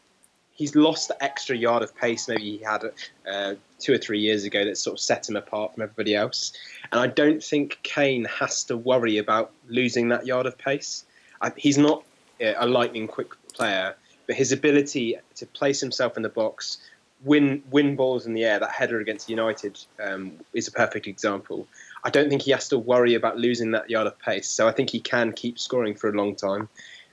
He's 0.53 0.75
lost 0.75 1.09
the 1.09 1.23
extra 1.23 1.55
yard 1.55 1.83
of 1.83 1.95
pace 1.95 2.29
maybe 2.29 2.57
he 2.57 2.65
had 2.65 2.83
uh, 3.31 3.55
two 3.79 3.93
or 3.93 3.99
three 3.99 4.21
years 4.21 4.45
ago 4.45 4.65
that 4.65 4.79
sort 4.79 4.95
of 4.95 5.01
set 5.01 5.29
him 5.29 5.37
apart 5.37 5.75
from 5.75 5.83
everybody 5.83 6.15
else. 6.15 6.55
And 6.91 6.99
I 6.99 7.09
don't 7.09 7.45
think 7.45 7.79
Kane 7.83 8.25
has 8.25 8.65
to 8.65 8.77
worry 8.77 9.19
about 9.19 9.53
losing 9.69 10.09
that 10.09 10.27
yard 10.27 10.47
of 10.47 10.57
pace. 10.57 11.05
I, 11.43 11.53
he's 11.57 11.77
not 11.77 12.05
a 12.41 12.67
lightning 12.67 13.07
quick 13.07 13.31
player, 13.53 13.95
but 14.27 14.37
his 14.37 14.53
ability 14.53 15.17
to 15.37 15.47
place 15.47 15.81
himself 15.81 16.17
in 16.17 16.23
the 16.23 16.29
box, 16.29 16.79
win 17.25 17.63
win 17.71 17.97
balls 17.97 18.27
in 18.27 18.35
the 18.35 18.45
air, 18.45 18.59
that 18.59 18.71
header 18.71 19.01
against 19.01 19.31
United 19.31 19.79
um, 20.03 20.33
is 20.53 20.69
a 20.69 20.73
perfect 20.73 21.07
example. 21.07 21.67
I 22.05 22.11
don't 22.11 22.29
think 22.29 22.43
he 22.43 22.51
has 22.53 22.69
to 22.69 22.79
worry 22.79 23.15
about 23.15 23.39
losing 23.39 23.73
that 23.73 23.91
yard 23.91 24.07
of 24.07 24.19
pace. 24.19 24.49
So 24.49 24.69
I 24.69 24.73
think 24.73 24.91
he 24.91 25.01
can 25.01 25.33
keep 25.33 25.59
scoring 25.59 25.95
for 25.95 26.09
a 26.09 26.13
long 26.13 26.35
time. 26.35 26.69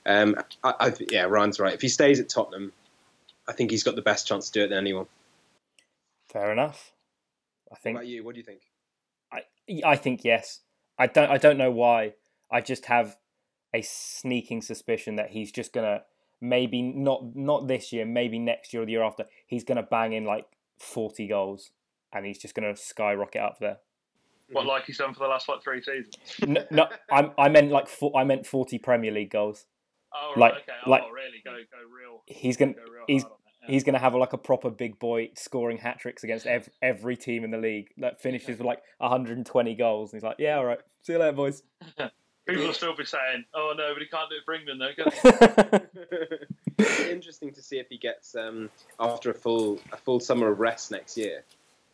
Um, 0.06 0.36
I, 0.62 0.74
I, 0.80 0.92
yeah, 1.10 1.24
Ryan's 1.24 1.58
right. 1.58 1.74
If 1.74 1.80
he 1.80 1.88
stays 1.88 2.20
at 2.20 2.28
Tottenham, 2.28 2.72
I 3.48 3.52
think 3.52 3.70
he's 3.70 3.82
got 3.82 3.96
the 3.96 4.02
best 4.02 4.26
chance 4.26 4.50
to 4.50 4.60
do 4.60 4.64
it 4.64 4.68
than 4.68 4.78
anyone. 4.78 5.06
Fair 6.28 6.52
enough. 6.52 6.92
I 7.72 7.76
think. 7.76 7.94
What 7.94 8.02
about 8.02 8.08
you? 8.08 8.24
What 8.24 8.34
do 8.34 8.40
you 8.40 8.44
think? 8.44 8.60
I 9.32 9.42
I 9.84 9.96
think 9.96 10.24
yes. 10.24 10.60
I 10.98 11.06
don't 11.06 11.30
I 11.30 11.38
don't 11.38 11.58
know 11.58 11.70
why. 11.70 12.14
I 12.50 12.60
just 12.60 12.86
have 12.86 13.16
a 13.74 13.82
sneaking 13.82 14.62
suspicion 14.62 15.16
that 15.16 15.30
he's 15.30 15.50
just 15.50 15.72
gonna 15.72 16.02
maybe 16.40 16.82
not 16.82 17.34
not 17.34 17.66
this 17.66 17.92
year, 17.92 18.04
maybe 18.04 18.38
next 18.38 18.72
year 18.72 18.82
or 18.82 18.86
the 18.86 18.92
year 18.92 19.02
after. 19.02 19.24
He's 19.46 19.64
gonna 19.64 19.82
bang 19.82 20.12
in 20.12 20.24
like 20.24 20.46
forty 20.78 21.26
goals, 21.26 21.70
and 22.12 22.24
he's 22.26 22.38
just 22.38 22.54
gonna 22.54 22.76
skyrocket 22.76 23.42
up 23.42 23.58
there. 23.60 23.78
What 24.52 24.66
like 24.66 24.84
he's 24.84 24.98
done 24.98 25.14
for 25.14 25.20
the 25.20 25.28
last 25.28 25.48
like 25.48 25.62
three 25.62 25.82
seasons? 25.82 26.14
no, 26.46 26.64
no 26.70 26.88
I, 27.10 27.30
I 27.38 27.48
meant 27.48 27.70
like 27.70 27.88
I 28.14 28.24
meant 28.24 28.46
forty 28.46 28.78
Premier 28.78 29.10
League 29.10 29.30
goals. 29.30 29.66
Oh, 30.14 30.32
right, 30.36 30.54
like, 30.54 30.62
okay. 30.62 30.72
Oh, 30.86 30.90
like, 30.90 31.02
really? 31.12 31.42
Go, 31.44 31.52
go 31.52 31.78
real. 31.92 32.22
He's 32.26 32.56
gonna, 32.56 32.74
go 32.74 32.80
he's, 33.06 33.24
yeah. 33.24 33.28
he's 33.66 33.84
gonna 33.84 33.98
have 33.98 34.14
a, 34.14 34.18
like 34.18 34.32
a 34.32 34.38
proper 34.38 34.70
big 34.70 34.98
boy 34.98 35.30
scoring 35.34 35.78
hat 35.78 35.98
tricks 35.98 36.22
against 36.24 36.46
ev- 36.46 36.70
every 36.80 37.16
team 37.16 37.44
in 37.44 37.50
the 37.50 37.58
league. 37.58 37.88
That 37.98 38.22
finishes 38.22 38.58
with 38.58 38.66
like 38.66 38.82
120 38.98 39.74
goals, 39.74 40.12
and 40.12 40.20
he's 40.20 40.24
like, 40.24 40.36
"Yeah, 40.38 40.56
all 40.56 40.64
right, 40.64 40.78
see 41.02 41.14
you 41.14 41.18
later, 41.18 41.32
boys." 41.32 41.62
People 42.46 42.66
will 42.66 42.74
still 42.74 42.94
be 42.94 43.04
saying, 43.04 43.44
"Oh 43.54 43.72
no, 43.76 43.92
but 43.94 44.02
he 44.02 44.08
can't 44.08 44.28
do 44.28 44.36
it 44.36 44.44
for 44.44 44.54
England, 44.54 44.80
though." 44.80 44.92
Can? 45.72 45.88
It'll 46.78 47.04
be 47.04 47.10
interesting 47.10 47.52
to 47.52 47.62
see 47.62 47.78
if 47.78 47.88
he 47.88 47.96
gets 47.96 48.34
um, 48.34 48.70
after 49.00 49.30
a 49.30 49.34
full 49.34 49.78
a 49.92 49.96
full 49.96 50.20
summer 50.20 50.50
of 50.50 50.60
rest 50.60 50.90
next 50.90 51.16
year. 51.16 51.44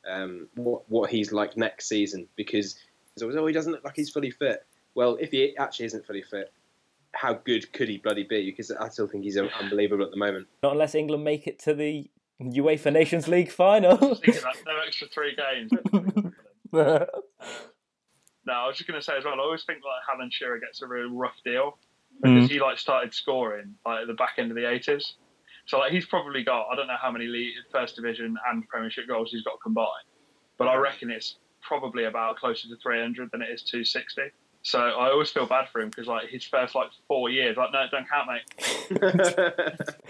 Um, 0.09 0.48
what 0.56 0.83
what 0.90 1.11
he's 1.11 1.33
like 1.33 1.56
next 1.56 1.87
season 1.87 2.26
because 2.35 2.76
there's 3.16 3.22
always, 3.22 3.37
oh 3.37 3.46
he 3.46 3.52
doesn't 3.52 3.72
look 3.72 3.85
like 3.85 3.96
he's 3.96 4.11
fully 4.11 4.30
fit. 4.30 4.66
Well, 4.94 5.16
if 5.20 5.30
he 5.30 5.56
actually 5.56 5.87
isn't 5.87 6.06
fully 6.06 6.22
fit, 6.22 6.52
how 7.12 7.35
good 7.35 7.73
could 7.73 7.88
he 7.88 7.99
bloody 7.99 8.25
be? 8.25 8.51
Because 8.51 8.70
I 8.70 8.88
still 8.88 9.07
think 9.07 9.25
he's 9.25 9.37
unbelievable 9.37 10.05
at 10.05 10.11
the 10.11 10.16
moment. 10.16 10.46
Not 10.62 10.73
unless 10.73 10.94
England 10.94 11.25
make 11.25 11.46
it 11.46 11.59
to 11.61 11.75
the 11.75 12.11
UEFA 12.40 12.92
Nations 12.92 13.29
League 13.29 13.51
final. 13.51 13.96
No 14.66 14.79
extra 14.87 15.09
three 15.09 15.37
games. 15.37 15.70
No, 18.46 18.53
I 18.53 18.66
was 18.66 18.77
just 18.77 18.88
going 18.88 18.99
to 18.99 19.05
say 19.05 19.16
as 19.18 19.25
well. 19.25 19.35
I 19.35 19.38
always 19.38 19.64
think 19.64 19.81
like 19.85 20.16
Alan 20.16 20.31
Shearer 20.33 20.59
gets 20.59 20.83
a 20.83 20.87
real 20.87 21.11
rough 21.11 21.37
deal 21.44 21.79
hmm. 22.25 22.35
because 22.35 22.51
he 22.51 22.59
like 22.59 22.79
started 22.79 23.12
scoring 23.14 23.75
like 23.85 24.03
at 24.03 24.07
the 24.07 24.14
back 24.14 24.35
end 24.38 24.51
of 24.51 24.57
the 24.57 24.68
eighties. 24.68 25.14
So 25.66 25.79
like 25.79 25.92
he's 25.92 26.07
probably 26.07 26.42
got 26.42 26.66
I 26.73 26.75
don't 26.75 26.87
know 26.87 26.96
how 27.01 27.11
many 27.11 27.27
league, 27.27 27.55
first 27.70 27.96
division 27.96 28.37
and 28.51 28.66
Premiership 28.68 29.07
goals 29.07 29.31
he's 29.31 29.42
got 29.42 29.61
combined, 29.62 30.09
but 30.59 30.68
I 30.68 30.77
hmm. 30.77 30.83
reckon 30.83 31.11
it's 31.11 31.37
probably 31.61 32.05
about 32.05 32.37
closer 32.37 32.68
to 32.68 32.77
300 32.83 33.31
than 33.31 33.42
it 33.42 33.51
is 33.51 33.62
260. 33.62 34.23
So 34.62 34.79
I 34.79 35.11
always 35.11 35.31
feel 35.31 35.46
bad 35.46 35.68
for 35.70 35.81
him 35.81 35.88
because 35.88 36.07
like 36.07 36.29
his 36.29 36.44
first 36.44 36.75
like 36.75 36.90
four 37.09 37.31
years, 37.31 37.57
like 37.57 37.73
no, 37.73 37.87
don't 37.90 38.07
count, 38.09 38.29
mate. 38.29 39.61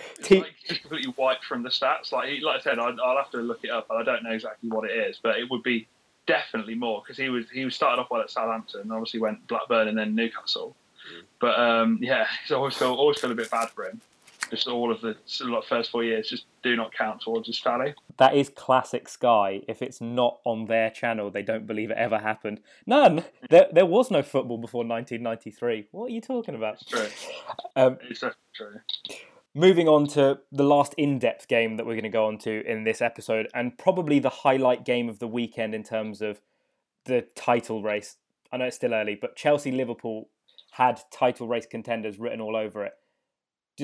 Te- 0.23 0.41
Like, 0.41 0.55
just 0.67 0.81
completely 0.81 1.15
wiped 1.17 1.45
from 1.45 1.63
the 1.63 1.69
stats. 1.69 2.11
Like 2.13 2.29
he, 2.29 2.41
like 2.41 2.61
I 2.61 2.63
said, 2.63 2.79
I, 2.79 2.91
I'll 3.03 3.17
have 3.17 3.31
to 3.31 3.39
look 3.39 3.61
it 3.63 3.71
up, 3.71 3.87
and 3.91 3.99
I 3.99 4.03
don't 4.03 4.25
know 4.25 4.33
exactly 4.33 4.69
what 4.69 4.91
it 4.91 4.93
is, 4.97 5.21
but 5.23 5.39
it 5.39 5.49
would 5.51 5.63
be 5.63 5.87
definitely 6.27 6.75
more 6.75 7.01
because 7.03 7.17
he 7.17 7.29
was 7.29 7.49
he 7.51 7.65
was 7.65 7.75
started 7.75 8.01
off 8.03 8.11
well 8.11 8.21
at 8.23 8.31
Southampton, 8.31 8.81
and 8.83 8.93
obviously 8.93 9.21
went 9.21 9.47
Blackburn 9.47 9.87
and 9.89 9.97
then 9.97 10.15
Newcastle. 10.15 10.75
But 11.41 11.59
um, 11.59 11.99
yeah, 12.03 12.27
so 12.47 12.57
I 12.57 12.59
always 12.59 12.77
feel 12.77 12.95
always 12.95 13.19
feel 13.21 13.31
a 13.31 13.35
bit 13.37 13.51
bad 13.51 13.71
for 13.71 13.85
him. 13.85 14.01
Just 14.51 14.67
all 14.69 14.91
of 14.93 15.01
the 15.01 15.17
sort 15.27 15.51
of, 15.51 15.55
like, 15.57 15.65
first 15.65 15.91
four 15.91 16.03
years 16.05 16.29
just 16.29 16.45
do 16.63 16.77
not 16.77 16.93
count 16.93 17.21
towards 17.23 17.47
his 17.47 17.61
tally. 17.61 17.95
that 18.19 18.35
is 18.35 18.49
classic 18.51 19.09
Sky. 19.09 19.63
If 19.69 19.81
it's 19.83 20.01
not 20.01 20.41
on 20.45 20.67
their 20.67 20.91
channel, 20.91 21.31
they 21.31 21.43
don't 21.43 21.67
believe 21.67 21.91
it 21.91 21.97
ever 21.97 22.19
happened. 22.19 22.61
None. 22.87 23.25
There, 23.49 23.69
there 23.73 23.87
was 23.87 24.11
no 24.11 24.23
football 24.23 24.59
before 24.59 24.85
1993. 24.85 25.89
What 25.93 26.07
are 26.07 26.09
you 26.11 26.21
talking 26.21 26.55
about? 26.55 26.75
It's 26.83 26.85
true. 26.85 27.07
Um, 27.77 27.99
It's 28.09 28.21
definitely 28.21 28.37
true. 28.55 28.81
moving 29.55 29.89
on 29.89 30.07
to 30.09 30.41
the 30.53 30.65
last 30.65 30.95
in-depth 30.99 31.49
game 31.49 31.77
that 31.77 31.87
we're 31.87 31.95
going 31.95 32.03
to 32.05 32.09
go 32.09 32.27
on 32.27 32.39
to 32.39 32.65
in 32.71 32.85
this 32.85 33.01
episode 33.03 33.49
and 33.55 33.77
probably 33.79 34.19
the 34.19 34.29
highlight 34.29 34.85
game 34.85 35.09
of 35.09 35.19
the 35.19 35.27
weekend 35.29 35.75
in 35.75 35.83
terms 35.83 36.21
of 36.23 36.41
the 37.07 37.23
title 37.35 37.83
race 37.83 38.17
i 38.53 38.57
know 38.57 38.67
it's 38.67 38.77
still 38.77 38.93
early 38.95 39.17
but 39.21 39.35
chelsea 39.35 39.73
liverpool 39.73 40.29
had 40.73 41.01
title 41.11 41.49
race 41.49 41.67
contenders 41.67 42.19
written 42.19 42.41
all 42.41 42.55
over 42.55 42.85
it 42.85 42.93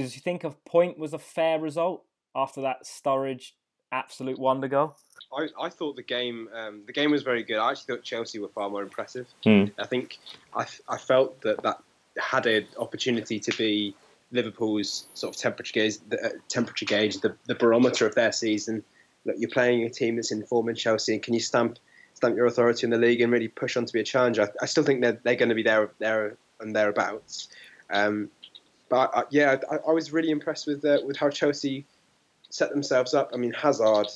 does 0.03 0.15
you 0.15 0.23
think 0.23 0.45
a 0.45 0.51
point 0.51 0.99
was 0.99 1.13
a 1.13 1.19
fair 1.19 1.59
result 1.59 2.05
after 2.35 2.61
that 2.61 2.85
Sturridge 2.85 3.53
absolute 3.93 4.39
wonder 4.39 4.69
goal 4.69 4.97
I, 5.33 5.49
I 5.61 5.69
thought 5.69 5.97
the 5.97 6.03
game 6.03 6.49
um, 6.55 6.83
the 6.87 6.93
game 6.93 7.11
was 7.11 7.23
very 7.23 7.43
good. 7.43 7.57
I 7.57 7.71
actually 7.71 7.97
thought 7.97 8.05
Chelsea 8.05 8.39
were 8.39 8.49
far 8.49 8.71
more 8.71 8.83
impressive. 8.83 9.27
Hmm. 9.45 9.65
I 9.79 9.87
think 9.87 10.19
I, 10.55 10.67
I 10.89 10.99
felt 10.99 11.41
that 11.43 11.63
that 11.63 11.83
had 12.17 12.47
an 12.47 12.67
opportunity 12.79 13.41
to 13.41 13.57
be 13.57 13.95
Liverpool's 14.33 15.09
sort 15.15 15.35
of 15.35 15.41
temperature 15.41 15.73
gauge, 15.73 15.99
the, 16.09 16.25
uh, 16.25 16.29
temperature 16.49 16.87
gauge, 16.87 17.21
the, 17.21 17.37
the 17.47 17.55
barometer 17.55 18.07
of 18.07 18.15
their 18.15 18.33
season. 18.33 18.83
Look, 19.25 19.37
you're 19.39 19.51
playing 19.51 19.85
a 19.85 19.91
team 19.91 20.17
that's 20.17 20.33
in 20.33 20.45
form 20.45 20.69
in 20.69 20.75
Chelsea, 20.75 21.15
and 21.15 21.23
can 21.23 21.35
you 21.35 21.41
stamp 21.41 21.79
stamp 22.15 22.37
your 22.37 22.47
authority 22.47 22.87
in 22.87 22.91
the 22.91 22.99
league 22.99 23.21
and 23.21 23.31
really 23.31 23.49
push 23.49 23.77
on 23.77 23.85
to 23.85 23.93
be 23.93 24.01
a 24.01 24.05
challenger? 24.05 24.43
I, 24.43 24.49
I 24.63 24.67
still 24.67 24.85
think 24.85 25.01
they're 25.01 25.21
they're 25.23 25.37
going 25.37 25.49
to 25.49 25.55
be 25.55 25.63
there 25.63 25.91
there 25.99 26.37
and 26.61 26.75
thereabouts. 26.75 27.49
Um, 27.91 28.31
but 28.88 29.11
I, 29.14 29.22
yeah, 29.31 29.57
I, 29.70 29.77
I 29.88 29.92
was 29.92 30.12
really 30.12 30.31
impressed 30.31 30.66
with 30.66 30.85
uh, 30.85 30.99
with 31.05 31.16
how 31.16 31.31
Chelsea 31.31 31.87
set 32.51 32.70
themselves 32.70 33.14
up. 33.14 33.31
I 33.35 33.37
mean, 33.37 33.53
Hazard 33.53 34.09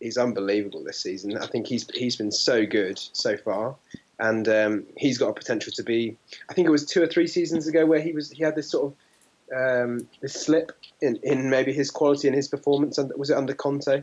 is 0.00 0.16
unbelievable 0.16 0.82
this 0.82 0.98
season. 0.98 1.36
I 1.36 1.46
think 1.46 1.66
he's 1.66 1.88
he's 1.90 2.16
been 2.16 2.32
so 2.32 2.66
good 2.66 2.98
so 2.98 3.36
far, 3.36 3.76
and 4.18 4.48
um, 4.48 4.86
he's 4.96 5.18
got 5.18 5.28
a 5.28 5.34
potential 5.34 5.72
to 5.76 5.82
be. 5.82 6.16
I 6.48 6.54
think 6.54 6.66
it 6.66 6.70
was 6.70 6.86
two 6.86 7.02
or 7.02 7.06
three 7.06 7.26
seasons 7.26 7.66
ago 7.66 7.86
where 7.86 8.00
he 8.00 8.12
was 8.12 8.30
he 8.30 8.42
had 8.42 8.56
this 8.56 8.70
sort 8.70 8.92
of 8.92 8.94
um, 9.56 10.08
this 10.20 10.34
slip 10.34 10.72
in, 11.00 11.18
in 11.22 11.50
maybe 11.50 11.72
his 11.72 11.90
quality 11.90 12.28
and 12.28 12.36
his 12.36 12.48
performance. 12.48 12.98
Under, 12.98 13.16
was 13.16 13.30
it 13.30 13.36
under 13.36 13.54
Conte? 13.54 14.02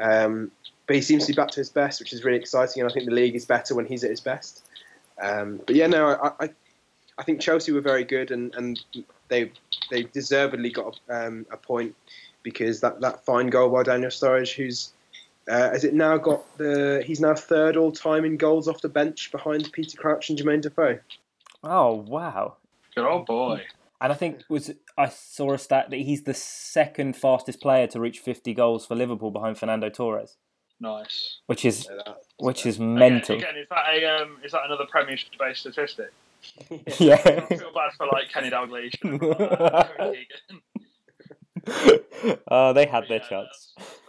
Um, 0.00 0.50
but 0.86 0.96
he 0.96 1.02
seems 1.02 1.26
to 1.26 1.32
be 1.32 1.36
back 1.36 1.50
to 1.50 1.60
his 1.60 1.68
best, 1.68 2.00
which 2.00 2.12
is 2.12 2.24
really 2.24 2.38
exciting. 2.38 2.80
And 2.80 2.90
I 2.90 2.94
think 2.94 3.06
the 3.06 3.14
league 3.14 3.34
is 3.34 3.44
better 3.44 3.74
when 3.74 3.86
he's 3.86 4.04
at 4.04 4.10
his 4.10 4.20
best. 4.20 4.64
Um, 5.20 5.60
but 5.66 5.74
yeah, 5.74 5.88
no, 5.88 6.08
I, 6.08 6.44
I 6.44 6.50
I 7.18 7.22
think 7.22 7.40
Chelsea 7.40 7.72
were 7.72 7.80
very 7.80 8.04
good, 8.04 8.30
and, 8.30 8.54
and 8.54 8.78
they 9.28 9.50
they 9.90 10.04
deservedly 10.04 10.70
got 10.70 10.98
um, 11.10 11.46
a 11.50 11.56
point 11.56 11.94
because 12.42 12.80
that, 12.80 13.00
that 13.00 13.24
fine 13.24 13.48
goal 13.48 13.68
by 13.70 13.82
Daniel 13.82 14.10
Sturridge, 14.10 14.54
who's 14.54 14.92
uh, 15.48 15.70
has 15.70 15.84
it 15.84 15.94
now 15.94 16.16
got 16.16 16.42
the 16.58 17.02
he's 17.06 17.20
now 17.20 17.34
third 17.34 17.76
all 17.76 17.92
time 17.92 18.24
in 18.24 18.36
goals 18.36 18.66
off 18.68 18.80
the 18.80 18.88
bench 18.88 19.30
behind 19.32 19.70
Peter 19.72 19.96
Crouch 19.96 20.28
and 20.30 20.38
Jermaine 20.38 20.60
Defoe. 20.62 20.98
oh 21.64 21.94
wow 21.94 22.56
Good 22.94 23.04
old 23.06 23.26
boy. 23.26 23.62
and 24.00 24.12
i 24.12 24.14
think 24.14 24.40
was 24.48 24.70
i 24.98 25.08
saw 25.08 25.52
a 25.52 25.58
stat 25.58 25.90
that 25.90 25.96
he's 25.98 26.22
the 26.24 26.34
second 26.34 27.14
fastest 27.16 27.60
player 27.60 27.86
to 27.88 28.00
reach 28.00 28.18
50 28.20 28.54
goals 28.54 28.86
for 28.86 28.94
liverpool 28.96 29.30
behind 29.30 29.58
fernando 29.58 29.88
torres 29.88 30.36
Nice. 30.80 31.38
which 31.46 31.64
is 31.64 31.84
So 31.84 31.98
which 32.38 32.66
is 32.66 32.76
Again, 32.76 32.94
mental 32.94 33.36
Again, 33.36 33.56
is 33.56 33.66
that 33.70 33.84
a 33.94 34.04
um, 34.22 34.38
is 34.44 34.52
that 34.52 34.62
another 34.66 34.84
Premiership-based 34.90 35.60
statistic? 35.60 36.12
I 36.70 36.80
yeah 36.98 37.16
feel 37.46 37.72
bad 37.74 37.92
for 37.96 38.06
like 38.12 38.28
Kenny 38.32 38.50
Dalglish. 38.50 38.94
and 39.98 40.16
uh, 42.48 42.72
they 42.72 42.86
had 42.86 43.00
But 43.02 43.08
their 43.08 43.18
yeah, 43.20 43.28
chance. 43.28 43.28
that's- 43.28 43.74
that's 43.76 43.90
fair. 43.90 44.02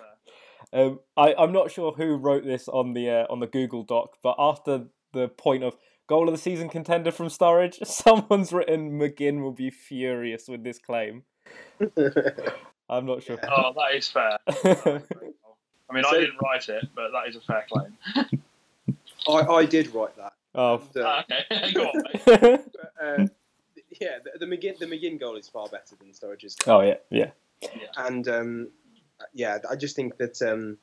Um, 0.74 1.00
I, 1.16 1.34
I'm 1.38 1.54
not 1.54 1.72
sure 1.72 1.94
who 1.94 2.16
wrote 2.18 2.44
this 2.46 2.68
on 2.68 2.94
the 2.94 3.10
uh, 3.10 3.26
on 3.30 3.40
the 3.40 3.48
Google 3.48 3.84
Doc, 3.84 4.18
but 4.22 4.36
after 4.38 4.86
the 5.14 5.30
point 5.30 5.64
of 5.64 5.78
goal 6.08 6.28
of 6.28 6.34
the 6.34 6.38
season 6.42 6.68
contender 6.70 7.12
from 7.12 7.28
Sturridge, 7.28 7.86
someone's 7.88 8.52
written 8.52 8.92
McGinn 9.00 9.42
will 9.42 9.54
be 9.54 9.70
furious 9.70 10.48
with 10.48 10.64
this 10.64 10.78
claim. 10.80 11.24
I'm 12.90 13.06
not 13.06 13.24
sure. 13.24 13.38
Oh, 13.50 13.74
that 13.74 13.96
is 13.96 14.10
fair. 14.10 14.38
I 15.90 15.94
mean, 15.94 16.04
So- 16.04 16.10
I 16.10 16.20
didn't 16.20 16.38
write 16.42 16.68
it, 16.70 16.86
but 16.96 17.12
that 17.12 17.28
is 17.30 17.36
a 17.38 17.42
fair 17.42 17.66
claim. 17.72 17.98
I, 19.30 19.34
I 19.54 19.66
did 19.66 19.94
write 19.94 20.16
that. 20.18 20.34
Oh. 20.58 20.82
And, 20.96 21.04
uh, 21.04 21.08
Ah, 21.08 21.26
okay, 21.52 21.72
go 21.74 21.84
on, 21.86 22.04
mate. 22.42 22.60
uh, 23.02 23.26
yeah, 24.02 24.18
the, 24.24 24.40
the 24.40 24.46
McGinn 24.46 24.78
the 24.80 24.86
McGinn 24.88 25.20
goal 25.20 25.36
is 25.38 25.48
far 25.48 25.68
better 25.68 25.96
than 26.00 26.10
Sturridge's 26.12 26.56
goal. 26.56 26.80
oh 26.80 26.82
yeah, 26.82 26.96
yeah. 27.10 27.30
and 27.98 28.28
um, 28.28 28.70
yeah, 29.34 29.60
I 29.70 29.76
just 29.76 29.96
think 29.96 30.18
that 30.18 30.42
um, 30.42 30.78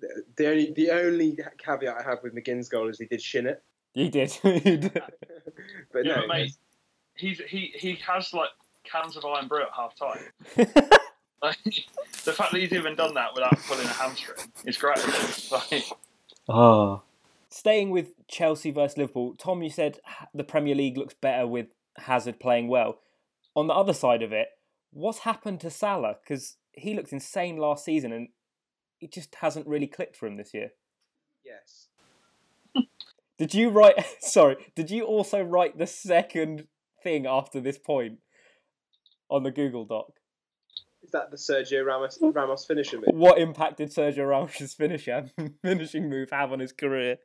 the- 0.00 0.24
the 0.36 0.48
only 0.50 0.72
the 0.72 0.90
only 0.90 1.38
caveat 1.58 1.96
I 1.96 2.02
have 2.02 2.18
with 2.22 2.34
McGinn's 2.34 2.68
goal 2.68 2.88
is 2.88 2.98
he 2.98 3.06
did 3.06 3.22
shin 3.22 3.46
it, 3.46 3.62
He 3.92 4.08
did. 4.10 4.30
He 4.42 4.58
did. 4.76 4.92
but 5.92 6.04
Yeah, 6.04 6.16
no, 6.16 6.20
but 6.22 6.28
mate, 6.28 6.52
he's 7.16 7.38
he 7.48 7.72
he 7.76 7.94
has 8.06 8.34
like 8.34 8.50
cans 8.84 9.16
of 9.16 9.24
Irn-Bru 9.24 9.62
at 9.62 9.68
half 9.74 9.94
time. 9.96 10.18
Like, 11.42 11.58
the 12.24 12.32
fact 12.32 12.52
that 12.52 12.60
he's 12.60 12.72
even 12.72 12.94
done 12.96 13.14
that 13.14 13.34
without 13.34 13.56
pulling 13.68 13.84
a 13.84 13.88
hamstring 13.88 14.38
is 14.64 14.76
great. 14.78 14.98
Like, 15.52 15.84
oh. 16.48 17.02
Staying 17.50 17.90
with 17.90 18.13
Chelsea 18.28 18.70
versus 18.70 18.98
Liverpool, 18.98 19.34
Tom, 19.36 19.62
you 19.62 19.70
said 19.70 19.98
the 20.32 20.44
Premier 20.44 20.74
League 20.74 20.96
looks 20.96 21.14
better 21.14 21.46
with 21.46 21.66
Hazard 21.96 22.40
playing 22.40 22.68
well. 22.68 23.00
On 23.54 23.66
the 23.66 23.74
other 23.74 23.92
side 23.92 24.22
of 24.22 24.32
it, 24.32 24.48
what's 24.90 25.20
happened 25.20 25.60
to 25.60 25.70
Salah? 25.70 26.16
Because 26.22 26.56
he 26.72 26.94
looked 26.94 27.12
insane 27.12 27.56
last 27.56 27.84
season 27.84 28.12
and 28.12 28.28
it 29.00 29.12
just 29.12 29.34
hasn't 29.36 29.66
really 29.66 29.86
clicked 29.86 30.16
for 30.16 30.26
him 30.26 30.36
this 30.36 30.54
year. 30.54 30.70
yes, 31.44 31.88
Did 33.38 33.54
you 33.54 33.68
write? 33.68 34.04
Sorry, 34.20 34.56
did 34.74 34.90
you 34.90 35.04
also 35.04 35.42
write 35.42 35.76
the 35.76 35.86
second 35.86 36.66
thing 37.02 37.26
after 37.26 37.60
this 37.60 37.78
point 37.78 38.18
on 39.28 39.42
the 39.42 39.50
Google 39.50 39.84
Doc? 39.84 40.12
Is 41.14 41.20
that 41.20 41.30
the 41.30 41.36
Sergio 41.36 41.84
Ramos 41.84 42.18
Ramos 42.20 42.64
finisher 42.64 42.96
move? 42.96 43.06
What 43.12 43.38
impact 43.38 43.76
did 43.78 43.90
Sergio 43.90 44.28
Ramos's 44.28 44.74
finisher 44.74 45.30
finishing 45.62 46.08
move 46.08 46.30
have 46.30 46.52
on 46.52 46.58
his 46.58 46.72
career? 46.72 47.18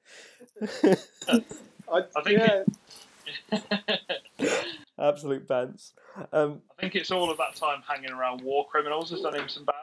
I, 0.62 2.04
I 2.16 2.22
think 2.24 2.40
yeah, 2.40 2.64
Absolute 5.00 5.48
pants. 5.48 5.94
Um, 6.34 6.62
I 6.78 6.82
think 6.82 6.96
it's 6.96 7.12
all 7.12 7.32
of 7.32 7.38
that 7.38 7.56
time 7.56 7.82
hanging 7.88 8.12
around 8.12 8.42
war 8.42 8.68
criminals 8.68 9.10
has 9.12 9.22
done 9.22 9.36
him 9.36 9.50
some 9.50 9.66
bad. 9.66 9.76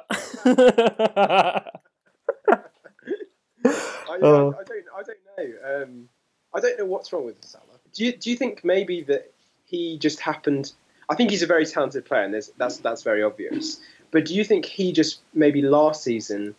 I, 3.64 4.18
Oh. 4.22 4.54
I, 4.56 4.60
I 4.60 4.64
don't 4.64 4.84
I 4.96 5.02
don't 5.02 5.18
know. 5.36 5.82
Um, 5.82 6.08
I 6.54 6.60
don't 6.60 6.78
know 6.78 6.86
what's 6.86 7.12
wrong 7.12 7.26
with 7.26 7.44
Salah. 7.44 7.64
Do 7.92 8.04
you 8.04 8.16
do 8.16 8.30
you 8.30 8.36
think 8.36 8.64
maybe 8.64 9.02
that 9.02 9.32
he 9.64 9.98
just 9.98 10.20
happened? 10.20 10.72
I 11.08 11.14
think 11.14 11.30
he's 11.30 11.42
a 11.42 11.46
very 11.46 11.66
talented 11.66 12.04
player, 12.04 12.22
and 12.22 12.34
that's 12.56 12.78
that's 12.78 13.02
very 13.02 13.22
obvious. 13.22 13.80
But 14.10 14.26
do 14.26 14.34
you 14.34 14.44
think 14.44 14.64
he 14.64 14.92
just 14.92 15.20
maybe 15.34 15.62
last 15.62 16.02
season 16.02 16.54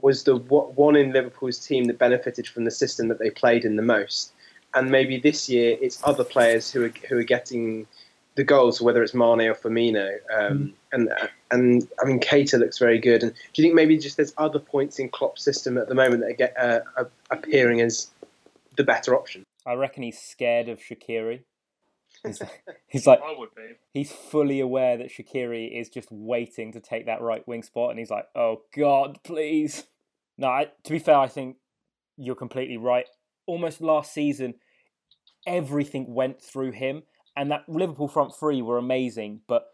was 0.00 0.24
the 0.24 0.36
one 0.36 0.96
in 0.96 1.12
Liverpool's 1.12 1.58
team 1.58 1.84
that 1.84 1.98
benefited 1.98 2.46
from 2.46 2.64
the 2.64 2.70
system 2.70 3.08
that 3.08 3.18
they 3.18 3.30
played 3.30 3.64
in 3.64 3.76
the 3.76 3.82
most? 3.82 4.32
and 4.74 4.90
maybe 4.90 5.18
this 5.18 5.48
year 5.48 5.76
it's 5.80 6.00
other 6.04 6.24
players 6.24 6.70
who 6.70 6.84
are 6.84 6.92
who 7.08 7.18
are 7.18 7.24
getting 7.24 7.86
the 8.34 8.44
goals, 8.44 8.80
whether 8.80 9.02
it's 9.02 9.12
Mane 9.12 9.42
or 9.42 9.54
Firmino. 9.54 10.16
Um, 10.34 10.72
and 10.92 11.12
and 11.50 11.88
I 12.02 12.06
mean, 12.06 12.18
Keita 12.20 12.58
looks 12.58 12.78
very 12.78 12.98
good. 12.98 13.22
And 13.22 13.32
do 13.32 13.62
you 13.62 13.64
think 13.64 13.74
maybe 13.74 13.98
just 13.98 14.16
there's 14.16 14.32
other 14.38 14.58
points 14.58 14.98
in 14.98 15.10
Klopp's 15.10 15.42
system 15.42 15.76
at 15.76 15.88
the 15.88 15.94
moment 15.94 16.22
that 16.22 16.38
get 16.38 16.56
uh, 16.58 16.80
are 16.96 17.10
appearing 17.30 17.80
as 17.80 18.10
the 18.76 18.84
better 18.84 19.14
option? 19.14 19.44
I 19.66 19.74
reckon 19.74 20.02
he's 20.02 20.20
scared 20.20 20.68
of 20.68 20.80
Shaqiri. 20.80 21.40
He's, 22.24 22.42
he's 22.86 23.06
like 23.06 23.20
I 23.20 23.34
would 23.36 23.54
be. 23.54 23.74
he's 23.92 24.12
fully 24.12 24.60
aware 24.60 24.96
that 24.96 25.10
Shaqiri 25.10 25.78
is 25.80 25.88
just 25.88 26.08
waiting 26.10 26.72
to 26.72 26.80
take 26.80 27.06
that 27.06 27.20
right 27.20 27.46
wing 27.46 27.62
spot, 27.62 27.90
and 27.90 27.98
he's 27.98 28.10
like, 28.10 28.26
"Oh 28.34 28.62
God, 28.76 29.18
please." 29.24 29.84
No, 30.38 30.48
I, 30.48 30.68
to 30.84 30.92
be 30.92 30.98
fair, 30.98 31.16
I 31.16 31.28
think 31.28 31.56
you're 32.16 32.34
completely 32.34 32.76
right. 32.76 33.06
Almost 33.46 33.80
last 33.80 34.12
season, 34.12 34.54
everything 35.46 36.14
went 36.14 36.40
through 36.40 36.72
him, 36.72 37.02
and 37.36 37.50
that 37.50 37.68
Liverpool 37.68 38.08
front 38.08 38.34
three 38.34 38.62
were 38.62 38.78
amazing, 38.78 39.40
but 39.46 39.66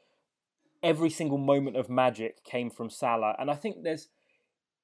every 0.83 1.11
single 1.11 1.39
moment 1.39 1.77
of 1.77 1.89
magic 1.89 2.45
came 2.45 2.71
from 2.71 2.91
Salah, 2.91 3.37
and 3.39 3.51
I 3.51 3.55
think 3.55 3.83
there's 3.83 4.09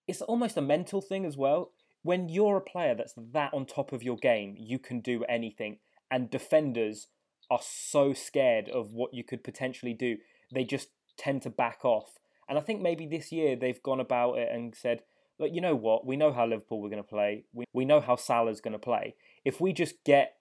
it's 0.07 0.23
almost 0.23 0.57
a 0.57 0.63
mental 0.63 1.01
thing 1.01 1.25
as 1.25 1.37
well. 1.37 1.73
When 2.03 2.29
you're 2.29 2.59
a 2.59 2.61
player 2.61 2.95
that's 2.95 3.15
that 3.33 3.55
on 3.55 3.65
top 3.65 3.93
of 3.93 4.03
your 4.03 4.19
game, 4.19 4.55
you 4.59 4.79
can 4.79 5.01
do 5.01 5.25
anything, 5.25 5.79
and 6.11 6.31
defenders 6.31 7.09
are 7.51 7.61
so 7.63 8.13
scared 8.13 8.69
of 8.69 8.93
what 8.93 9.15
you 9.15 9.25
could 9.25 9.45
potentially 9.45 9.95
do, 9.95 10.17
they 10.53 10.65
just 10.65 10.89
tend 11.17 11.43
to 11.43 11.51
back 11.51 11.85
off. 11.85 12.19
And 12.49 12.59
I 12.59 12.61
think 12.61 12.81
maybe 12.81 13.07
this 13.07 13.33
year 13.33 13.57
they've 13.57 13.83
gone 13.83 14.01
about 14.01 14.39
it 14.39 14.49
and 14.53 14.75
said, 14.75 15.01
look, 15.39 15.51
you 15.53 15.61
know 15.61 15.75
what? 15.75 16.07
We 16.07 16.17
know 16.17 16.33
how 16.33 16.47
Liverpool 16.47 16.81
we're 16.81 16.91
going 16.91 17.03
to 17.03 17.09
play. 17.09 17.45
We, 17.53 17.65
we 17.73 17.85
know 17.85 18.01
how 18.01 18.17
Salah's 18.17 18.61
going 18.61 18.73
to 18.73 18.79
play. 18.79 19.15
If 19.45 19.61
we 19.61 19.73
just 19.73 20.05
get 20.05 20.37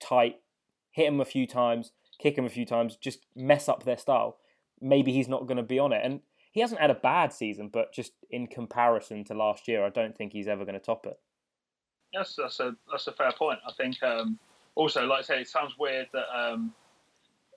tight, 0.00 0.36
hit 0.90 1.06
him 1.08 1.20
a 1.20 1.24
few 1.24 1.46
times, 1.46 1.92
kick 2.18 2.36
him 2.36 2.44
a 2.44 2.50
few 2.50 2.66
times, 2.66 2.96
just 2.96 3.26
mess 3.34 3.68
up 3.68 3.84
their 3.84 3.98
style, 3.98 4.38
maybe 4.80 5.12
he's 5.12 5.28
not 5.28 5.46
going 5.46 5.56
to 5.56 5.62
be 5.62 5.78
on 5.78 5.92
it. 5.92 6.02
And 6.04 6.20
he 6.52 6.60
hasn't 6.60 6.80
had 6.80 6.90
a 6.90 6.94
bad 6.94 7.32
season, 7.32 7.68
but 7.72 7.92
just 7.92 8.12
in 8.30 8.46
comparison 8.46 9.24
to 9.24 9.34
last 9.34 9.68
year, 9.68 9.84
I 9.84 9.90
don't 9.90 10.16
think 10.16 10.32
he's 10.32 10.48
ever 10.48 10.64
going 10.64 10.78
to 10.78 10.80
top 10.80 11.06
it. 11.06 11.18
Yes, 12.12 12.34
that's 12.38 12.60
a 12.60 12.74
that's 12.90 13.06
a 13.08 13.12
fair 13.12 13.32
point. 13.32 13.58
I 13.66 13.72
think 13.72 14.02
um, 14.02 14.38
also, 14.76 15.06
like 15.06 15.20
I 15.20 15.22
say, 15.22 15.40
it 15.40 15.48
sounds 15.48 15.74
weird 15.78 16.06
that 16.12 16.26
um, 16.38 16.72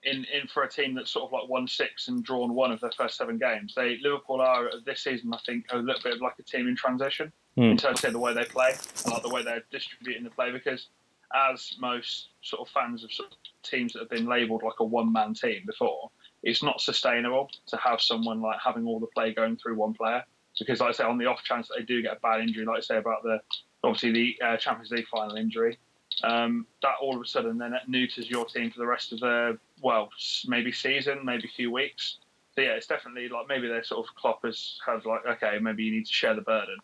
in 0.02 0.24
in 0.24 0.48
for 0.48 0.64
a 0.64 0.68
team 0.68 0.94
that's 0.94 1.10
sort 1.10 1.26
of 1.26 1.32
like 1.32 1.48
won 1.48 1.68
six 1.68 2.08
and 2.08 2.24
drawn 2.24 2.54
one 2.54 2.72
of 2.72 2.80
their 2.80 2.90
first 2.96 3.16
seven 3.16 3.38
games, 3.38 3.74
they 3.76 3.98
Liverpool 4.02 4.40
are 4.40 4.70
this 4.84 5.04
season, 5.04 5.32
I 5.32 5.38
think, 5.46 5.66
a 5.70 5.76
little 5.76 6.02
bit 6.02 6.14
of 6.14 6.20
like 6.20 6.34
a 6.38 6.42
team 6.42 6.66
in 6.66 6.74
transition 6.74 7.30
in 7.70 7.76
terms 7.76 8.02
of 8.04 8.12
the 8.12 8.18
way 8.18 8.32
they 8.32 8.44
play 8.44 8.72
and 9.04 9.12
like 9.12 9.22
the 9.22 9.28
way 9.28 9.44
they're 9.44 9.62
distributing 9.70 10.24
the 10.24 10.30
play. 10.30 10.50
Because 10.50 10.88
as 11.34 11.76
most 11.78 12.30
sort 12.42 12.66
of 12.66 12.72
fans 12.72 13.04
of, 13.04 13.12
sort 13.12 13.30
of 13.30 13.36
teams 13.62 13.92
that 13.92 14.00
have 14.00 14.10
been 14.10 14.26
labelled 14.26 14.62
like 14.62 14.80
a 14.80 14.84
one 14.84 15.12
man 15.12 15.34
team 15.34 15.62
before, 15.66 16.10
it's 16.42 16.62
not 16.62 16.80
sustainable 16.80 17.50
to 17.66 17.76
have 17.76 18.00
someone 18.00 18.40
like 18.40 18.58
having 18.64 18.86
all 18.86 18.98
the 18.98 19.06
play 19.08 19.34
going 19.34 19.56
through 19.56 19.76
one 19.76 19.92
player. 19.92 20.24
Because, 20.58 20.80
like 20.80 20.90
I 20.90 20.92
say, 20.92 21.04
on 21.04 21.16
the 21.16 21.26
off 21.26 21.42
chance 21.42 21.68
that 21.68 21.76
they 21.78 21.84
do 21.84 22.02
get 22.02 22.16
a 22.16 22.20
bad 22.20 22.40
injury, 22.40 22.64
like 22.64 22.78
I 22.78 22.80
say 22.80 22.96
about 22.96 23.22
the 23.22 23.40
obviously 23.84 24.12
the 24.12 24.38
uh, 24.44 24.56
Champions 24.56 24.90
League 24.90 25.06
final 25.08 25.36
injury, 25.36 25.78
um, 26.24 26.66
that 26.82 26.94
all 27.00 27.16
of 27.16 27.22
a 27.22 27.26
sudden 27.26 27.58
then 27.58 27.74
neuters 27.86 28.28
your 28.28 28.44
team 28.44 28.70
for 28.70 28.78
the 28.78 28.86
rest 28.86 29.12
of 29.12 29.20
the 29.20 29.58
well 29.82 30.08
maybe 30.46 30.72
season, 30.72 31.24
maybe 31.24 31.44
a 31.44 31.56
few 31.56 31.70
weeks. 31.70 32.18
So 32.54 32.62
yeah, 32.62 32.70
it's 32.70 32.86
definitely 32.86 33.28
like 33.28 33.46
maybe 33.48 33.68
they're 33.68 33.84
sort 33.84 34.06
of 34.06 34.14
Kloppers 34.16 34.78
have 34.86 35.06
like 35.06 35.26
okay, 35.26 35.58
maybe 35.60 35.84
you 35.84 35.92
need 35.92 36.06
to 36.06 36.12
share 36.12 36.34
the 36.34 36.42
burden 36.42 36.76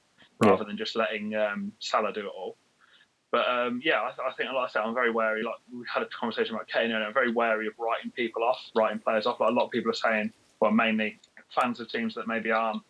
rather 0.42 0.64
than 0.64 0.76
just 0.76 0.96
letting 0.96 1.34
um, 1.34 1.72
Salah 1.78 2.12
do 2.12 2.20
it 2.20 2.32
all. 2.36 2.56
But 3.32 3.48
um, 3.48 3.80
yeah, 3.84 4.00
I, 4.00 4.28
I, 4.28 4.32
think 4.36 4.50
like 4.52 4.68
I 4.68 4.72
said, 4.72 4.82
I'm 4.82 4.94
very 4.94 5.10
wary. 5.10 5.42
Like 5.42 5.56
we 5.72 5.84
had 5.92 6.02
a 6.02 6.06
conversation 6.06 6.54
about 6.54 6.68
Kane, 6.68 6.92
and 6.92 7.02
I'm 7.02 7.12
very 7.12 7.32
wary 7.32 7.66
of 7.66 7.74
writing 7.78 8.10
people 8.10 8.44
off, 8.44 8.58
writing 8.74 8.98
players 8.98 9.26
off. 9.26 9.40
Like 9.40 9.50
a 9.50 9.52
lot 9.52 9.64
of 9.64 9.70
people 9.70 9.90
are 9.90 9.94
saying, 9.94 10.32
well, 10.60 10.70
mainly 10.70 11.18
fans 11.54 11.80
of 11.80 11.90
teams 11.90 12.14
that 12.14 12.26
maybe 12.28 12.50
aren't 12.50 12.82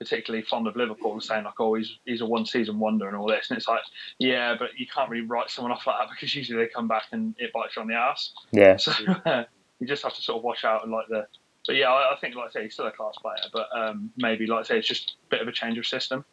particularly 0.00 0.44
fond 0.44 0.66
of 0.66 0.74
Liverpool 0.74 1.12
and 1.12 1.22
saying 1.22 1.44
like, 1.44 1.60
oh, 1.60 1.74
he's 1.74 1.98
he's 2.06 2.22
a 2.22 2.26
one 2.26 2.46
season 2.46 2.78
wonder 2.78 3.06
and 3.06 3.16
all 3.16 3.28
this, 3.28 3.50
and 3.50 3.58
it's 3.58 3.68
like, 3.68 3.82
yeah, 4.18 4.56
but 4.58 4.70
you 4.76 4.86
can't 4.86 5.10
really 5.10 5.26
write 5.26 5.50
someone 5.50 5.72
off 5.72 5.86
like 5.86 5.96
that 6.00 6.08
because 6.10 6.34
usually 6.34 6.58
they 6.58 6.68
come 6.68 6.88
back 6.88 7.04
and 7.12 7.34
it 7.38 7.52
bites 7.52 7.76
you 7.76 7.82
on 7.82 7.88
the 7.88 7.94
ass. 7.94 8.32
Yeah. 8.50 8.76
So 8.78 8.92
uh, 9.26 9.44
you 9.78 9.86
just 9.86 10.02
have 10.02 10.14
to 10.14 10.22
sort 10.22 10.38
of 10.38 10.44
watch 10.44 10.64
out 10.64 10.82
and 10.82 10.90
like 10.90 11.06
the. 11.08 11.26
But 11.66 11.76
yeah, 11.76 11.92
I, 11.92 12.14
I 12.14 12.16
think 12.18 12.34
like 12.34 12.48
I 12.48 12.50
say 12.50 12.62
he's 12.62 12.72
still 12.72 12.86
a 12.86 12.90
class 12.90 13.14
player, 13.20 13.36
but 13.52 13.68
um, 13.76 14.10
maybe 14.16 14.46
like 14.46 14.60
I 14.60 14.62
say 14.62 14.78
it's 14.78 14.88
just 14.88 15.16
a 15.26 15.28
bit 15.28 15.42
of 15.42 15.48
a 15.48 15.52
change 15.52 15.76
of 15.76 15.86
system, 15.86 16.24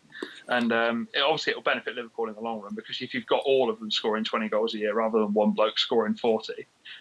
and 0.47 0.71
um, 0.71 1.09
it, 1.13 1.19
obviously 1.19 1.51
it 1.51 1.57
will 1.57 1.63
benefit 1.63 1.95
Liverpool 1.95 2.29
in 2.29 2.35
the 2.35 2.39
long 2.39 2.61
run 2.61 2.73
because 2.73 3.01
if 3.01 3.13
you've 3.13 3.25
got 3.25 3.43
all 3.45 3.69
of 3.69 3.77
them 3.79 3.91
scoring 3.91 4.23
20 4.23 4.47
goals 4.47 4.73
a 4.73 4.77
year 4.77 4.93
rather 4.93 5.19
than 5.19 5.33
one 5.33 5.51
bloke 5.51 5.77
scoring 5.77 6.15
40, 6.15 6.53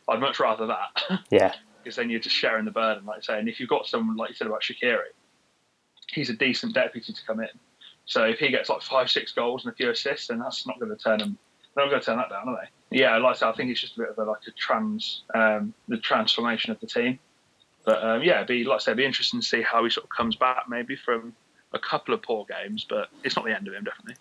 I'd 0.08 0.20
much 0.20 0.40
rather 0.40 0.66
that. 0.66 1.20
Yeah. 1.30 1.54
because 1.86 1.94
then 1.94 2.10
you're 2.10 2.18
just 2.18 2.34
sharing 2.34 2.64
the 2.64 2.72
burden, 2.72 3.04
like 3.06 3.18
I 3.18 3.20
say. 3.20 3.38
And 3.38 3.48
if 3.48 3.60
you've 3.60 3.68
got 3.68 3.86
someone 3.86 4.16
like 4.16 4.30
you 4.30 4.34
said 4.34 4.48
about 4.48 4.62
Shaqiri, 4.62 5.14
he's 6.10 6.30
a 6.30 6.34
decent 6.34 6.74
deputy 6.74 7.12
to 7.12 7.24
come 7.26 7.40
in. 7.40 7.48
So 8.04 8.24
if 8.24 8.38
he 8.38 8.48
gets 8.50 8.68
like 8.68 8.82
five, 8.82 9.10
six 9.10 9.32
goals 9.32 9.64
and 9.64 9.72
a 9.72 9.76
few 9.76 9.90
assists, 9.90 10.28
then 10.28 10.38
that's 10.38 10.66
not 10.66 10.78
going 10.78 10.90
to 10.90 11.02
turn 11.02 11.20
him. 11.20 11.38
They're 11.74 11.84
not 11.84 11.90
going 11.90 12.00
to 12.00 12.06
turn 12.06 12.16
that 12.18 12.30
down, 12.30 12.48
are 12.48 12.60
they? 12.62 12.98
Yeah, 12.98 13.16
like 13.18 13.36
I 13.36 13.38
said, 13.38 13.48
I 13.48 13.52
think 13.52 13.70
it's 13.70 13.80
just 13.80 13.96
a 13.96 14.00
bit 14.00 14.10
of 14.10 14.18
a, 14.18 14.24
like 14.24 14.40
a 14.46 14.52
trans, 14.52 15.22
um, 15.34 15.74
the 15.88 15.98
transformation 15.98 16.70
of 16.70 16.80
the 16.80 16.86
team. 16.86 17.18
But 17.84 18.02
um, 18.02 18.22
yeah, 18.22 18.42
be 18.44 18.64
like 18.64 18.76
I 18.76 18.78
said, 18.78 18.96
be 18.96 19.04
interesting 19.04 19.40
to 19.40 19.46
see 19.46 19.62
how 19.62 19.84
he 19.84 19.90
sort 19.90 20.04
of 20.04 20.10
comes 20.10 20.36
back, 20.36 20.64
maybe 20.68 20.96
from 20.96 21.34
a 21.72 21.78
couple 21.78 22.14
of 22.14 22.22
poor 22.22 22.44
games, 22.46 22.86
but 22.88 23.08
it's 23.24 23.36
not 23.36 23.44
the 23.44 23.54
end 23.54 23.68
of 23.68 23.74
him, 23.74 23.84
definitely. 23.84 24.14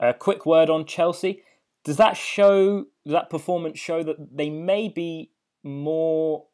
A 0.00 0.14
quick 0.14 0.46
word 0.46 0.70
on 0.70 0.86
Chelsea. 0.86 1.42
Does 1.84 1.96
that 1.96 2.16
show 2.16 2.86
that 3.06 3.30
performance 3.30 3.78
show 3.78 4.02
that 4.02 4.36
they 4.36 4.50
may 4.50 4.88
be 4.88 5.30
more 5.62 6.46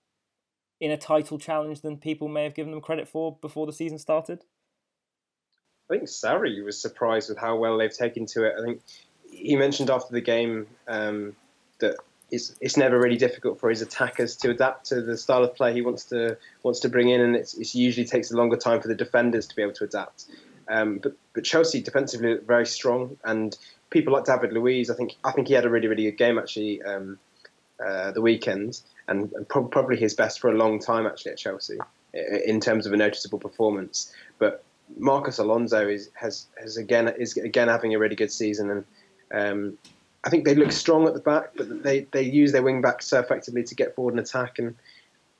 in 0.80 0.90
a 0.90 0.96
title 0.96 1.38
challenge 1.38 1.80
than 1.80 1.96
people 1.96 2.28
may 2.28 2.44
have 2.44 2.54
given 2.54 2.70
them 2.70 2.80
credit 2.80 3.08
for 3.08 3.36
before 3.40 3.66
the 3.66 3.72
season 3.72 3.98
started? 3.98 4.44
I 5.88 5.94
think 5.94 6.04
Sarri 6.04 6.62
was 6.64 6.80
surprised 6.80 7.28
with 7.28 7.38
how 7.38 7.56
well 7.56 7.78
they've 7.78 7.92
taken 7.92 8.26
to 8.26 8.44
it. 8.44 8.54
I 8.58 8.62
think 8.62 8.82
he 9.30 9.56
mentioned 9.56 9.90
after 9.90 10.12
the 10.12 10.20
game 10.20 10.66
um, 10.86 11.34
that 11.78 11.96
it's, 12.30 12.54
it's 12.60 12.76
never 12.76 12.98
really 12.98 13.16
difficult 13.16 13.58
for 13.58 13.70
his 13.70 13.80
attackers 13.80 14.36
to 14.36 14.50
adapt 14.50 14.86
to 14.86 15.00
the 15.00 15.16
style 15.16 15.42
of 15.42 15.54
play 15.54 15.72
he 15.72 15.80
wants 15.80 16.04
to 16.06 16.36
wants 16.62 16.80
to 16.80 16.88
bring 16.88 17.08
in, 17.08 17.20
and 17.20 17.34
it's, 17.34 17.54
it 17.54 17.74
usually 17.74 18.06
takes 18.06 18.30
a 18.30 18.36
longer 18.36 18.56
time 18.56 18.80
for 18.80 18.88
the 18.88 18.94
defenders 18.94 19.46
to 19.46 19.56
be 19.56 19.62
able 19.62 19.72
to 19.72 19.84
adapt. 19.84 20.26
Um, 20.68 20.98
but 20.98 21.14
but 21.32 21.44
Chelsea 21.44 21.80
defensively 21.80 22.34
look 22.34 22.46
very 22.46 22.66
strong, 22.66 23.16
and 23.24 23.56
people 23.88 24.12
like 24.12 24.24
David 24.24 24.52
Luiz, 24.52 24.90
I 24.90 24.94
think 24.94 25.16
I 25.24 25.32
think 25.32 25.48
he 25.48 25.54
had 25.54 25.64
a 25.64 25.70
really 25.70 25.88
really 25.88 26.04
good 26.04 26.18
game 26.18 26.38
actually 26.38 26.82
um, 26.82 27.18
uh, 27.84 28.10
the 28.10 28.20
weekend, 28.20 28.82
and, 29.06 29.32
and 29.32 29.48
pro- 29.48 29.64
probably 29.64 29.96
his 29.96 30.12
best 30.12 30.40
for 30.40 30.50
a 30.50 30.54
long 30.54 30.78
time 30.78 31.06
actually 31.06 31.32
at 31.32 31.38
Chelsea 31.38 31.78
in 32.44 32.60
terms 32.60 32.86
of 32.86 32.92
a 32.92 32.96
noticeable 32.96 33.38
performance. 33.38 34.12
But 34.38 34.64
Marcos 34.96 35.38
Alonso 35.38 35.88
is 35.88 36.10
has 36.14 36.46
has 36.60 36.76
again 36.76 37.08
is 37.08 37.36
again 37.36 37.68
having 37.68 37.94
a 37.94 37.98
really 37.98 38.16
good 38.16 38.32
season, 38.32 38.70
and 38.70 38.84
um, 39.32 39.78
I 40.24 40.30
think 40.30 40.44
they 40.44 40.54
look 40.54 40.72
strong 40.72 41.06
at 41.06 41.14
the 41.14 41.20
back, 41.20 41.52
but 41.56 41.82
they 41.82 42.00
they 42.12 42.22
use 42.22 42.52
their 42.52 42.62
wing 42.62 42.80
backs 42.80 43.06
so 43.06 43.20
effectively 43.20 43.64
to 43.64 43.74
get 43.74 43.94
forward 43.94 44.14
and 44.14 44.20
attack. 44.20 44.58
And 44.58 44.74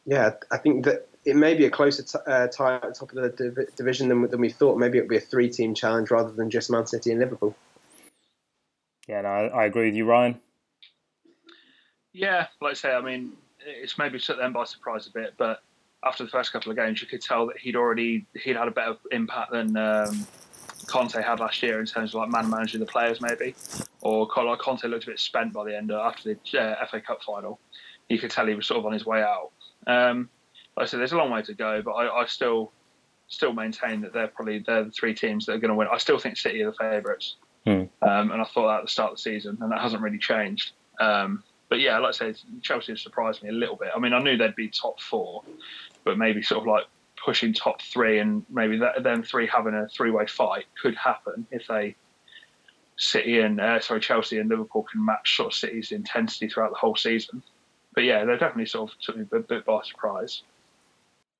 yeah, 0.06 0.32
I 0.50 0.58
think 0.58 0.84
that 0.84 1.08
it 1.24 1.37
may 1.37 1.54
be 1.54 1.66
a 1.66 1.70
closer 1.70 2.02
t- 2.02 2.18
uh, 2.26 2.46
tie 2.48 2.76
at 2.76 2.82
the 2.82 2.92
top 2.92 3.12
of 3.12 3.16
the 3.16 3.28
div- 3.30 3.76
division 3.76 4.08
than, 4.08 4.28
than 4.28 4.40
we 4.40 4.50
thought. 4.50 4.78
Maybe 4.78 4.98
it'll 4.98 5.08
be 5.08 5.16
a 5.16 5.20
three 5.20 5.50
team 5.50 5.74
challenge 5.74 6.11
rather 6.11 6.30
than 6.30 6.50
just 6.50 6.70
Man 6.70 6.87
City 6.87 7.11
and 7.11 7.20
Liverpool. 7.20 7.54
Yeah, 9.08 9.22
no, 9.22 9.28
I, 9.28 9.46
I 9.46 9.64
agree 9.66 9.87
with 9.87 9.94
you, 9.94 10.04
Ryan. 10.04 10.40
Yeah, 12.12 12.46
like 12.61 12.72
I 12.72 12.74
say, 12.74 12.92
I 12.92 13.00
mean, 13.00 13.32
it's 13.61 13.98
maybe 13.98 14.18
took 14.18 14.38
them 14.38 14.52
by 14.52 14.64
surprise 14.64 15.06
a 15.06 15.11
bit, 15.11 15.34
but 15.37 15.62
after 16.04 16.24
the 16.24 16.30
first 16.30 16.52
couple 16.52 16.70
of 16.70 16.76
games, 16.76 17.00
you 17.02 17.08
could 17.08 17.22
tell 17.22 17.46
that 17.46 17.58
he'd 17.58 17.76
already 17.76 18.26
he'd 18.42 18.56
had 18.56 18.68
a 18.68 18.70
better 18.70 18.96
impact 19.11 19.52
than 19.52 19.76
um, 19.76 20.26
Conte 20.87 21.20
had 21.20 21.40
last 21.40 21.62
year 21.62 21.80
in 21.80 21.87
terms 21.87 22.14
of 22.14 22.20
like 22.20 22.30
man 22.30 22.48
managing 22.48 22.80
the 22.80 22.87
players, 22.87 23.20
maybe. 23.20 23.54
Or 24.00 24.28
like 24.44 24.58
Conte 24.61 24.84
looked 24.84 25.04
a 25.04 25.08
bit 25.08 25.18
spent 25.18 25.52
by 25.52 25.64
the 25.64 25.76
end 25.76 25.90
of, 25.90 25.98
after 26.00 26.34
the 26.34 26.58
uh, 26.61 26.87
FA 26.87 27.00
Cup 27.00 27.22
final. 27.22 27.58
You 28.08 28.18
could 28.18 28.30
tell 28.30 28.46
he 28.46 28.54
was 28.54 28.66
sort 28.66 28.78
of 28.78 28.87
on 28.87 28.92
his 28.92 29.04
way 29.04 29.22
out. 29.22 29.50
Um, 29.87 30.28
like 30.76 30.84
I 30.84 30.87
said, 30.87 31.00
there's 31.00 31.12
a 31.12 31.16
long 31.16 31.30
way 31.30 31.42
to 31.42 31.54
go, 31.54 31.82
but 31.82 31.92
I, 31.92 32.22
I 32.22 32.26
still 32.26 32.72
still 33.26 33.52
maintain 33.52 34.00
that 34.00 34.12
they're 34.14 34.28
probably 34.28 34.61
they're 34.61 34.84
the 34.84 34.90
three 34.90 35.12
teams 35.14 35.44
that 35.46 35.52
are 35.52 35.58
going 35.58 35.70
to 35.70 35.74
win. 35.74 35.88
I 35.92 35.98
still 35.98 36.18
think 36.18 36.37
City 36.37 36.62
are 36.62 36.70
the 36.70 36.76
favourites, 36.76 37.37
Hmm. 37.66 37.82
um, 38.02 38.30
and 38.30 38.40
I 38.40 38.44
thought 38.44 38.68
that 38.68 38.78
at 38.78 38.84
the 38.84 38.88
start 38.88 39.11
of 39.11 39.16
the 39.18 39.22
season, 39.22 39.59
and 39.61 39.70
that 39.72 39.80
hasn't 39.80 40.01
really 40.01 40.18
changed. 40.18 40.72
Um, 41.01 41.42
but 41.68 41.80
yeah, 41.80 41.98
like 41.98 42.08
I 42.08 42.12
said, 42.12 42.38
Chelsea 42.62 42.92
has 42.92 43.02
surprised 43.02 43.42
me 43.42 43.50
a 43.50 43.52
little 43.52 43.76
bit. 43.76 43.90
I 43.94 43.98
mean, 43.98 44.12
I 44.12 44.20
knew 44.20 44.36
they'd 44.36 44.56
be 44.56 44.68
top 44.68 45.00
four, 45.00 45.42
but 46.04 46.18
maybe 46.18 46.42
sort 46.42 46.60
of 46.62 46.66
like 46.66 46.84
pushing 47.22 47.52
top 47.52 47.82
three, 47.82 48.20
and 48.20 48.44
maybe 48.48 48.78
that, 48.78 49.02
them 49.02 49.22
three 49.22 49.46
having 49.46 49.74
a 49.74 49.88
three-way 49.88 50.26
fight 50.26 50.64
could 50.80 50.94
happen 50.96 51.46
if 51.50 51.66
they 51.66 51.94
City 52.98 53.38
and 53.40 53.60
uh, 53.60 53.78
sorry 53.80 54.00
Chelsea 54.00 54.38
and 54.38 54.50
Liverpool 54.50 54.82
can 54.82 55.04
match 55.04 55.36
sort 55.36 55.52
of 55.52 55.54
City's 55.54 55.92
intensity 55.92 56.48
throughout 56.48 56.70
the 56.70 56.78
whole 56.78 56.96
season. 56.96 57.42
But 57.94 58.04
yeah, 58.04 58.24
they're 58.24 58.36
definitely 58.36 58.66
sort 58.66 58.90
of 58.90 59.00
took 59.00 59.16
me 59.16 59.22
a 59.22 59.24
bit, 59.24 59.48
bit 59.48 59.64
by 59.64 59.80
surprise. 59.84 60.42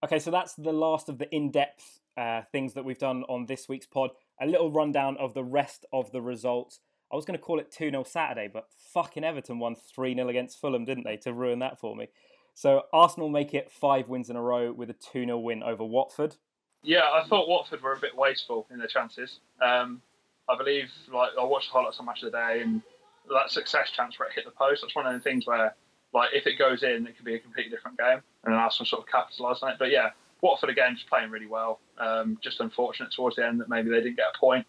Okay, 0.05 0.21
so 0.21 0.31
that's 0.31 0.55
the 0.55 0.73
last 0.73 1.09
of 1.09 1.19
the 1.19 1.29
in-depth 1.35 2.01
uh, 2.17 2.43
things 2.53 2.75
that 2.75 2.85
we've 2.85 2.99
done 2.99 3.25
on 3.29 3.47
this 3.47 3.69
week's 3.69 3.87
pod. 3.87 4.11
A 4.41 4.47
little 4.47 4.71
rundown 4.71 5.17
of 5.19 5.35
the 5.35 5.43
rest 5.43 5.85
of 5.93 6.13
the 6.13 6.23
results. 6.23 6.79
I 7.13 7.17
was 7.17 7.25
going 7.25 7.39
to 7.39 7.43
call 7.43 7.59
it 7.59 7.73
2 7.73 7.91
0 7.91 8.05
Saturday, 8.05 8.49
but 8.53 8.67
fucking 8.93 9.25
Everton 9.25 9.59
won 9.59 9.75
3 9.75 10.15
0 10.15 10.29
against 10.29 10.61
Fulham, 10.61 10.85
didn't 10.85 11.05
they, 11.05 11.17
to 11.19 11.33
ruin 11.33 11.61
that 11.61 11.79
for 11.79 11.97
me? 11.97 12.09
So 12.55 12.83
Arsenal 12.93 13.29
make 13.29 13.55
it 13.55 13.71
five 13.71 14.09
wins 14.09 14.31
in 14.31 14.37
a 14.37 14.43
row 14.43 14.73
with 14.73 14.91
a 14.91 14.95
2 15.13 15.25
0 15.25 15.39
win 15.39 15.63
over 15.63 15.85
Watford. 15.85 16.37
Yeah, 16.83 17.05
I 17.13 17.25
thought 17.27 17.49
Watford 17.49 17.83
were 17.83 17.93
a 17.93 17.99
bit 17.99 18.17
wasteful 18.17 18.67
in 18.71 18.79
their 18.79 18.89
chances. 18.89 19.41
Um, 19.61 20.01
I 20.49 20.57
believe, 20.57 20.91
like, 21.13 21.31
I 21.39 21.45
watched 21.45 21.69
the 21.69 21.79
highlights 21.79 21.99
on 21.99 22.07
Match 22.07 22.23
of 22.23 22.33
the 22.33 22.39
Day, 22.39 22.63
and 22.63 22.83
that 23.31 23.51
Success 23.51 23.91
chance 23.91 24.19
where 24.19 24.29
it 24.29 24.35
hit 24.35 24.45
the 24.45 24.53
post, 24.53 24.83
that's 24.83 24.95
one 24.95 25.07
of 25.07 25.13
the 25.13 25.21
things 25.21 25.47
where, 25.47 25.75
like, 26.15 26.31
if 26.33 26.47
it 26.47 26.59
goes 26.59 26.83
in, 26.83 27.07
it 27.07 27.17
could 27.17 27.25
be 27.25 27.35
a 27.35 27.39
completely 27.39 27.71
different 27.71 27.99
game, 27.99 28.21
and 28.45 28.55
Arsenal 28.55 28.87
sort 28.87 29.03
of 29.03 29.09
capitalised 29.09 29.63
on 29.63 29.73
it. 29.73 29.77
But 29.79 29.91
yeah, 29.91 30.11
Watford 30.41 30.71
again 30.71 30.95
just 30.95 31.09
playing 31.09 31.31
really 31.31 31.47
well. 31.47 31.81
Um, 31.99 32.39
just 32.43 32.61
unfortunate 32.61 33.13
towards 33.13 33.37
the 33.37 33.47
end 33.47 33.61
that 33.61 33.69
maybe 33.69 33.91
they 33.91 34.01
didn't 34.01 34.17
get 34.17 34.33
a 34.35 34.39
point 34.39 34.67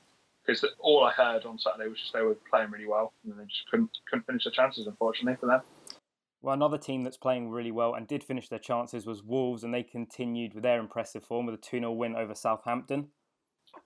because 0.50 0.66
all 0.80 1.04
I 1.04 1.12
heard 1.12 1.46
on 1.46 1.60
Saturday 1.60 1.90
was 1.90 2.00
just 2.00 2.14
they 2.14 2.22
were 2.22 2.38
playing 2.50 2.72
really 2.72 2.88
well 2.88 3.14
and 3.24 3.34
they 3.40 3.46
just 3.46 3.68
couldn't 3.70 3.90
couldn't 4.10 4.26
finish 4.26 4.44
their 4.46 4.54
chances 4.54 4.88
unfortunately 4.88 5.38
for 5.40 5.46
them. 5.46 5.62
Well, 6.42 6.54
another 6.54 6.78
team 6.78 7.04
that's 7.04 7.18
playing 7.18 7.50
really 7.50 7.72
well 7.72 7.94
and 7.94 8.08
did 8.08 8.24
finish 8.24 8.48
their 8.48 8.60
chances 8.60 9.06
was 9.06 9.22
Wolves, 9.22 9.64
and 9.64 9.74
they 9.74 9.84
continued 9.84 10.54
with 10.54 10.64
their 10.64 10.80
impressive 10.80 11.24
form 11.24 11.46
with 11.46 11.56
a 11.56 11.58
2 11.58 11.80
0 11.80 11.92
win 11.92 12.16
over 12.16 12.34
Southampton. 12.34 13.10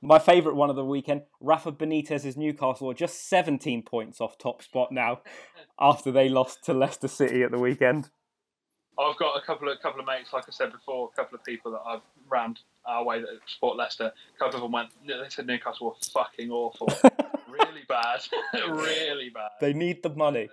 My 0.01 0.19
favourite 0.19 0.55
one 0.55 0.69
of 0.69 0.75
the 0.75 0.85
weekend, 0.85 1.23
Rafa 1.41 1.71
Benitez's 1.71 2.37
Newcastle 2.37 2.89
are 2.91 2.93
just 2.93 3.27
17 3.27 3.83
points 3.83 4.21
off 4.21 4.37
top 4.37 4.61
spot 4.61 4.91
now 4.91 5.21
after 5.79 6.11
they 6.11 6.29
lost 6.29 6.63
to 6.65 6.73
Leicester 6.73 7.07
City 7.07 7.41
at 7.43 7.51
the 7.51 7.59
weekend. 7.59 8.09
I've 8.99 9.17
got 9.17 9.35
a 9.35 9.45
couple 9.45 9.69
of 9.69 9.79
couple 9.81 9.99
of 9.99 10.05
mates, 10.05 10.33
like 10.33 10.45
I 10.47 10.51
said 10.51 10.71
before, 10.71 11.09
a 11.11 11.15
couple 11.15 11.35
of 11.35 11.43
people 11.43 11.71
that 11.71 11.81
I've 11.85 12.01
ran 12.29 12.55
our 12.85 13.03
way 13.03 13.21
that 13.21 13.27
support 13.47 13.77
Leicester. 13.77 14.11
A 14.35 14.37
couple 14.37 14.57
of 14.57 14.61
them 14.61 14.71
went. 14.71 14.89
They 15.07 15.13
said 15.29 15.47
Newcastle 15.47 15.87
were 15.87 15.93
fucking 16.13 16.51
awful, 16.51 16.87
really 17.49 17.83
bad, 17.87 18.21
really 18.69 19.29
bad. 19.29 19.49
They 19.59 19.73
need 19.73 20.03
the 20.03 20.09
money. 20.09 20.49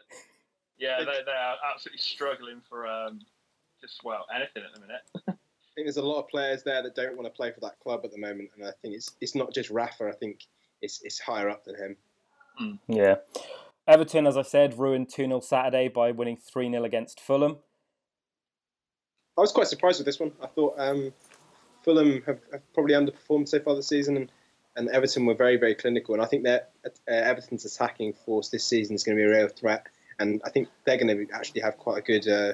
Yeah, 0.78 0.98
they 1.00 1.04
they 1.04 1.32
are 1.32 1.56
absolutely 1.72 2.00
struggling 2.00 2.62
for 2.68 2.86
um, 2.86 3.20
just 3.80 4.02
well 4.04 4.26
anything 4.34 4.62
at 4.66 4.74
the 4.74 4.80
minute. 4.80 5.02
I 5.28 5.72
think 5.74 5.86
there's 5.86 5.98
a 5.98 6.02
lot 6.02 6.20
of 6.20 6.28
players 6.28 6.62
there 6.62 6.82
that 6.82 6.94
don't 6.94 7.16
want 7.16 7.26
to 7.26 7.36
play 7.36 7.52
for 7.52 7.60
that 7.60 7.78
club 7.80 8.00
at 8.04 8.10
the 8.10 8.18
moment, 8.18 8.50
and 8.56 8.66
I 8.66 8.72
think 8.82 8.94
it's 8.94 9.16
it's 9.20 9.34
not 9.34 9.52
just 9.52 9.70
Rafa. 9.70 10.08
I 10.08 10.12
think 10.12 10.40
it's 10.80 11.00
it's 11.02 11.20
higher 11.20 11.50
up 11.50 11.64
than 11.64 11.76
him. 11.76 11.96
Mm. 12.60 12.78
Yeah. 12.88 13.16
Everton, 13.86 14.26
as 14.26 14.36
I 14.36 14.42
said, 14.42 14.78
ruined 14.78 15.08
2 15.08 15.26
0 15.26 15.40
Saturday 15.40 15.88
by 15.88 16.12
winning 16.12 16.36
3 16.36 16.70
0 16.70 16.84
against 16.84 17.20
Fulham. 17.20 17.58
I 19.40 19.42
was 19.42 19.52
quite 19.52 19.68
surprised 19.68 19.98
with 19.98 20.04
this 20.04 20.20
one. 20.20 20.32
I 20.42 20.48
thought 20.48 20.74
um, 20.76 21.14
Fulham 21.82 22.20
have, 22.26 22.40
have, 22.52 22.60
probably 22.74 22.92
underperformed 22.92 23.48
so 23.48 23.58
far 23.58 23.74
this 23.74 23.88
season, 23.88 24.18
and, 24.18 24.32
and 24.76 24.90
Everton 24.90 25.24
were 25.24 25.34
very, 25.34 25.56
very 25.56 25.74
clinical. 25.74 26.14
And 26.14 26.22
I 26.22 26.26
think 26.26 26.44
that 26.44 26.72
uh, 26.86 26.90
Everton's 27.06 27.64
attacking 27.64 28.12
force 28.12 28.50
this 28.50 28.66
season 28.66 28.94
is 28.94 29.02
going 29.02 29.16
to 29.16 29.20
be 29.22 29.24
a 29.24 29.30
real 29.30 29.48
threat. 29.48 29.86
And 30.18 30.42
I 30.44 30.50
think 30.50 30.68
they're 30.84 30.98
going 30.98 31.26
to 31.26 31.34
actually 31.34 31.62
have 31.62 31.78
quite 31.78 32.00
a 32.00 32.02
good, 32.02 32.28
uh, 32.28 32.52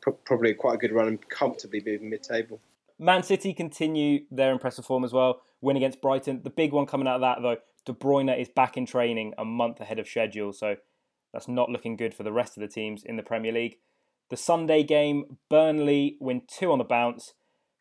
pro- 0.00 0.12
probably 0.12 0.54
quite 0.54 0.74
a 0.74 0.78
good 0.78 0.92
run 0.92 1.08
and 1.08 1.28
comfortably 1.28 1.80
be 1.80 1.98
mid-table. 1.98 2.60
Man 3.00 3.24
City 3.24 3.52
continue 3.52 4.20
their 4.30 4.52
impressive 4.52 4.86
form 4.86 5.02
as 5.02 5.12
well. 5.12 5.42
Win 5.60 5.76
against 5.76 6.00
Brighton. 6.00 6.42
The 6.44 6.50
big 6.50 6.72
one 6.72 6.86
coming 6.86 7.08
out 7.08 7.16
of 7.16 7.20
that 7.22 7.42
though, 7.42 7.56
De 7.84 7.92
Bruyne 7.92 8.40
is 8.40 8.48
back 8.48 8.76
in 8.76 8.86
training 8.86 9.34
a 9.38 9.44
month 9.44 9.80
ahead 9.80 9.98
of 9.98 10.06
schedule, 10.06 10.52
so 10.52 10.76
that's 11.32 11.48
not 11.48 11.68
looking 11.68 11.96
good 11.96 12.14
for 12.14 12.22
the 12.22 12.30
rest 12.30 12.56
of 12.56 12.60
the 12.60 12.68
teams 12.68 13.02
in 13.02 13.16
the 13.16 13.24
Premier 13.24 13.50
League. 13.50 13.78
The 14.32 14.38
Sunday 14.38 14.82
game, 14.82 15.36
Burnley 15.50 16.16
win 16.18 16.40
two 16.48 16.72
on 16.72 16.78
the 16.78 16.84
bounce. 16.84 17.34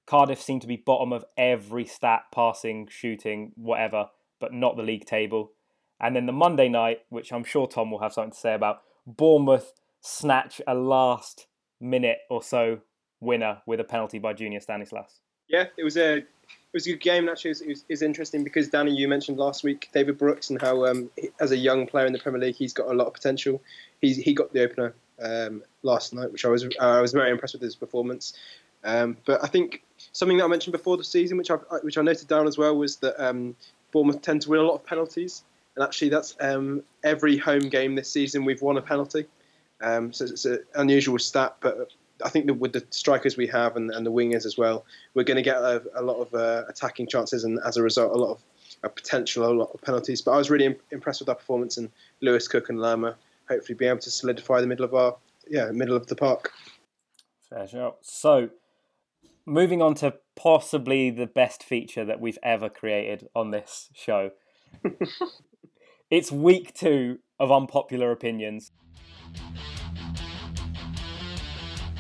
Cardiff 0.05 0.41
seem 0.41 0.59
to 0.59 0.67
be 0.67 0.75
bottom 0.75 1.13
of 1.13 1.23
every 1.37 1.85
stat, 1.85 2.23
passing, 2.29 2.89
shooting, 2.89 3.53
whatever, 3.55 4.09
but 4.37 4.51
not 4.51 4.75
the 4.75 4.83
league 4.83 5.05
table. 5.05 5.53
And 6.01 6.13
then 6.13 6.25
the 6.25 6.33
Monday 6.33 6.67
night, 6.67 7.03
which 7.07 7.31
I'm 7.31 7.45
sure 7.45 7.67
Tom 7.67 7.89
will 7.89 8.01
have 8.01 8.11
something 8.11 8.33
to 8.33 8.37
say 8.37 8.53
about, 8.53 8.81
Bournemouth 9.07 9.71
snatch 10.01 10.59
a 10.67 10.75
last 10.75 11.47
minute 11.79 12.17
or 12.29 12.43
so 12.43 12.81
winner 13.21 13.61
with 13.65 13.79
a 13.79 13.85
penalty 13.85 14.19
by 14.19 14.33
Junior 14.33 14.59
Stanislas. 14.59 15.21
Yeah, 15.47 15.67
it 15.77 15.85
was 15.85 15.95
a 15.95 16.17
it 16.17 16.25
was 16.73 16.85
a 16.85 16.89
good 16.91 16.99
game. 16.99 17.29
Actually, 17.29 17.51
it 17.51 17.67
was, 17.67 17.85
it 17.87 17.93
was, 17.93 18.01
interesting 18.01 18.43
because 18.43 18.67
Danny, 18.67 18.93
you 18.93 19.07
mentioned 19.07 19.37
last 19.37 19.63
week 19.63 19.87
David 19.93 20.17
Brooks 20.17 20.49
and 20.49 20.61
how, 20.61 20.85
um, 20.85 21.09
as 21.39 21.51
a 21.51 21.57
young 21.57 21.87
player 21.87 22.05
in 22.05 22.11
the 22.11 22.19
Premier 22.19 22.41
League, 22.41 22.55
he's 22.55 22.73
got 22.73 22.89
a 22.89 22.93
lot 22.93 23.07
of 23.07 23.13
potential. 23.13 23.61
He's 24.01 24.17
he 24.17 24.33
got 24.33 24.51
the 24.51 24.63
opener 24.63 24.95
um, 25.21 25.63
last 25.83 26.13
night, 26.13 26.31
which 26.31 26.45
I 26.45 26.49
was 26.49 26.65
uh, 26.65 26.69
I 26.79 27.01
was 27.01 27.13
very 27.13 27.31
impressed 27.31 27.53
with 27.53 27.61
his 27.61 27.75
performance. 27.75 28.33
Um, 28.83 29.17
but 29.25 29.43
I 29.43 29.47
think 29.47 29.83
something 30.11 30.37
that 30.37 30.45
I 30.45 30.47
mentioned 30.47 30.71
before 30.71 30.97
the 30.97 31.03
season, 31.03 31.37
which 31.37 31.51
I 31.51 31.55
which 31.81 31.97
I 31.97 32.01
noted 32.01 32.27
down 32.27 32.47
as 32.47 32.57
well, 32.57 32.75
was 32.75 32.97
that 32.97 33.23
um, 33.23 33.55
Bournemouth 33.91 34.21
tend 34.21 34.41
to 34.43 34.49
win 34.49 34.59
a 34.59 34.63
lot 34.63 34.75
of 34.75 34.85
penalties, 34.85 35.43
and 35.75 35.83
actually 35.83 36.09
that's 36.09 36.35
um, 36.39 36.83
every 37.03 37.37
home 37.37 37.69
game 37.69 37.95
this 37.95 38.11
season 38.11 38.45
we've 38.45 38.61
won 38.61 38.77
a 38.77 38.81
penalty. 38.81 39.25
Um, 39.81 40.13
so 40.13 40.25
it's 40.25 40.45
an 40.45 40.63
unusual 40.75 41.17
stat, 41.17 41.55
but 41.59 41.91
I 42.23 42.29
think 42.29 42.45
that 42.45 42.55
with 42.55 42.73
the 42.73 42.85
strikers 42.91 43.35
we 43.35 43.47
have 43.47 43.75
and, 43.75 43.89
and 43.89 44.05
the 44.05 44.11
wingers 44.11 44.45
as 44.45 44.55
well, 44.57 44.85
we're 45.15 45.23
going 45.23 45.37
to 45.37 45.43
get 45.43 45.57
a, 45.57 45.81
a 45.95 46.03
lot 46.03 46.17
of 46.17 46.33
uh, 46.33 46.63
attacking 46.69 47.07
chances, 47.07 47.43
and 47.43 47.59
as 47.65 47.77
a 47.77 47.83
result, 47.83 48.13
a 48.13 48.17
lot 48.17 48.31
of 48.31 48.43
a 48.83 48.89
potential, 48.89 49.45
a 49.45 49.53
lot 49.53 49.71
of 49.73 49.81
penalties. 49.81 50.21
But 50.21 50.31
I 50.31 50.37
was 50.37 50.49
really 50.49 50.75
impressed 50.91 51.19
with 51.19 51.29
our 51.29 51.35
performance, 51.35 51.77
and 51.77 51.89
Lewis 52.21 52.47
Cook 52.47 52.69
and 52.69 52.79
Lerma 52.79 53.15
hopefully 53.51 53.75
be 53.75 53.85
able 53.85 53.99
to 53.99 54.11
solidify 54.11 54.61
the 54.61 54.67
middle 54.67 54.85
of 54.85 54.93
our 54.93 55.17
yeah 55.47 55.71
middle 55.71 55.95
of 55.95 56.07
the 56.07 56.15
park. 56.15 56.51
Fair 57.49 57.67
shout. 57.67 57.97
So, 58.01 58.49
moving 59.45 59.81
on 59.81 59.95
to 59.95 60.15
possibly 60.35 61.09
the 61.09 61.27
best 61.27 61.63
feature 61.63 62.05
that 62.05 62.21
we've 62.21 62.39
ever 62.43 62.69
created 62.69 63.27
on 63.35 63.51
this 63.51 63.89
show. 63.93 64.31
it's 66.09 66.31
week 66.31 66.73
two 66.73 67.19
of 67.39 67.51
unpopular 67.51 68.11
opinions. 68.11 68.71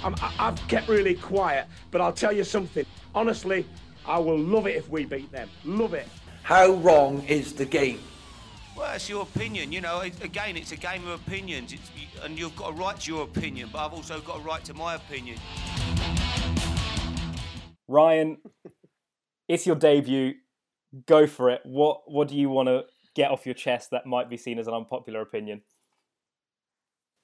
I'm, 0.03 0.15
I've 0.39 0.67
kept 0.67 0.87
really 0.87 1.15
quiet, 1.15 1.67
but 1.91 2.01
I'll 2.01 2.13
tell 2.13 2.31
you 2.31 2.43
something. 2.43 2.85
Honestly, 3.13 3.67
I 4.05 4.17
will 4.17 4.39
love 4.39 4.65
it 4.67 4.75
if 4.75 4.89
we 4.89 5.05
beat 5.05 5.31
them. 5.31 5.49
Love 5.63 5.93
it. 5.93 6.07
How 6.43 6.71
wrong 6.71 7.23
is 7.27 7.53
the 7.53 7.65
game? 7.65 7.99
Well, 8.81 8.95
it's 8.95 9.07
your 9.07 9.21
opinion. 9.21 9.71
You 9.71 9.79
know, 9.79 9.99
again, 9.99 10.57
it's 10.57 10.71
a 10.71 10.75
game 10.75 11.07
of 11.07 11.21
opinions, 11.27 11.71
it's, 11.71 11.91
and 12.23 12.35
you've 12.35 12.55
got 12.55 12.71
a 12.71 12.73
right 12.73 12.99
to 12.99 13.11
your 13.11 13.25
opinion, 13.25 13.69
but 13.71 13.77
I've 13.77 13.93
also 13.93 14.19
got 14.21 14.39
a 14.39 14.41
right 14.41 14.65
to 14.65 14.73
my 14.73 14.95
opinion. 14.95 15.37
Ryan, 17.87 18.39
it's 19.47 19.67
your 19.67 19.75
debut. 19.75 20.33
Go 21.05 21.27
for 21.27 21.51
it. 21.51 21.61
What 21.63 22.01
What 22.07 22.27
do 22.27 22.35
you 22.35 22.49
want 22.49 22.69
to 22.69 22.85
get 23.13 23.29
off 23.29 23.45
your 23.45 23.53
chest 23.53 23.91
that 23.91 24.07
might 24.07 24.31
be 24.31 24.37
seen 24.37 24.57
as 24.57 24.65
an 24.65 24.73
unpopular 24.73 25.21
opinion? 25.21 25.61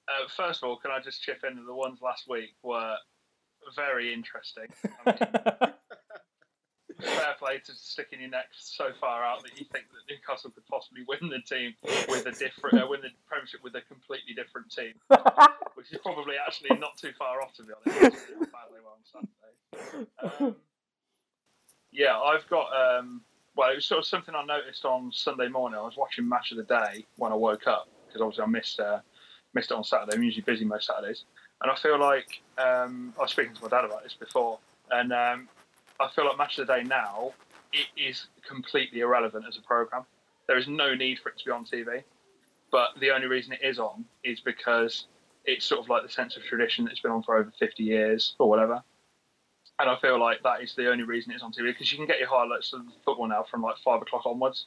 Uh, 0.06 0.28
first 0.28 0.62
of 0.62 0.68
all, 0.68 0.76
can 0.76 0.92
I 0.92 1.00
just 1.00 1.22
chip 1.22 1.42
in 1.42 1.56
that 1.56 1.66
the 1.66 1.74
ones 1.74 1.98
last 2.00 2.28
week 2.28 2.50
were 2.62 2.94
very 3.74 4.14
interesting. 4.14 4.66
I 5.04 5.10
mean, 5.10 5.74
fair 7.00 7.34
play 7.38 7.58
to 7.64 7.72
sticking 7.74 8.20
your 8.20 8.30
neck 8.30 8.46
so 8.52 8.90
far 9.00 9.24
out 9.24 9.42
that 9.42 9.58
you 9.58 9.66
think 9.72 9.86
that 9.90 10.12
Newcastle 10.12 10.50
could 10.50 10.66
possibly 10.66 11.04
win 11.06 11.30
the 11.30 11.40
team 11.40 11.74
with 12.08 12.26
a 12.26 12.32
different, 12.32 12.82
uh, 12.82 12.86
win 12.88 13.00
the 13.00 13.08
Premiership 13.26 13.62
with 13.62 13.74
a 13.76 13.82
completely 13.82 14.34
different 14.34 14.70
team, 14.70 14.94
which 15.74 15.92
is 15.92 15.98
probably 16.02 16.34
actually 16.44 16.76
not 16.78 16.96
too 16.96 17.12
far 17.18 17.40
off 17.42 17.52
to 17.54 17.62
be 17.62 17.72
honest. 17.86 18.26
Um, 20.22 20.56
yeah, 21.92 22.18
I've 22.18 22.48
got. 22.48 22.68
Um, 22.74 23.22
well, 23.56 23.70
it 23.72 23.76
was 23.76 23.86
sort 23.86 23.98
of 23.98 24.06
something 24.06 24.34
I 24.34 24.44
noticed 24.44 24.84
on 24.84 25.10
Sunday 25.12 25.48
morning. 25.48 25.78
I 25.78 25.82
was 25.82 25.96
watching 25.96 26.28
Match 26.28 26.52
of 26.52 26.58
the 26.58 26.64
Day 26.64 27.04
when 27.16 27.32
I 27.32 27.34
woke 27.34 27.66
up 27.66 27.88
because 28.06 28.20
obviously 28.20 28.44
I 28.44 28.46
missed 28.46 28.80
uh, 28.80 29.00
missed 29.54 29.70
it 29.70 29.74
on 29.74 29.84
Saturday. 29.84 30.16
I'm 30.16 30.22
usually 30.22 30.42
busy 30.42 30.64
most 30.64 30.86
Saturdays, 30.86 31.24
and 31.62 31.70
I 31.70 31.76
feel 31.76 31.98
like 31.98 32.40
um, 32.56 33.14
I 33.18 33.22
was 33.22 33.30
speaking 33.30 33.54
to 33.54 33.62
my 33.62 33.68
dad 33.68 33.84
about 33.84 34.04
this 34.04 34.14
before, 34.14 34.58
and 34.90 35.12
um, 35.12 35.48
I 36.00 36.08
feel 36.14 36.26
like 36.26 36.38
Match 36.38 36.58
of 36.58 36.66
the 36.66 36.74
Day 36.74 36.82
now 36.84 37.32
it 37.72 37.86
is 37.96 38.26
completely 38.48 39.00
irrelevant 39.00 39.44
as 39.46 39.56
a 39.56 39.62
program. 39.62 40.04
There 40.46 40.56
is 40.56 40.68
no 40.68 40.94
need 40.94 41.18
for 41.18 41.28
it 41.28 41.38
to 41.38 41.44
be 41.44 41.50
on 41.50 41.64
TV, 41.64 42.02
but 42.70 42.90
the 43.00 43.10
only 43.10 43.26
reason 43.26 43.52
it 43.52 43.60
is 43.62 43.78
on 43.78 44.04
is 44.24 44.40
because 44.40 45.06
it's 45.44 45.66
sort 45.66 45.80
of 45.80 45.88
like 45.88 46.02
the 46.02 46.08
sense 46.08 46.36
of 46.36 46.42
tradition 46.44 46.84
that's 46.84 47.00
been 47.00 47.10
on 47.10 47.22
for 47.22 47.36
over 47.36 47.52
50 47.58 47.82
years 47.82 48.34
or 48.38 48.48
whatever. 48.48 48.82
And 49.80 49.88
I 49.88 49.96
feel 50.00 50.18
like 50.18 50.42
that 50.42 50.62
is 50.62 50.74
the 50.74 50.90
only 50.90 51.04
reason 51.04 51.32
it's 51.32 51.42
on 51.42 51.52
TV 51.52 51.66
because 51.66 51.92
you 51.92 51.98
can 51.98 52.06
get 52.06 52.18
your 52.18 52.28
highlights 52.28 52.72
of 52.72 52.82
football 53.04 53.28
now 53.28 53.44
from 53.50 53.62
like 53.62 53.76
five 53.84 54.02
o'clock 54.02 54.26
onwards. 54.26 54.66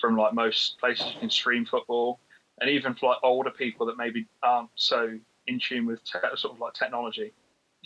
From 0.00 0.16
like 0.16 0.34
most 0.34 0.78
places, 0.78 1.06
you 1.14 1.20
can 1.20 1.30
stream 1.30 1.64
football, 1.64 2.20
and 2.60 2.68
even 2.68 2.94
for 2.94 3.10
like 3.10 3.18
older 3.22 3.50
people 3.50 3.86
that 3.86 3.96
maybe 3.96 4.26
aren't 4.42 4.68
so 4.74 5.18
in 5.46 5.58
tune 5.58 5.86
with 5.86 6.04
te- 6.04 6.18
sort 6.36 6.54
of 6.54 6.60
like 6.60 6.74
technology, 6.74 7.32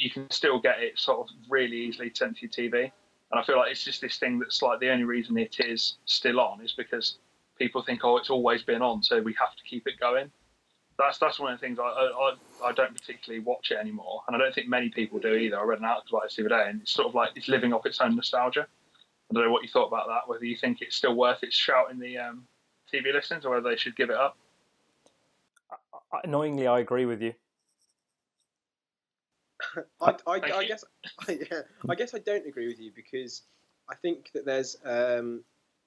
you 0.00 0.10
can 0.10 0.30
still 0.30 0.58
get 0.58 0.82
it 0.82 0.98
sort 0.98 1.20
of 1.20 1.26
really 1.48 1.76
easily 1.76 2.10
sent 2.14 2.38
to 2.38 2.42
your 2.42 2.50
TV. 2.50 2.90
And 3.30 3.38
I 3.38 3.44
feel 3.44 3.58
like 3.58 3.70
it's 3.70 3.84
just 3.84 4.00
this 4.00 4.16
thing 4.16 4.38
that's 4.38 4.62
like 4.62 4.80
the 4.80 4.90
only 4.90 5.04
reason 5.04 5.36
it 5.38 5.56
is 5.60 5.98
still 6.06 6.40
on 6.40 6.60
is 6.62 6.72
because 6.72 7.18
people 7.58 7.82
think, 7.82 8.00
oh, 8.02 8.16
it's 8.16 8.30
always 8.30 8.62
been 8.62 8.82
on, 8.82 9.02
so 9.02 9.20
we 9.20 9.34
have 9.38 9.54
to 9.54 9.62
keep 9.62 9.86
it 9.86 10.00
going. 10.00 10.30
That's 10.98 11.18
that's 11.18 11.38
one 11.38 11.52
of 11.52 11.60
the 11.60 11.66
things 11.66 11.78
I, 11.78 11.84
I, 11.84 12.34
I 12.64 12.72
don't 12.72 12.94
particularly 12.94 13.44
watch 13.44 13.70
it 13.70 13.76
anymore, 13.78 14.22
and 14.26 14.34
I 14.34 14.38
don't 14.38 14.54
think 14.54 14.68
many 14.68 14.88
people 14.88 15.18
do 15.18 15.34
either. 15.34 15.58
I 15.58 15.62
read 15.62 15.78
an 15.78 15.84
article 15.84 16.18
about 16.18 16.30
it 16.30 16.36
the 16.36 16.42
other 16.46 16.64
day, 16.64 16.70
and 16.70 16.82
it's 16.82 16.92
sort 16.92 17.08
of 17.08 17.14
like 17.14 17.30
it's 17.36 17.48
living 17.48 17.72
off 17.72 17.86
its 17.86 18.00
own 18.00 18.16
nostalgia. 18.16 18.66
I 19.30 19.34
don't 19.34 19.44
know 19.44 19.52
what 19.52 19.62
you 19.62 19.68
thought 19.68 19.86
about 19.86 20.08
that. 20.08 20.28
Whether 20.28 20.44
you 20.44 20.56
think 20.56 20.82
it's 20.82 20.96
still 20.96 21.14
worth 21.14 21.42
its 21.42 21.54
shout 21.54 21.90
in 21.90 21.98
the 22.00 22.18
um, 22.18 22.46
TV 22.92 23.12
listings, 23.14 23.44
or 23.44 23.50
whether 23.50 23.70
they 23.70 23.76
should 23.76 23.96
give 23.96 24.10
it 24.10 24.16
up. 24.16 24.36
Annoyingly, 26.24 26.66
I 26.66 26.80
agree 26.80 27.06
with 27.06 27.22
you. 27.22 27.34
I, 30.00 30.14
I, 30.26 30.32
I 30.32 30.64
guess 30.66 30.84
yeah, 31.28 31.62
I 31.88 31.94
guess 31.94 32.14
I 32.14 32.18
don't 32.18 32.46
agree 32.46 32.66
with 32.66 32.80
you 32.80 32.90
because 32.94 33.42
I 33.88 33.94
think 33.96 34.30
that 34.34 34.44
there's 34.44 34.76
um, 34.84 35.42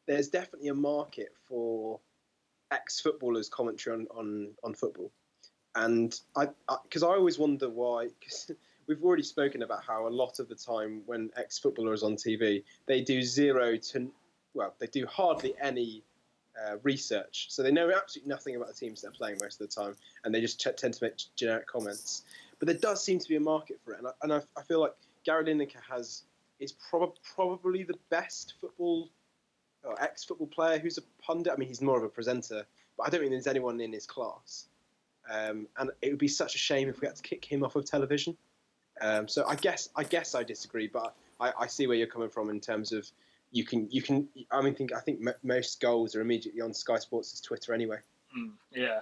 there's 0.07 0.29
definitely 0.29 0.69
a 0.69 0.75
market 0.75 1.29
for 1.47 1.99
ex 2.71 2.99
footballers 2.99 3.49
commentary 3.49 3.95
on, 3.95 4.07
on, 4.15 4.49
on 4.63 4.73
football, 4.73 5.11
and 5.75 6.19
I 6.36 6.47
because 6.84 7.03
I, 7.03 7.07
always 7.07 7.39
wonder 7.39 7.69
why 7.69 8.09
because 8.19 8.51
we've 8.88 9.03
already 9.03 9.23
spoken 9.23 9.63
about 9.63 9.84
how 9.84 10.07
a 10.07 10.09
lot 10.09 10.39
of 10.39 10.49
the 10.49 10.55
time 10.55 11.01
when 11.05 11.29
ex 11.38 11.59
footballers 11.59 12.03
on 12.03 12.15
TV 12.15 12.63
they 12.86 13.01
do 13.01 13.21
zero 13.21 13.77
to 13.77 14.11
well 14.53 14.73
they 14.79 14.88
do 14.88 15.05
hardly 15.05 15.53
any 15.61 16.03
uh, 16.61 16.77
research, 16.84 17.47
so 17.49 17.63
they 17.63 17.71
know 17.71 17.91
absolutely 17.91 18.29
nothing 18.29 18.55
about 18.55 18.67
the 18.67 18.73
teams 18.73 19.01
they're 19.01 19.11
playing 19.11 19.38
most 19.41 19.59
of 19.59 19.67
the 19.69 19.81
time, 19.81 19.95
and 20.23 20.34
they 20.34 20.41
just 20.41 20.59
ch- 20.59 20.75
tend 20.77 20.93
to 20.93 21.03
make 21.03 21.15
generic 21.36 21.67
comments. 21.67 22.23
But 22.64 22.80
there 22.80 22.91
does 22.91 23.03
seem 23.03 23.20
to 23.20 23.28
be 23.28 23.36
a 23.36 23.41
market 23.41 23.78
for 23.84 23.91
it, 23.93 23.97
and 23.97 24.07
I, 24.07 24.11
and 24.22 24.34
I, 24.34 24.41
I 24.57 24.64
feel 24.64 24.80
like 24.80 24.93
Gary 25.26 25.43
Lineker 25.43 25.82
has 25.89 26.24
is 26.61 26.72
prob- 26.72 27.18
probably 27.36 27.84
the 27.84 27.97
best 28.09 28.53
football 28.61 29.09
or 29.84 30.01
ex-football 30.01 30.47
player 30.47 30.80
who's 30.80 30.97
a 30.97 31.01
pundit. 31.22 31.51
I 31.51 31.57
mean, 31.57 31.68
he's 31.68 31.82
more 31.82 31.97
of 31.97 32.05
a 32.05 32.07
presenter, 32.07 32.66
but 32.97 33.05
I 33.05 33.09
don't 33.09 33.20
think 33.20 33.32
there's 33.32 33.47
anyone 33.47 33.82
in 33.82 33.91
his 33.91 34.05
class. 34.05 34.68
Um, 35.30 35.68
and 35.78 35.91
it 36.01 36.11
would 36.11 36.20
be 36.20 36.30
such 36.30 36.55
a 36.55 36.57
shame 36.57 36.88
if 36.88 37.01
we 37.01 37.07
had 37.07 37.18
to 37.18 37.22
kick 37.22 37.43
him 37.43 37.66
off 37.66 37.76
of 37.76 37.84
television. 37.84 38.38
Um, 39.01 39.28
so 39.28 39.45
I 39.45 39.55
guess 39.55 39.89
I 39.97 40.05
guess 40.05 40.34
I 40.34 40.43
disagree, 40.43 40.88
but 40.88 41.14
I, 41.41 41.51
I 41.59 41.68
see 41.68 41.86
where 41.86 41.97
you're 41.97 42.07
coming 42.07 42.30
from 42.30 42.49
in 42.49 42.61
terms 42.61 42.93
of 42.93 43.11
you 43.51 43.66
can 43.66 43.89
you 43.91 44.01
can. 44.01 44.30
I 44.51 44.61
mean, 44.61 44.74
think 44.74 44.93
I 44.93 45.01
think 45.01 45.20
m- 45.28 45.36
most 45.43 45.82
goals 45.82 46.16
are 46.16 46.22
immediately 46.22 46.61
on 46.61 46.74
Sky 46.74 46.97
Sports' 46.99 47.41
Twitter 47.41 47.74
anyway. 47.74 47.97
Mm, 48.38 48.51
yeah. 48.72 49.01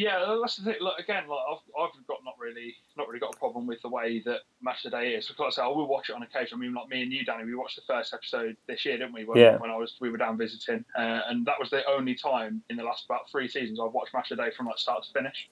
Yeah, 0.00 0.38
that's 0.40 0.56
the 0.56 0.64
thing. 0.64 0.76
Look, 0.80 0.98
again, 0.98 1.28
like 1.28 1.38
I've, 1.50 1.58
I've 1.78 2.06
got 2.06 2.24
not 2.24 2.34
really, 2.38 2.74
not 2.96 3.06
really 3.06 3.20
got 3.20 3.34
a 3.34 3.38
problem 3.38 3.66
with 3.66 3.82
the 3.82 3.90
way 3.90 4.22
that 4.24 4.40
Match 4.62 4.86
of 4.86 4.92
the 4.92 4.96
Day 4.96 5.10
is. 5.10 5.28
Because 5.28 5.40
like 5.40 5.46
I 5.48 5.50
say, 5.56 5.62
I 5.62 5.66
will 5.66 5.86
watch 5.86 6.08
it 6.08 6.14
on 6.16 6.22
occasion. 6.22 6.56
I 6.56 6.60
mean, 6.60 6.72
like 6.72 6.88
me 6.88 7.02
and 7.02 7.12
you, 7.12 7.22
Danny, 7.22 7.44
we 7.44 7.54
watched 7.54 7.76
the 7.76 7.82
first 7.86 8.14
episode 8.14 8.56
this 8.66 8.86
year, 8.86 8.96
didn't 8.96 9.12
we? 9.12 9.26
When, 9.26 9.38
Yeah. 9.38 9.58
when 9.58 9.70
I 9.70 9.76
was, 9.76 9.96
we 10.00 10.08
were 10.08 10.16
down 10.16 10.38
visiting, 10.38 10.86
uh, 10.96 11.20
and 11.28 11.44
that 11.44 11.60
was 11.60 11.68
the 11.68 11.84
only 11.86 12.14
time 12.14 12.62
in 12.70 12.76
the 12.78 12.82
last 12.82 13.04
about 13.04 13.30
three 13.30 13.46
seasons 13.46 13.78
I've 13.78 13.92
watched 13.92 14.14
Match 14.14 14.30
of 14.30 14.38
the 14.38 14.44
Day 14.44 14.50
from 14.56 14.66
like 14.66 14.78
start 14.78 15.04
to 15.04 15.12
finish. 15.12 15.50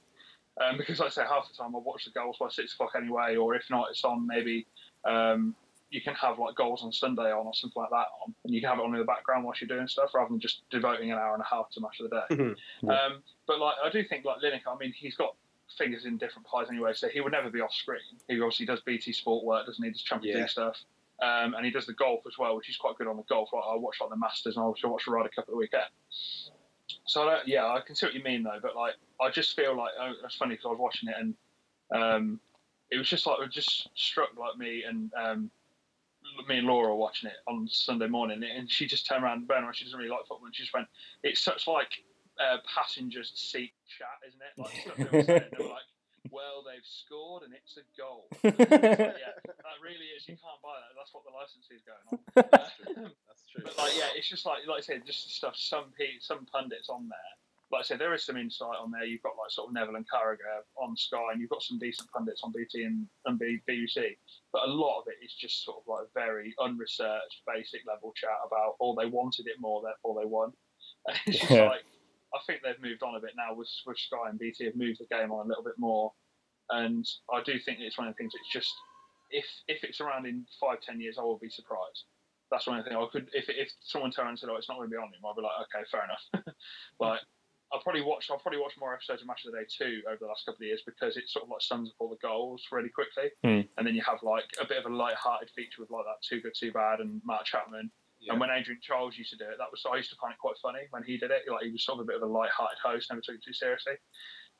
Um, 0.58 0.78
because 0.78 0.98
like 0.98 1.08
I 1.08 1.10
say, 1.10 1.22
half 1.28 1.46
the 1.48 1.54
time 1.54 1.76
I 1.76 1.78
watch 1.78 2.06
the 2.06 2.10
goals 2.12 2.38
by 2.40 2.48
six 2.48 2.72
o'clock 2.72 2.92
anyway, 2.96 3.36
or 3.36 3.54
if 3.54 3.64
not, 3.68 3.88
it's 3.90 4.02
on 4.02 4.26
maybe. 4.26 4.66
Um, 5.04 5.54
you 5.90 6.02
can 6.02 6.14
have 6.14 6.38
like 6.38 6.54
goals 6.54 6.82
on 6.82 6.92
Sunday 6.92 7.32
on 7.32 7.46
or 7.46 7.54
something 7.54 7.80
like 7.80 7.90
that 7.90 8.06
on, 8.22 8.34
and 8.44 8.54
you 8.54 8.60
can 8.60 8.68
have 8.70 8.78
it 8.78 8.82
on 8.82 8.92
in 8.92 8.98
the 9.00 9.06
background 9.06 9.44
whilst 9.44 9.60
you're 9.60 9.68
doing 9.68 9.88
stuff, 9.88 10.10
rather 10.14 10.28
than 10.28 10.40
just 10.40 10.68
devoting 10.70 11.10
an 11.12 11.18
hour 11.18 11.34
and 11.34 11.42
a 11.42 11.46
half 11.46 11.70
to 11.70 11.80
Match 11.80 12.00
of 12.00 12.10
the 12.10 12.16
Day. 12.16 12.54
Yeah. 12.82 12.92
Um, 12.92 13.22
but 13.46 13.58
like, 13.58 13.74
I 13.82 13.88
do 13.90 14.04
think 14.04 14.24
like 14.24 14.38
Lineker. 14.42 14.74
I 14.74 14.78
mean, 14.78 14.92
he's 14.94 15.16
got 15.16 15.34
fingers 15.76 16.04
in 16.04 16.18
different 16.18 16.46
pies 16.46 16.66
anyway, 16.70 16.92
so 16.94 17.08
he 17.08 17.20
would 17.20 17.32
never 17.32 17.50
be 17.50 17.60
off 17.60 17.72
screen. 17.72 18.00
He 18.28 18.34
obviously 18.40 18.66
does 18.66 18.80
BT 18.80 19.12
Sport 19.12 19.44
work, 19.44 19.66
doesn't 19.66 19.82
he? 19.82 19.90
Does 19.90 20.02
Champions 20.02 20.34
Yeah. 20.34 20.40
League 20.42 20.50
stuff, 20.50 20.76
um, 21.22 21.54
and 21.54 21.64
he 21.64 21.70
does 21.70 21.86
the 21.86 21.94
golf 21.94 22.20
as 22.26 22.36
well, 22.38 22.54
which 22.56 22.68
is 22.68 22.76
quite 22.76 22.96
good 22.98 23.06
on 23.06 23.16
the 23.16 23.22
golf. 23.22 23.50
Like, 23.52 23.64
I 23.66 23.74
watch 23.76 23.96
like 24.00 24.10
the 24.10 24.16
Masters, 24.16 24.56
and 24.56 24.62
I 24.62 24.66
also 24.66 24.88
watch 24.88 25.06
the 25.06 25.12
Ryder 25.12 25.30
Cup 25.30 25.44
at 25.44 25.50
the 25.50 25.56
weekend. 25.56 25.84
So 27.06 27.26
I 27.26 27.36
don't, 27.36 27.48
yeah, 27.48 27.66
I 27.66 27.80
can 27.80 27.94
see 27.94 28.06
what 28.06 28.14
you 28.14 28.22
mean 28.22 28.42
though, 28.42 28.58
but 28.60 28.76
like, 28.76 28.94
I 29.20 29.30
just 29.30 29.56
feel 29.56 29.76
like 29.76 29.92
oh, 30.00 30.12
it's 30.24 30.36
funny 30.36 30.54
because 30.54 30.66
I 30.66 30.70
was 30.70 30.78
watching 30.78 31.08
it 31.08 31.14
and 31.18 31.34
um, 31.90 32.40
it 32.90 32.98
was 32.98 33.08
just 33.08 33.26
like 33.26 33.38
it 33.40 33.50
just 33.50 33.88
struck 33.94 34.30
like 34.38 34.58
me 34.58 34.84
and. 34.86 35.10
Um, 35.14 35.50
me 36.46 36.58
and 36.58 36.66
Laura 36.66 36.88
were 36.88 36.96
watching 36.96 37.28
it 37.30 37.36
on 37.46 37.68
Sunday 37.68 38.06
morning, 38.06 38.42
and 38.44 38.70
she 38.70 38.86
just 38.86 39.06
turned 39.06 39.24
around, 39.24 39.48
Bernard, 39.48 39.76
she 39.76 39.84
doesn't 39.84 39.98
really 39.98 40.10
like 40.10 40.20
football, 40.28 40.46
and 40.46 40.54
she 40.54 40.62
just 40.62 40.74
went, 40.74 40.86
"It's 41.22 41.40
such 41.40 41.66
like 41.66 41.90
uh, 42.38 42.58
passenger's 42.66 43.32
seat 43.34 43.72
chat, 43.86 44.22
isn't 44.26 44.40
it? 44.40 44.54
Like 44.60 44.74
stuff 44.82 44.96
they 44.96 45.18
were 45.18 45.24
saying, 45.24 45.50
they 45.50 45.64
were 45.64 45.70
like, 45.70 45.88
well, 46.30 46.62
they've 46.62 46.84
scored 46.84 47.42
and 47.42 47.52
it's 47.54 47.78
a 47.78 47.84
goal. 47.98 48.28
yeah, 48.42 48.52
that 48.54 49.78
really 49.82 50.12
is. 50.16 50.26
You 50.28 50.36
can't 50.36 50.60
buy 50.62 50.76
that. 50.78 50.94
That's 50.96 51.12
what 51.14 51.24
the 51.24 51.34
license 51.34 51.66
is 51.70 51.82
going 51.82 52.04
on. 52.12 52.18
Uh, 52.38 53.08
That's 53.28 53.44
true. 53.50 53.62
but 53.64 53.78
like, 53.78 53.92
yeah, 53.96 54.10
it's 54.14 54.28
just 54.28 54.44
like, 54.46 54.66
like 54.66 54.78
I 54.78 54.80
said, 54.80 55.06
just 55.06 55.34
stuff. 55.34 55.56
Some 55.56 55.86
pe- 55.96 56.20
some 56.20 56.44
pundits 56.46 56.88
on 56.88 57.08
there. 57.08 57.32
Like 57.70 57.80
I 57.80 57.84
said, 57.84 57.98
there 58.00 58.14
is 58.14 58.24
some 58.24 58.38
insight 58.38 58.78
on 58.80 58.90
there. 58.90 59.04
You've 59.04 59.22
got 59.22 59.36
like 59.36 59.50
sort 59.50 59.68
of 59.68 59.74
Neville 59.74 59.96
and 59.96 60.06
Carragher 60.08 60.64
on 60.76 60.96
Sky, 60.96 61.32
and 61.32 61.40
you've 61.40 61.50
got 61.50 61.62
some 61.62 61.78
decent 61.78 62.10
pundits 62.10 62.40
on 62.42 62.52
BT 62.52 62.84
and, 62.84 63.06
and 63.26 63.38
BBC. 63.38 64.16
But 64.52 64.62
a 64.68 64.72
lot 64.72 65.00
of 65.00 65.04
it 65.08 65.22
is 65.22 65.34
just 65.34 65.64
sort 65.64 65.78
of 65.78 65.84
like 65.86 66.06
very 66.14 66.54
unresearched, 66.58 67.42
basic 67.46 67.82
level 67.86 68.12
chat 68.16 68.40
about, 68.46 68.76
oh, 68.80 68.96
they 68.98 69.06
wanted 69.06 69.46
it 69.46 69.60
more, 69.60 69.82
therefore 69.82 70.20
they 70.20 70.26
won. 70.26 70.52
And 71.08 71.16
it's 71.26 71.38
just 71.40 71.50
Yeah. 71.50 71.68
like, 71.68 71.84
I 72.34 72.38
think 72.46 72.60
they've 72.62 72.80
moved 72.82 73.02
on 73.02 73.16
a 73.16 73.20
bit 73.20 73.32
now 73.36 73.54
with, 73.54 73.68
with 73.86 73.98
Sky 73.98 74.28
and 74.30 74.38
BT 74.38 74.64
have 74.64 74.76
moved 74.76 75.00
the 75.00 75.14
game 75.14 75.30
on 75.32 75.44
a 75.46 75.48
little 75.48 75.64
bit 75.64 75.78
more. 75.78 76.12
And 76.70 77.04
I 77.32 77.42
do 77.42 77.58
think 77.58 77.80
it's 77.80 77.96
one 77.98 78.08
of 78.08 78.14
the 78.14 78.18
things. 78.18 78.32
It's 78.34 78.52
just 78.52 78.72
if 79.30 79.44
if 79.68 79.84
it's 79.84 80.00
around 80.00 80.26
in 80.26 80.44
five 80.60 80.80
ten 80.80 81.00
years, 81.00 81.16
I 81.18 81.22
will 81.22 81.38
be 81.38 81.48
surprised. 81.50 82.04
That's 82.50 82.66
one 82.66 82.78
of 82.78 82.84
the 82.84 82.90
things 82.90 83.00
I 83.00 83.12
could. 83.12 83.28
If 83.32 83.48
if 83.48 83.70
someone 83.80 84.10
turned 84.10 84.24
around 84.24 84.30
and 84.32 84.38
said, 84.38 84.48
"Oh, 84.52 84.56
it's 84.56 84.68
not 84.68 84.76
going 84.76 84.88
to 84.88 84.92
be 84.92 84.96
on 84.96 85.08
him," 85.08 85.24
I'd 85.24 85.36
be 85.36 85.42
like, 85.42 85.64
"Okay, 85.68 85.84
fair 85.90 86.04
enough." 86.04 86.54
like 87.00 87.20
I'll 87.72 87.80
probably 87.80 88.00
watch. 88.02 88.28
I'll 88.30 88.38
probably 88.38 88.60
watch 88.60 88.72
more 88.80 88.94
episodes 88.94 89.20
of 89.22 89.28
Match 89.28 89.44
of 89.44 89.52
the 89.52 89.58
Day 89.58 89.66
too 89.68 90.02
over 90.08 90.16
the 90.20 90.26
last 90.26 90.46
couple 90.46 90.62
of 90.64 90.66
years 90.66 90.82
because 90.86 91.16
it 91.16 91.28
sort 91.28 91.44
of 91.44 91.50
like 91.50 91.60
sums 91.60 91.90
up 91.90 91.96
all 91.98 92.08
the 92.08 92.16
goals 92.26 92.62
really 92.72 92.88
quickly, 92.88 93.30
Hmm. 93.44 93.68
and 93.76 93.86
then 93.86 93.94
you 93.94 94.02
have 94.06 94.22
like 94.22 94.46
a 94.60 94.66
bit 94.66 94.78
of 94.78 94.90
a 94.90 94.94
light-hearted 94.94 95.50
feature 95.50 95.82
with 95.82 95.90
like 95.90 96.04
that 96.06 96.22
Too 96.26 96.40
Good 96.40 96.54
Too 96.54 96.72
Bad 96.72 97.00
and 97.00 97.20
Matt 97.24 97.44
Chapman. 97.44 97.90
Yeah. 98.20 98.32
And 98.32 98.40
when 98.40 98.50
Adrian 98.50 98.80
Chiles 98.82 99.16
used 99.16 99.30
to 99.30 99.36
do 99.36 99.44
it, 99.44 99.58
that 99.58 99.70
was 99.70 99.84
I 99.90 99.96
used 99.96 100.10
to 100.10 100.16
find 100.16 100.32
it 100.32 100.38
quite 100.38 100.56
funny 100.62 100.80
when 100.90 101.02
he 101.04 101.18
did 101.18 101.30
it. 101.30 101.42
Like 101.46 101.64
he 101.64 101.70
was 101.70 101.84
sort 101.84 101.98
of 102.00 102.04
a 102.04 102.06
bit 102.06 102.16
of 102.16 102.22
a 102.22 102.26
light-hearted 102.32 102.78
host, 102.82 103.10
never 103.10 103.20
took 103.20 103.36
it 103.36 103.44
too 103.44 103.52
seriously. 103.52 103.94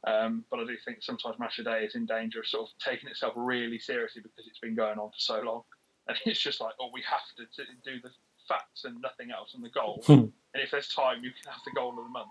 Um, 0.07 0.45
but 0.51 0.61
I 0.61 0.65
do 0.65 0.77
think 0.85 0.99
sometimes 1.03 1.39
Match 1.41 1.59
of 1.59 1.65
the 1.65 1.73
Day 1.73 1.85
is 1.85 1.95
in 1.97 2.07
danger 2.07 2.39
of 2.41 2.47
sort 2.47 2.69
of 2.71 2.79
taking 2.79 3.09
itself 3.09 3.33
really 3.37 3.79
seriously 3.81 4.23
because 4.23 4.47
it's 4.47 4.61
been 4.61 4.77
going 4.77 4.99
on 4.99 5.09
for 5.11 5.19
so 5.19 5.41
long, 5.41 5.63
and 6.09 6.17
it's 6.25 6.41
just 6.41 6.61
like, 6.61 6.75
oh, 6.81 6.91
we 6.93 7.03
have 7.03 7.25
to 7.37 7.45
t- 7.65 7.69
do 7.85 8.01
the 8.03 8.11
facts 8.49 8.85
and 8.85 9.01
nothing 9.01 9.31
else 9.33 9.55
and 9.55 9.65
the 9.65 9.71
goal. 9.71 10.05
and 10.09 10.33
if 10.55 10.71
there's 10.71 10.89
time, 10.95 11.25
you 11.25 11.31
can 11.33 11.51
have 11.51 11.61
the 11.65 11.73
goal 11.73 11.91
of 11.91 11.97
the 12.05 12.11
month. 12.11 12.29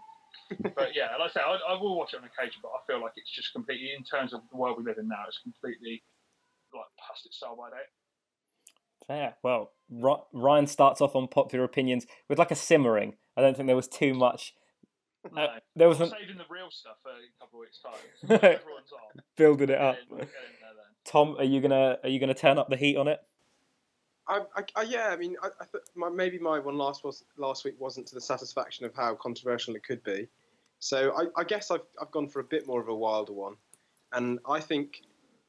But 0.75 0.95
yeah, 0.95 1.15
like 1.19 1.31
I 1.31 1.33
say, 1.33 1.39
I, 1.41 1.73
I 1.73 1.81
will 1.81 1.97
watch 1.97 2.13
it 2.13 2.17
on 2.17 2.23
occasion, 2.23 2.59
but 2.61 2.69
I 2.69 2.79
feel 2.87 3.01
like 3.01 3.13
it's 3.15 3.31
just 3.31 3.53
completely, 3.53 3.91
in 3.97 4.03
terms 4.03 4.33
of 4.33 4.41
the 4.51 4.57
world 4.57 4.77
we 4.77 4.83
live 4.85 4.97
in 4.97 5.07
now, 5.07 5.23
it's 5.27 5.39
completely 5.39 6.03
like 6.73 6.85
past 7.07 7.25
its 7.25 7.39
sell 7.39 7.55
by 7.55 7.69
date. 7.69 7.87
Fair. 9.07 9.35
Well, 9.43 9.71
Ryan 10.33 10.67
starts 10.67 10.99
off 11.01 11.15
on 11.15 11.27
popular 11.27 11.63
opinions 11.63 12.05
with 12.29 12.39
like 12.39 12.51
a 12.51 12.55
simmering. 12.55 13.15
I 13.37 13.41
don't 13.41 13.55
think 13.55 13.67
there 13.67 13.75
was 13.75 13.87
too 13.87 14.13
much. 14.13 14.53
No. 15.33 15.41
Uh, 15.43 15.59
there 15.75 15.87
was 15.87 15.99
I'm 15.99 16.07
an 16.07 16.13
saving 16.19 16.37
the 16.37 16.45
real 16.49 16.69
stuff 16.69 16.95
for 17.03 17.09
a 17.11 17.39
couple 17.39 17.59
of 17.59 17.61
weeks' 17.61 17.79
time. 17.81 18.39
Everyone's 18.55 18.91
on. 18.91 19.21
building 19.35 19.69
it 19.69 19.77
up. 19.79 19.95
Get 19.95 20.03
in- 20.11 20.17
get 20.17 20.21
in 20.21 20.27
there 20.61 20.73
then. 20.75 20.93
Tom, 21.05 21.35
are 21.37 21.43
you 21.43 21.61
gonna 21.61 21.97
are 22.03 22.09
you 22.09 22.19
gonna 22.19 22.33
turn 22.33 22.57
up 22.57 22.69
the 22.69 22.77
heat 22.77 22.97
on 22.97 23.07
it? 23.07 23.19
I, 24.27 24.41
I, 24.55 24.63
I, 24.75 24.81
yeah, 24.83 25.07
I 25.09 25.15
mean, 25.15 25.35
I, 25.41 25.47
I 25.47 25.65
th- 25.71 25.83
my, 25.95 26.09
maybe 26.09 26.37
my 26.37 26.59
one 26.59 26.77
last 26.77 27.03
was 27.03 27.23
last 27.37 27.63
week 27.65 27.75
wasn't 27.79 28.07
to 28.07 28.15
the 28.15 28.21
satisfaction 28.21 28.85
of 28.85 28.93
how 28.93 29.15
controversial 29.15 29.75
it 29.75 29.83
could 29.83 30.03
be. 30.03 30.27
So 30.79 31.13
I, 31.17 31.41
I 31.41 31.43
guess 31.43 31.71
I've, 31.71 31.81
I've 32.01 32.11
gone 32.11 32.27
for 32.27 32.39
a 32.39 32.43
bit 32.43 32.67
more 32.67 32.81
of 32.81 32.87
a 32.87 32.95
wilder 32.95 33.33
one, 33.33 33.55
and 34.13 34.39
I 34.47 34.59
think 34.59 35.03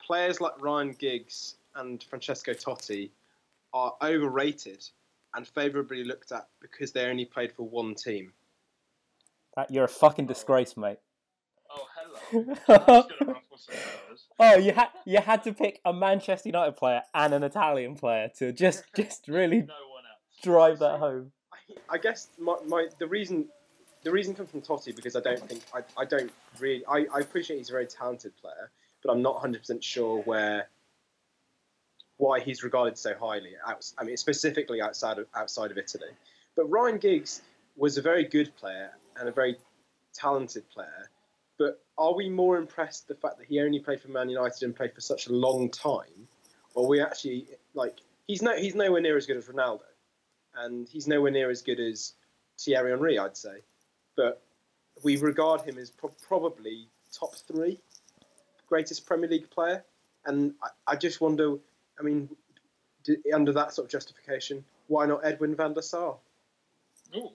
players 0.04 0.40
like 0.40 0.60
Ryan 0.60 0.92
Giggs 0.98 1.56
and 1.74 2.02
Francesco 2.02 2.52
Totti 2.52 3.10
are 3.72 3.94
overrated 4.02 4.84
and 5.34 5.46
favourably 5.46 6.04
looked 6.04 6.32
at 6.32 6.48
because 6.60 6.92
they 6.92 7.04
only 7.06 7.24
played 7.24 7.52
for 7.52 7.68
one 7.68 7.94
team. 7.94 8.32
That 9.56 9.70
you're 9.70 9.84
a 9.84 9.88
fucking 9.88 10.26
disgrace, 10.26 10.76
mate. 10.76 10.98
Oh, 12.32 12.56
hello. 12.66 12.86
That's 12.86 13.12
gonna 13.18 13.32
ruffle 13.32 13.56
some 13.56 13.74
feathers. 14.38 14.64
You 14.64 14.72
had 14.72 14.88
you 15.04 15.18
had 15.18 15.42
to 15.44 15.52
pick 15.52 15.80
a 15.84 15.92
Manchester 15.92 16.48
United 16.48 16.76
player 16.76 17.02
and 17.14 17.34
an 17.34 17.42
Italian 17.42 17.94
player 17.96 18.30
to 18.38 18.52
just 18.52 18.84
just 18.96 19.28
really 19.28 19.62
No 19.62 19.74
one 19.92 20.04
else. 20.04 20.42
drive 20.42 20.78
that 20.80 20.98
home. 20.98 21.32
I, 21.52 21.94
I 21.94 21.98
guess 21.98 22.28
my, 22.38 22.56
my 22.66 22.88
the 22.98 23.06
reason 23.06 23.46
the 24.04 24.10
reason 24.10 24.34
comes 24.34 24.50
from 24.50 24.62
Totti 24.62 24.94
because 24.94 25.16
I 25.16 25.20
don't 25.20 25.40
think 25.48 25.62
I, 25.74 25.80
I 26.00 26.04
don't 26.04 26.30
really 26.60 26.84
I, 26.86 27.06
I 27.14 27.20
appreciate 27.20 27.56
he's 27.56 27.68
a 27.70 27.72
very 27.72 27.86
talented 27.86 28.36
player, 28.36 28.70
but 29.02 29.10
I'm 29.12 29.22
not 29.22 29.34
100 29.34 29.58
percent 29.60 29.82
sure 29.82 30.20
where 30.22 30.68
why 32.18 32.40
he's 32.40 32.62
regarded 32.62 32.98
so 32.98 33.14
highly. 33.18 33.52
Outs, 33.66 33.94
I 33.98 34.04
mean, 34.04 34.16
specifically 34.16 34.82
outside 34.82 35.18
of 35.18 35.26
outside 35.34 35.70
of 35.70 35.78
Italy. 35.78 36.10
But 36.56 36.66
Ryan 36.66 36.98
Giggs 36.98 37.42
was 37.76 37.96
a 37.96 38.02
very 38.02 38.24
good 38.24 38.54
player 38.56 38.90
and 39.18 39.28
a 39.28 39.32
very 39.32 39.56
talented 40.12 40.68
player. 40.70 41.08
But 41.58 41.82
are 41.98 42.14
we 42.14 42.28
more 42.28 42.56
impressed 42.56 43.08
the 43.08 43.14
fact 43.14 43.38
that 43.38 43.46
he 43.46 43.60
only 43.60 43.80
played 43.80 44.00
for 44.00 44.08
Man 44.08 44.28
United 44.28 44.62
and 44.62 44.74
played 44.74 44.94
for 44.94 45.00
such 45.00 45.26
a 45.26 45.32
long 45.32 45.68
time, 45.70 46.28
or 46.74 46.86
we 46.86 47.00
actually 47.00 47.48
like 47.74 47.98
he's 48.28 48.42
no 48.42 48.56
he's 48.56 48.76
nowhere 48.76 49.00
near 49.00 49.16
as 49.16 49.26
good 49.26 49.36
as 49.36 49.46
Ronaldo, 49.46 49.80
and 50.56 50.88
he's 50.88 51.08
nowhere 51.08 51.32
near 51.32 51.50
as 51.50 51.60
good 51.60 51.80
as 51.80 52.14
Thierry 52.58 52.90
Henry, 52.90 53.18
I'd 53.18 53.36
say. 53.36 53.58
But 54.16 54.40
we 55.02 55.16
regard 55.16 55.62
him 55.62 55.78
as 55.78 55.90
pro- 55.90 56.14
probably 56.26 56.88
top 57.12 57.34
three 57.34 57.80
greatest 58.68 59.06
Premier 59.06 59.28
League 59.28 59.50
player, 59.50 59.84
and 60.26 60.54
I, 60.62 60.92
I 60.92 60.96
just 60.96 61.20
wonder. 61.20 61.56
I 61.98 62.04
mean, 62.04 62.28
d 63.02 63.16
under 63.34 63.52
that 63.52 63.74
sort 63.74 63.86
of 63.86 63.90
justification, 63.90 64.64
why 64.86 65.06
not 65.06 65.24
Edwin 65.24 65.56
van 65.56 65.74
der 65.74 65.80
Sar? 65.80 66.16
Ooh. 67.16 67.30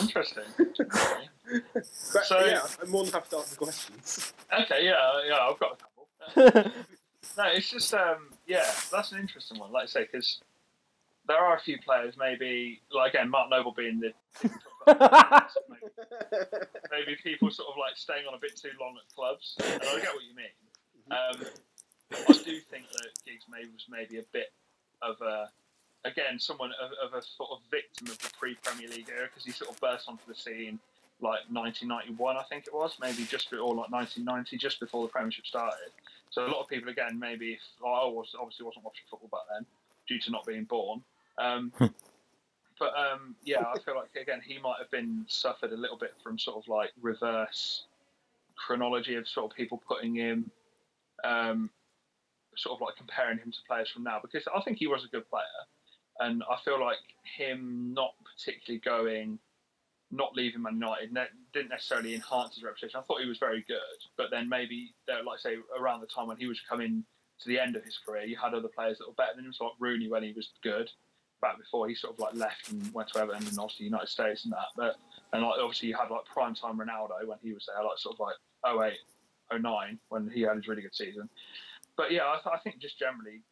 Interesting. 0.00 0.44
But, 1.72 1.86
So- 2.26 2.44
yeah, 2.44 2.62
I'm 2.82 2.90
more 2.90 3.04
than 3.04 3.12
happy 3.12 3.28
to 3.30 3.36
answer 3.38 3.56
questions. 3.56 4.32
Okay, 4.62 4.84
yeah, 4.84 5.22
yeah, 5.26 5.38
I've 5.48 5.58
got 5.58 5.80
a 6.34 6.54
couple. 6.62 6.72
No, 7.36 7.44
it's 7.48 7.68
just 7.68 7.92
um, 7.92 8.30
yeah, 8.46 8.64
that's 8.90 9.12
an 9.12 9.18
interesting 9.18 9.58
one. 9.58 9.70
Like 9.72 9.82
I 9.82 9.86
say, 9.86 10.08
because 10.10 10.40
there 11.26 11.36
are 11.36 11.56
a 11.56 11.60
few 11.60 11.76
players, 11.84 12.14
maybe 12.16 12.80
like 12.90 13.12
again, 13.14 13.28
Mark 13.28 13.50
Noble 13.50 13.72
being 13.76 14.00
the 14.00 14.12
maybe, 15.68 15.82
maybe 16.90 17.16
people 17.22 17.50
sort 17.50 17.68
of 17.68 17.74
like 17.78 17.96
staying 17.96 18.26
on 18.26 18.34
a 18.34 18.38
bit 18.38 18.56
too 18.56 18.70
long 18.80 18.96
at 18.96 19.14
clubs, 19.14 19.56
and 19.62 19.82
I 19.82 20.00
get 20.00 20.14
what 20.14 20.24
you 20.24 20.34
mean. 20.34 20.54
Um, 21.10 21.46
I 22.28 22.32
do 22.44 22.60
think 22.70 22.88
that 22.92 23.08
Giggs 23.26 23.44
maybe 23.50 23.68
was 23.72 23.84
maybe 23.90 24.18
a 24.18 24.24
bit 24.32 24.52
of 25.02 25.20
a 25.20 25.48
again 26.08 26.38
someone 26.38 26.70
of, 26.80 26.90
of 27.04 27.18
a 27.18 27.22
sort 27.22 27.50
of 27.52 27.58
victim 27.70 28.06
of 28.06 28.18
the 28.20 28.30
pre-Premier 28.38 28.88
League 28.88 29.08
era 29.14 29.26
because 29.28 29.44
he 29.44 29.50
sort 29.50 29.70
of 29.70 29.80
burst 29.80 30.08
onto 30.08 30.22
the 30.28 30.34
scene 30.34 30.78
like 31.20 31.40
1991, 31.50 32.36
I 32.36 32.42
think 32.44 32.66
it 32.66 32.74
was, 32.74 32.96
maybe 33.00 33.24
just 33.24 33.50
be- 33.50 33.56
or 33.56 33.74
like 33.74 33.90
1990, 33.90 34.56
just 34.58 34.80
before 34.80 35.02
the 35.06 35.08
Premiership 35.08 35.46
started. 35.46 35.90
So 36.30 36.44
a 36.44 36.48
lot 36.48 36.60
of 36.60 36.68
people, 36.68 36.90
again, 36.90 37.18
maybe 37.18 37.52
if 37.52 37.60
I 37.80 38.04
was 38.04 38.34
obviously 38.38 38.66
wasn't 38.66 38.84
watching 38.84 39.04
football 39.10 39.30
back 39.30 39.46
then 39.54 39.66
due 40.06 40.20
to 40.20 40.30
not 40.30 40.44
being 40.46 40.64
born. 40.64 41.02
Um, 41.38 41.72
but 42.78 42.92
um, 42.96 43.34
yeah, 43.44 43.62
I 43.62 43.78
feel 43.78 43.96
like 43.96 44.14
again 44.20 44.40
he 44.44 44.58
might 44.58 44.76
have 44.78 44.90
been 44.90 45.24
suffered 45.28 45.72
a 45.72 45.76
little 45.76 45.96
bit 45.96 46.14
from 46.22 46.38
sort 46.38 46.62
of 46.62 46.68
like 46.68 46.90
reverse 47.00 47.84
chronology 48.56 49.14
of 49.14 49.28
sort 49.28 49.50
of 49.50 49.56
people 49.56 49.82
putting 49.86 50.14
him, 50.14 50.50
um, 51.24 51.70
sort 52.56 52.76
of 52.76 52.80
like 52.86 52.96
comparing 52.96 53.38
him 53.38 53.50
to 53.50 53.58
players 53.66 53.90
from 53.90 54.02
now 54.02 54.18
because 54.20 54.46
I 54.54 54.60
think 54.60 54.78
he 54.78 54.86
was 54.86 55.04
a 55.04 55.08
good 55.08 55.28
player, 55.30 55.44
and 56.20 56.42
I 56.50 56.56
feel 56.64 56.80
like 56.80 56.98
him 57.36 57.92
not 57.94 58.14
particularly 58.34 58.80
going 58.80 59.38
not 60.10 60.34
leaving 60.34 60.62
Man 60.62 60.74
United 60.74 61.12
ne- 61.12 61.26
didn't 61.52 61.70
necessarily 61.70 62.14
enhance 62.14 62.54
his 62.54 62.64
reputation. 62.64 62.98
I 62.98 63.02
thought 63.02 63.20
he 63.20 63.28
was 63.28 63.38
very 63.38 63.64
good, 63.66 63.78
but 64.16 64.30
then 64.30 64.48
maybe, 64.48 64.94
like 65.08 65.38
say, 65.38 65.56
around 65.78 66.00
the 66.00 66.06
time 66.06 66.28
when 66.28 66.36
he 66.36 66.46
was 66.46 66.60
coming 66.68 67.04
to 67.40 67.48
the 67.48 67.58
end 67.58 67.76
of 67.76 67.84
his 67.84 67.98
career, 67.98 68.24
you 68.24 68.36
had 68.36 68.54
other 68.54 68.68
players 68.68 68.98
that 68.98 69.06
were 69.06 69.14
better 69.14 69.36
than 69.36 69.44
him. 69.44 69.52
So 69.52 69.64
like 69.64 69.74
Rooney 69.78 70.08
when 70.08 70.22
he 70.22 70.32
was 70.32 70.50
good, 70.62 70.90
back 71.40 71.58
before 71.58 71.88
he 71.88 71.94
sort 71.94 72.14
of 72.14 72.20
like 72.20 72.34
left 72.34 72.70
and 72.70 72.92
went 72.94 73.08
to 73.08 73.18
Everton 73.18 73.46
and 73.46 73.58
obviously 73.58 73.86
United 73.86 74.08
States 74.08 74.44
and 74.44 74.52
that. 74.52 74.68
But 74.76 74.96
and 75.32 75.42
like 75.42 75.58
obviously 75.60 75.88
you 75.88 75.96
had 75.96 76.10
like 76.10 76.24
prime 76.24 76.54
time 76.54 76.78
Ronaldo 76.78 77.26
when 77.26 77.38
he 77.42 77.52
was 77.52 77.66
there, 77.66 77.84
like 77.84 77.98
sort 77.98 78.16
of 78.18 78.20
like 78.20 78.94
08, 79.52 79.60
09 79.60 79.98
when 80.08 80.30
he 80.30 80.42
had 80.42 80.56
his 80.56 80.68
really 80.68 80.82
good 80.82 80.94
season. 80.94 81.28
But 81.96 82.12
yeah, 82.12 82.24
I, 82.24 82.38
th- 82.42 82.54
I 82.54 82.58
think 82.58 82.78
just 82.78 82.98
generally 82.98 83.42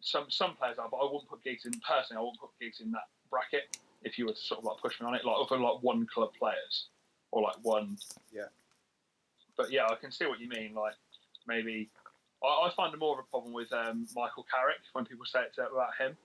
some 0.00 0.26
some 0.30 0.56
players 0.56 0.78
are, 0.78 0.88
but 0.90 0.98
I 0.98 1.04
wouldn't 1.04 1.28
put 1.28 1.42
Giggs 1.44 1.64
in 1.64 1.72
personally. 1.86 2.18
I 2.18 2.22
wouldn't 2.22 2.40
put 2.40 2.50
Giggs 2.60 2.80
in 2.80 2.90
that 2.92 3.06
bracket 3.30 3.76
if 4.04 4.18
you 4.18 4.26
were 4.26 4.32
to 4.32 4.38
sort 4.38 4.58
of 4.58 4.64
like 4.64 4.78
push 4.78 5.00
me 5.00 5.06
on 5.06 5.14
it, 5.14 5.24
like 5.24 5.48
for 5.48 5.58
like 5.58 5.82
one 5.82 6.06
club 6.12 6.30
players 6.38 6.88
or 7.30 7.42
like 7.42 7.56
one. 7.62 7.96
Yeah. 8.32 8.50
But 9.56 9.70
yeah, 9.70 9.86
I 9.90 9.96
can 9.96 10.10
see 10.10 10.26
what 10.26 10.40
you 10.40 10.48
mean. 10.48 10.74
Like 10.74 10.94
maybe 11.46 11.90
I, 12.42 12.68
I 12.68 12.72
find 12.74 12.96
more 12.98 13.18
of 13.18 13.24
a 13.24 13.30
problem 13.30 13.52
with 13.52 13.72
um, 13.72 14.06
Michael 14.14 14.46
Carrick 14.50 14.80
when 14.92 15.04
people 15.04 15.24
say 15.26 15.40
it 15.40 15.56
about 15.58 15.94
him 15.98 16.16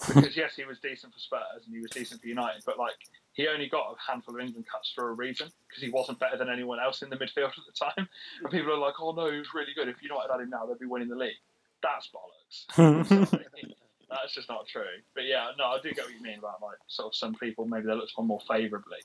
because 0.14 0.36
yes, 0.36 0.56
he 0.56 0.64
was 0.64 0.78
decent 0.80 1.12
for 1.12 1.18
Spurs 1.18 1.66
and 1.66 1.74
he 1.74 1.80
was 1.80 1.90
decent 1.90 2.20
for 2.20 2.26
United, 2.26 2.62
but 2.66 2.78
like 2.78 2.94
he 3.32 3.46
only 3.48 3.68
got 3.68 3.94
a 3.94 4.10
handful 4.10 4.34
of 4.34 4.40
England 4.40 4.66
caps 4.70 4.92
for 4.94 5.10
a 5.10 5.12
reason 5.12 5.48
because 5.68 5.82
he 5.82 5.90
wasn't 5.90 6.18
better 6.18 6.36
than 6.36 6.48
anyone 6.48 6.80
else 6.80 7.02
in 7.02 7.10
the 7.10 7.16
midfield 7.16 7.46
at 7.58 7.64
the 7.66 7.72
time. 7.78 8.08
And 8.42 8.50
people 8.50 8.72
are 8.72 8.78
like, 8.78 8.94
"Oh 9.00 9.12
no, 9.12 9.30
he 9.30 9.38
was 9.38 9.54
really 9.54 9.72
good. 9.74 9.88
If 9.88 10.02
United 10.02 10.30
had 10.30 10.40
him 10.40 10.50
now, 10.50 10.66
they'd 10.66 10.78
be 10.78 10.86
winning 10.86 11.08
the 11.08 11.16
league." 11.16 11.36
That's 11.82 12.08
bollocks. 12.08 13.34
That's 14.14 14.34
just 14.34 14.48
not 14.48 14.66
true. 14.66 15.02
But 15.14 15.24
yeah, 15.24 15.50
no, 15.58 15.64
I 15.64 15.78
do 15.82 15.90
get 15.92 16.04
what 16.04 16.14
you 16.14 16.22
mean 16.22 16.38
about 16.38 16.62
like 16.62 16.78
sort 16.86 17.08
of 17.08 17.16
some 17.16 17.34
people 17.34 17.66
maybe 17.66 17.86
they 17.86 17.94
look 17.94 18.08
upon 18.12 18.28
more 18.28 18.40
favourably. 18.48 18.98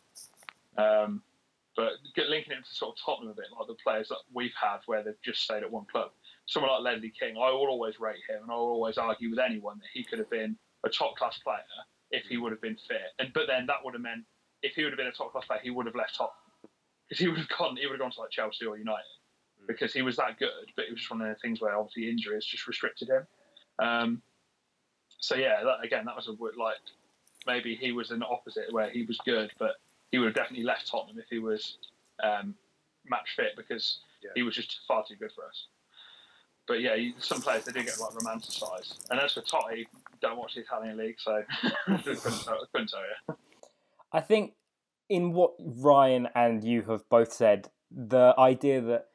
Um, 0.77 1.23
but 1.75 1.93
linking 2.17 2.53
it 2.53 2.65
to 2.65 2.75
sort 2.75 2.95
of 2.95 3.03
Tottenham 3.03 3.31
a 3.31 3.35
bit, 3.35 3.45
like 3.57 3.67
the 3.67 3.75
players 3.81 4.09
that 4.09 4.19
we've 4.33 4.53
had 4.59 4.79
where 4.85 5.03
they've 5.03 5.21
just 5.23 5.41
stayed 5.41 5.63
at 5.63 5.71
one 5.71 5.85
club. 5.91 6.11
Someone 6.45 6.71
like 6.71 6.81
Ledley 6.81 7.11
King, 7.17 7.37
I 7.37 7.49
will 7.51 7.67
always 7.67 7.99
rate 7.99 8.21
him, 8.27 8.43
and 8.43 8.51
I 8.51 8.55
will 8.55 8.75
always 8.75 8.97
argue 8.97 9.29
with 9.29 9.39
anyone 9.39 9.77
that 9.79 9.87
he 9.93 10.03
could 10.03 10.19
have 10.19 10.29
been 10.29 10.57
a 10.85 10.89
top 10.89 11.15
class 11.15 11.39
player 11.39 11.59
if 12.11 12.25
he 12.25 12.37
would 12.37 12.51
have 12.51 12.61
been 12.61 12.77
fit. 12.87 13.13
And 13.17 13.31
but 13.33 13.47
then 13.47 13.65
that 13.67 13.77
would 13.83 13.93
have 13.93 14.03
meant 14.03 14.25
if 14.61 14.73
he 14.75 14.83
would 14.83 14.91
have 14.91 14.97
been 14.97 15.07
a 15.07 15.11
top 15.11 15.31
class 15.31 15.45
player, 15.45 15.59
he 15.63 15.69
would 15.69 15.85
have 15.85 15.95
left 15.95 16.15
Tottenham 16.17 16.69
because 17.07 17.19
he 17.19 17.27
would 17.27 17.37
have 17.37 17.49
gone, 17.57 17.77
he 17.77 17.85
would 17.85 17.93
have 17.93 18.01
gone 18.01 18.11
to 18.11 18.21
like 18.21 18.31
Chelsea 18.31 18.65
or 18.65 18.77
United 18.77 19.17
because 19.67 19.93
he 19.93 20.01
was 20.01 20.17
that 20.17 20.37
good. 20.37 20.67
But 20.75 20.85
it 20.85 20.91
was 20.91 20.99
just 20.99 21.11
one 21.11 21.21
of 21.21 21.27
the 21.27 21.35
things 21.35 21.61
where 21.61 21.77
obviously 21.77 22.09
injuries 22.09 22.45
just 22.45 22.67
restricted 22.67 23.09
him. 23.09 23.27
Um, 23.79 24.21
so 25.19 25.35
yeah, 25.35 25.63
that, 25.63 25.83
again, 25.83 26.05
that 26.05 26.15
was 26.15 26.27
a 26.27 26.31
w- 26.31 26.57
like 26.59 26.77
maybe 27.47 27.75
he 27.75 27.91
was 27.91 28.11
an 28.11 28.23
opposite 28.23 28.71
where 28.71 28.89
he 28.89 29.03
was 29.03 29.17
good, 29.25 29.51
but 29.59 29.75
he 30.11 30.17
would 30.17 30.25
have 30.27 30.35
definitely 30.35 30.65
left 30.65 30.87
Tottenham 30.89 31.19
if 31.19 31.25
he 31.29 31.39
was 31.39 31.77
um, 32.23 32.55
match 33.07 33.29
fit 33.35 33.55
because 33.55 33.99
Yeah. 34.23 34.31
he 34.35 34.43
was 34.43 34.55
just 34.55 34.79
far 34.87 35.03
too 35.07 35.15
good 35.15 35.31
for 35.35 35.45
us. 35.45 35.67
But 36.67 36.81
yeah, 36.81 36.93
you, 36.95 37.13
some 37.19 37.41
players 37.41 37.65
they 37.65 37.71
do 37.71 37.83
get 37.83 37.99
like 37.99 38.13
romanticised. 38.15 39.07
And 39.09 39.19
as 39.19 39.33
for 39.33 39.41
Totti, 39.41 39.85
don't 40.21 40.37
watch 40.37 40.55
the 40.55 40.61
Italian 40.61 40.97
league, 40.97 41.15
so 41.19 41.43
couldn't, 41.85 42.21
tell, 42.43 42.67
couldn't 42.71 42.89
tell 42.89 42.99
you. 43.01 43.35
I 44.11 44.21
think 44.21 44.53
in 45.09 45.33
what 45.33 45.53
Ryan 45.59 46.27
and 46.35 46.63
you 46.63 46.83
have 46.83 47.07
both 47.09 47.31
said, 47.33 47.69
the 47.91 48.35
idea 48.37 48.81
that 48.81 49.07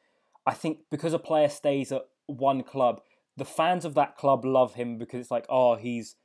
I 0.46 0.52
think 0.54 0.78
because 0.90 1.12
a 1.12 1.18
player 1.18 1.48
stays 1.48 1.92
at 1.92 2.02
one 2.26 2.62
club, 2.64 3.00
the 3.36 3.44
fans 3.44 3.84
of 3.84 3.94
that 3.94 4.16
club 4.16 4.44
love 4.44 4.74
him 4.74 4.98
because 4.98 5.20
it's 5.20 5.30
like, 5.30 5.46
oh, 5.48 5.76
he's 5.76 6.16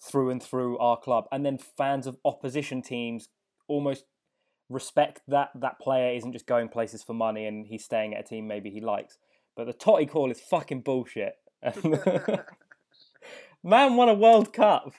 through 0.00 0.30
and 0.30 0.42
through 0.42 0.78
our 0.78 0.96
club. 0.96 1.26
And 1.30 1.44
then 1.44 1.58
fans 1.58 2.06
of 2.06 2.18
opposition 2.24 2.82
teams 2.82 3.28
almost 3.68 4.04
respect 4.68 5.22
that 5.28 5.50
that 5.54 5.78
player 5.78 6.16
isn't 6.16 6.32
just 6.32 6.46
going 6.46 6.68
places 6.68 7.02
for 7.02 7.14
money 7.14 7.46
and 7.46 7.66
he's 7.66 7.84
staying 7.84 8.14
at 8.14 8.20
a 8.20 8.24
team 8.24 8.46
maybe 8.46 8.70
he 8.70 8.80
likes. 8.80 9.18
But 9.56 9.66
the 9.66 9.72
Totti 9.72 10.08
call 10.08 10.30
is 10.30 10.40
fucking 10.40 10.80
bullshit. 10.82 11.36
Man 13.62 13.96
won 13.96 14.08
a 14.08 14.14
World 14.14 14.52
Cup. 14.52 14.92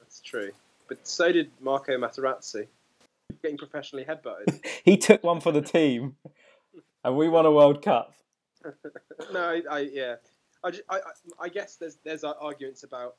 That's 0.00 0.20
true. 0.20 0.50
But 0.88 1.06
so 1.06 1.32
did 1.32 1.50
Marco 1.60 1.96
Materazzi, 1.96 2.66
getting 3.42 3.58
professionally 3.58 4.04
headbutted. 4.04 4.60
He 4.84 4.96
took 4.96 5.24
one 5.24 5.40
for 5.40 5.50
the 5.50 5.62
team, 5.62 6.16
and 7.02 7.16
we 7.16 7.28
won 7.28 7.44
a 7.44 7.50
World 7.50 7.82
Cup. 7.82 8.14
no, 9.32 9.40
I, 9.40 9.62
I 9.68 9.78
yeah, 9.80 10.16
I, 10.66 10.70
ju- 10.72 10.82
I, 10.90 11.00
I, 11.40 11.48
guess 11.48 11.76
there's 11.76 11.98
there's 12.04 12.24
arguments 12.24 12.82
about 12.82 13.14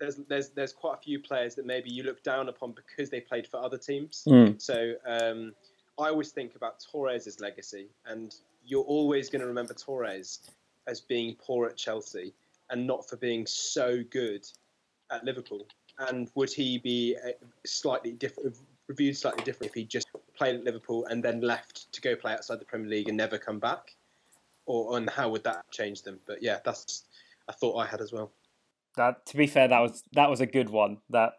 there's 0.00 0.16
there's 0.28 0.48
there's 0.50 0.72
quite 0.72 0.94
a 0.94 1.00
few 1.02 1.20
players 1.20 1.54
that 1.56 1.66
maybe 1.66 1.90
you 1.90 2.02
look 2.02 2.22
down 2.22 2.48
upon 2.48 2.72
because 2.72 3.10
they 3.10 3.20
played 3.20 3.46
for 3.46 3.62
other 3.62 3.76
teams. 3.76 4.24
Mm. 4.26 4.60
So 4.60 4.94
um, 5.06 5.52
I 5.98 6.08
always 6.08 6.30
think 6.30 6.56
about 6.56 6.82
Torres' 6.90 7.38
legacy, 7.38 7.88
and 8.06 8.34
you're 8.64 8.84
always 8.84 9.28
going 9.28 9.42
to 9.42 9.46
remember 9.46 9.74
Torres 9.74 10.40
as 10.86 11.00
being 11.00 11.36
poor 11.38 11.66
at 11.66 11.76
Chelsea 11.76 12.32
and 12.70 12.86
not 12.86 13.06
for 13.06 13.16
being 13.16 13.46
so 13.46 14.02
good 14.10 14.46
at 15.10 15.22
Liverpool. 15.22 15.66
And 15.98 16.30
would 16.34 16.50
he 16.50 16.78
be 16.78 17.16
uh, 17.24 17.32
slightly 17.66 18.12
different, 18.12 18.56
reviewed 18.88 19.16
slightly 19.16 19.44
different 19.44 19.70
if 19.70 19.74
he 19.74 19.84
just 19.84 20.08
played 20.36 20.56
at 20.56 20.64
Liverpool 20.64 21.04
and 21.06 21.22
then 21.22 21.40
left 21.40 21.92
to 21.92 22.00
go 22.00 22.16
play 22.16 22.32
outside 22.32 22.58
the 22.58 22.64
Premier 22.64 22.88
League 22.88 23.08
and 23.08 23.16
never 23.16 23.38
come 23.38 23.58
back? 23.58 23.94
Or 24.66 24.96
and 24.96 25.08
how 25.10 25.28
would 25.30 25.44
that 25.44 25.70
change 25.70 26.02
them? 26.02 26.20
But 26.26 26.42
yeah, 26.42 26.58
that's 26.64 27.04
a 27.48 27.52
thought 27.52 27.76
I 27.76 27.86
had 27.86 28.00
as 28.00 28.12
well. 28.12 28.32
That, 28.96 29.26
to 29.26 29.36
be 29.36 29.46
fair, 29.46 29.68
that 29.68 29.80
was 29.80 30.02
that 30.12 30.30
was 30.30 30.40
a 30.40 30.46
good 30.46 30.70
one. 30.70 30.98
That 31.10 31.32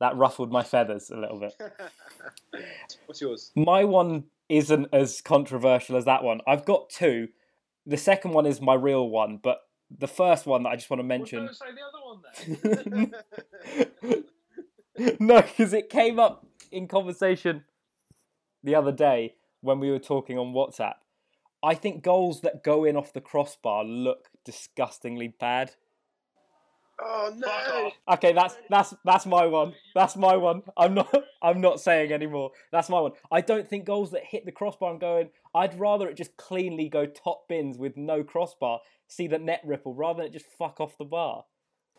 that 0.00 0.16
ruffled 0.16 0.50
my 0.50 0.62
feathers 0.62 1.10
a 1.10 1.16
little 1.16 1.40
bit. 1.40 1.54
What's 3.06 3.20
yours? 3.20 3.50
My 3.56 3.84
one 3.84 4.24
isn't 4.48 4.88
as 4.92 5.20
controversial 5.20 5.96
as 5.96 6.04
that 6.06 6.22
one. 6.22 6.40
I've 6.46 6.64
got 6.64 6.90
two. 6.90 7.28
The 7.86 7.96
second 7.96 8.32
one 8.32 8.46
is 8.46 8.60
my 8.60 8.74
real 8.74 9.08
one, 9.08 9.38
but 9.42 9.58
the 9.90 10.08
first 10.08 10.46
one 10.46 10.62
that 10.62 10.70
I 10.70 10.76
just 10.76 10.90
want 10.90 11.00
to 11.00 11.04
mention. 11.04 11.44
Well, 11.44 11.46
don't 11.46 11.56
say 11.56 11.66
the 11.74 11.82
other 12.82 13.02
one 13.02 13.14
then. 14.96 15.16
no, 15.20 15.42
because 15.42 15.72
it 15.72 15.88
came 15.88 16.18
up 16.18 16.46
in 16.70 16.86
conversation 16.86 17.64
the 18.62 18.74
other 18.74 18.92
day 18.92 19.34
when 19.60 19.80
we 19.80 19.90
were 19.90 19.98
talking 19.98 20.38
on 20.38 20.52
WhatsApp. 20.52 20.94
I 21.62 21.74
think 21.74 22.02
goals 22.04 22.42
that 22.42 22.62
go 22.62 22.84
in 22.84 22.96
off 22.96 23.12
the 23.12 23.20
crossbar 23.20 23.84
look 23.84 24.28
disgustingly 24.44 25.28
bad. 25.40 25.72
Oh 27.00 27.32
no! 27.36 27.90
Okay, 28.14 28.32
that's 28.32 28.56
that's 28.68 28.92
that's 29.04 29.24
my 29.24 29.46
one. 29.46 29.74
That's 29.94 30.16
my 30.16 30.36
one. 30.36 30.62
I'm 30.76 30.94
not 30.94 31.14
I'm 31.42 31.60
not 31.60 31.80
saying 31.80 32.12
anymore. 32.12 32.50
That's 32.72 32.88
my 32.88 32.98
one. 33.00 33.12
I 33.30 33.40
don't 33.40 33.68
think 33.68 33.84
goals 33.84 34.10
that 34.10 34.24
hit 34.24 34.44
the 34.44 34.50
crossbar 34.52 34.90
and 34.90 35.00
go 35.00 35.18
in. 35.18 35.28
I'd 35.54 35.78
rather 35.78 36.08
it 36.08 36.16
just 36.16 36.36
cleanly 36.36 36.88
go 36.88 37.06
top 37.06 37.42
bins 37.48 37.78
with 37.78 37.96
no 37.96 38.24
crossbar. 38.24 38.80
See 39.06 39.28
the 39.28 39.38
net 39.38 39.60
ripple 39.64 39.94
rather 39.94 40.18
than 40.18 40.26
it 40.26 40.32
just 40.32 40.46
fuck 40.58 40.80
off 40.80 40.98
the 40.98 41.04
bar. 41.04 41.44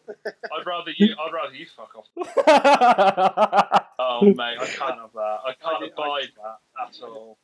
I'd 0.26 0.66
rather 0.66 0.92
you. 0.98 1.16
I'd 1.18 1.32
rather 1.34 1.56
you 1.56 1.66
fuck 1.76 1.96
off. 1.96 3.86
Oh 4.02 4.22
mate, 4.22 4.58
I 4.60 4.66
can't 4.66 5.00
have 5.00 5.12
that. 5.14 5.38
I 5.46 5.54
can't 5.62 5.76
I 5.76 5.80
did- 5.82 5.92
I- 5.98 6.04
abide 6.04 6.30
that 6.38 6.88
at 6.88 7.04
all. 7.08 7.38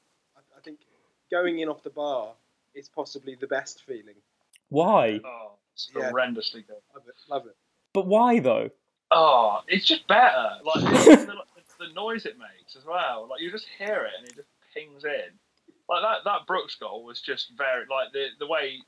I, 1.36 1.40
I 1.40 1.44
think 1.44 1.54
going 1.54 1.60
in 1.60 1.70
off 1.70 1.84
the 1.84 1.90
bar 1.90 2.34
is 2.74 2.90
possibly 2.90 3.36
the 3.36 3.48
best 3.48 3.84
feeling. 3.86 4.16
why? 4.70 5.20
Oh, 5.24 5.54
it's 5.74 5.90
Yeah. 5.96 6.12
horrendously 6.12 6.66
good. 6.68 6.82
Love 6.94 7.04
it. 7.08 7.16
Love 7.30 7.46
it. 7.48 7.56
But 7.94 8.08
why 8.08 8.40
though? 8.40 8.70
Oh, 9.12 9.62
it's 9.68 9.86
just 9.86 10.08
better. 10.08 10.50
Like 10.64 10.84
the, 10.84 10.90
the, 10.90 11.26
the 11.80 11.88
the 11.88 11.94
noise 11.94 12.26
it 12.26 12.38
makes 12.38 12.76
as 12.76 12.86
well. 12.86 13.28
Like 13.30 13.42
you 13.42 13.52
just 13.52 13.68
hear 13.78 14.06
it 14.06 14.12
and 14.20 14.28
it 14.28 14.36
just 14.36 14.48
pings 14.74 15.04
in. 15.06 15.32
Like 15.88 16.02
that 16.02 16.24
that 16.26 16.48
Brooks 16.48 16.76
goal 16.76 17.04
was 17.04 17.22
just 17.22 17.52
very 17.58 17.86
like 17.90 18.12
the 18.14 18.28
the 18.40 18.48
way. 18.48 18.80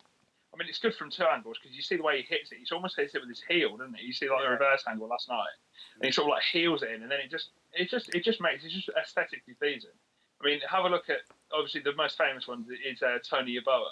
I 0.53 0.57
mean, 0.57 0.69
it's 0.69 0.79
good 0.79 0.95
from 0.95 1.11
two 1.11 1.25
angles 1.25 1.57
because 1.61 1.75
you 1.75 1.81
see 1.83 1.97
the 1.97 2.03
way 2.03 2.17
he 2.17 2.23
hits 2.23 2.51
it. 2.51 2.57
He 2.57 2.65
almost 2.73 2.95
hits 2.95 3.13
it 3.13 3.19
with 3.19 3.29
his 3.29 3.43
heel, 3.47 3.77
doesn't 3.77 3.93
he? 3.95 4.05
You 4.07 4.13
see 4.13 4.29
like 4.29 4.41
the 4.43 4.49
reverse 4.49 4.83
angle 4.89 5.07
last 5.07 5.27
night, 5.29 5.53
and 5.95 6.05
he 6.05 6.11
sort 6.11 6.25
of 6.27 6.31
like 6.31 6.43
heels 6.43 6.81
it 6.83 6.91
in, 6.91 7.03
and 7.03 7.11
then 7.11 7.19
it 7.19 7.29
just 7.29 7.49
it 7.73 7.89
just 7.89 8.09
it 8.15 8.23
just 8.23 8.41
makes 8.41 8.63
it 8.65 8.69
just 8.69 8.89
aesthetically 8.99 9.53
pleasing. 9.59 9.91
I 10.41 10.45
mean, 10.45 10.59
have 10.69 10.85
a 10.85 10.89
look 10.89 11.09
at 11.09 11.17
obviously 11.53 11.81
the 11.81 11.93
most 11.95 12.17
famous 12.17 12.47
one 12.47 12.65
is 12.85 13.01
uh, 13.01 13.17
Tony 13.27 13.57
Yeboah, 13.59 13.83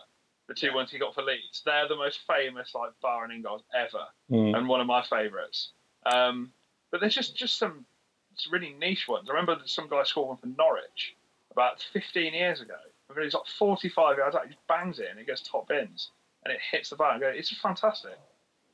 the 0.47 0.53
two 0.53 0.73
ones 0.73 0.91
he 0.91 0.97
got 0.99 1.13
for 1.15 1.23
Leeds. 1.23 1.61
They're 1.65 1.87
the 1.87 1.95
most 1.95 2.19
famous 2.27 2.73
like 2.75 2.91
bar 3.01 3.23
and 3.23 3.33
in 3.33 3.41
goals 3.41 3.63
ever, 3.75 4.05
Mm. 4.31 4.57
and 4.57 4.67
one 4.67 4.81
of 4.81 4.87
my 4.87 5.03
favourites. 5.03 5.69
Um, 6.05 6.51
but 6.91 6.99
there's 7.01 7.15
just 7.15 7.35
just 7.35 7.57
some 7.57 7.85
it's 8.33 8.47
really 8.51 8.75
niche 8.79 9.07
ones. 9.07 9.29
I 9.29 9.33
remember 9.33 9.55
that 9.55 9.69
some 9.69 9.87
guy 9.87 10.03
scored 10.03 10.27
one 10.27 10.37
for 10.37 10.47
Norwich 10.47 11.15
about 11.51 11.81
15 11.93 12.33
years 12.33 12.59
ago. 12.61 12.75
I 13.09 13.13
mean, 13.13 13.23
he's 13.23 13.33
like 13.33 13.45
45 13.57 14.17
yards 14.17 14.35
out, 14.35 14.43
he 14.43 14.49
just 14.53 14.67
bangs 14.67 14.99
it 14.99 15.07
and 15.09 15.19
it 15.19 15.25
gets 15.25 15.41
top 15.41 15.67
bins 15.69 16.09
and 16.43 16.53
it 16.53 16.59
hits 16.71 16.89
the 16.89 16.95
bar 16.97 17.11
and 17.13 17.21
goes. 17.21 17.33
It's 17.37 17.49
just 17.49 17.61
fantastic. 17.61 18.17